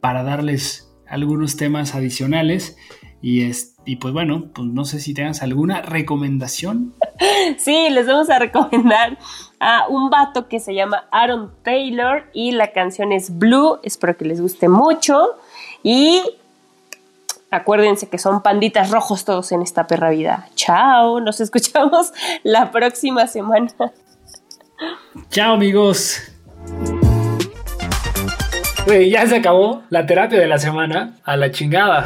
para 0.00 0.24
darles 0.24 0.91
algunos 1.12 1.56
temas 1.56 1.94
adicionales. 1.94 2.76
Y, 3.20 3.44
es, 3.44 3.76
y 3.84 3.96
pues 3.96 4.12
bueno, 4.12 4.46
pues 4.52 4.66
no 4.66 4.84
sé 4.84 4.98
si 4.98 5.14
tengas 5.14 5.42
alguna 5.42 5.82
recomendación. 5.82 6.94
Sí, 7.58 7.88
les 7.90 8.06
vamos 8.08 8.30
a 8.30 8.38
recomendar 8.40 9.16
a 9.60 9.86
un 9.88 10.10
vato 10.10 10.48
que 10.48 10.58
se 10.58 10.74
llama 10.74 11.04
Aaron 11.12 11.52
Taylor 11.62 12.24
y 12.32 12.50
la 12.50 12.72
canción 12.72 13.12
es 13.12 13.38
Blue. 13.38 13.78
Espero 13.84 14.16
que 14.16 14.24
les 14.24 14.40
guste 14.40 14.68
mucho. 14.68 15.36
Y 15.84 16.20
acuérdense 17.50 18.08
que 18.08 18.18
son 18.18 18.42
panditas 18.42 18.90
rojos 18.90 19.24
todos 19.24 19.52
en 19.52 19.62
esta 19.62 19.86
perra 19.86 20.10
vida. 20.10 20.48
Chao, 20.56 21.20
nos 21.20 21.40
escuchamos 21.40 22.12
la 22.42 22.72
próxima 22.72 23.28
semana. 23.28 23.68
Chao 25.30 25.54
amigos. 25.54 26.20
Güey, 28.84 29.10
ya 29.10 29.26
se 29.26 29.36
acabó 29.36 29.82
la 29.90 30.06
terapia 30.06 30.40
de 30.40 30.46
la 30.46 30.58
semana. 30.58 31.12
A 31.24 31.36
la 31.36 31.50
chingada. 31.50 32.04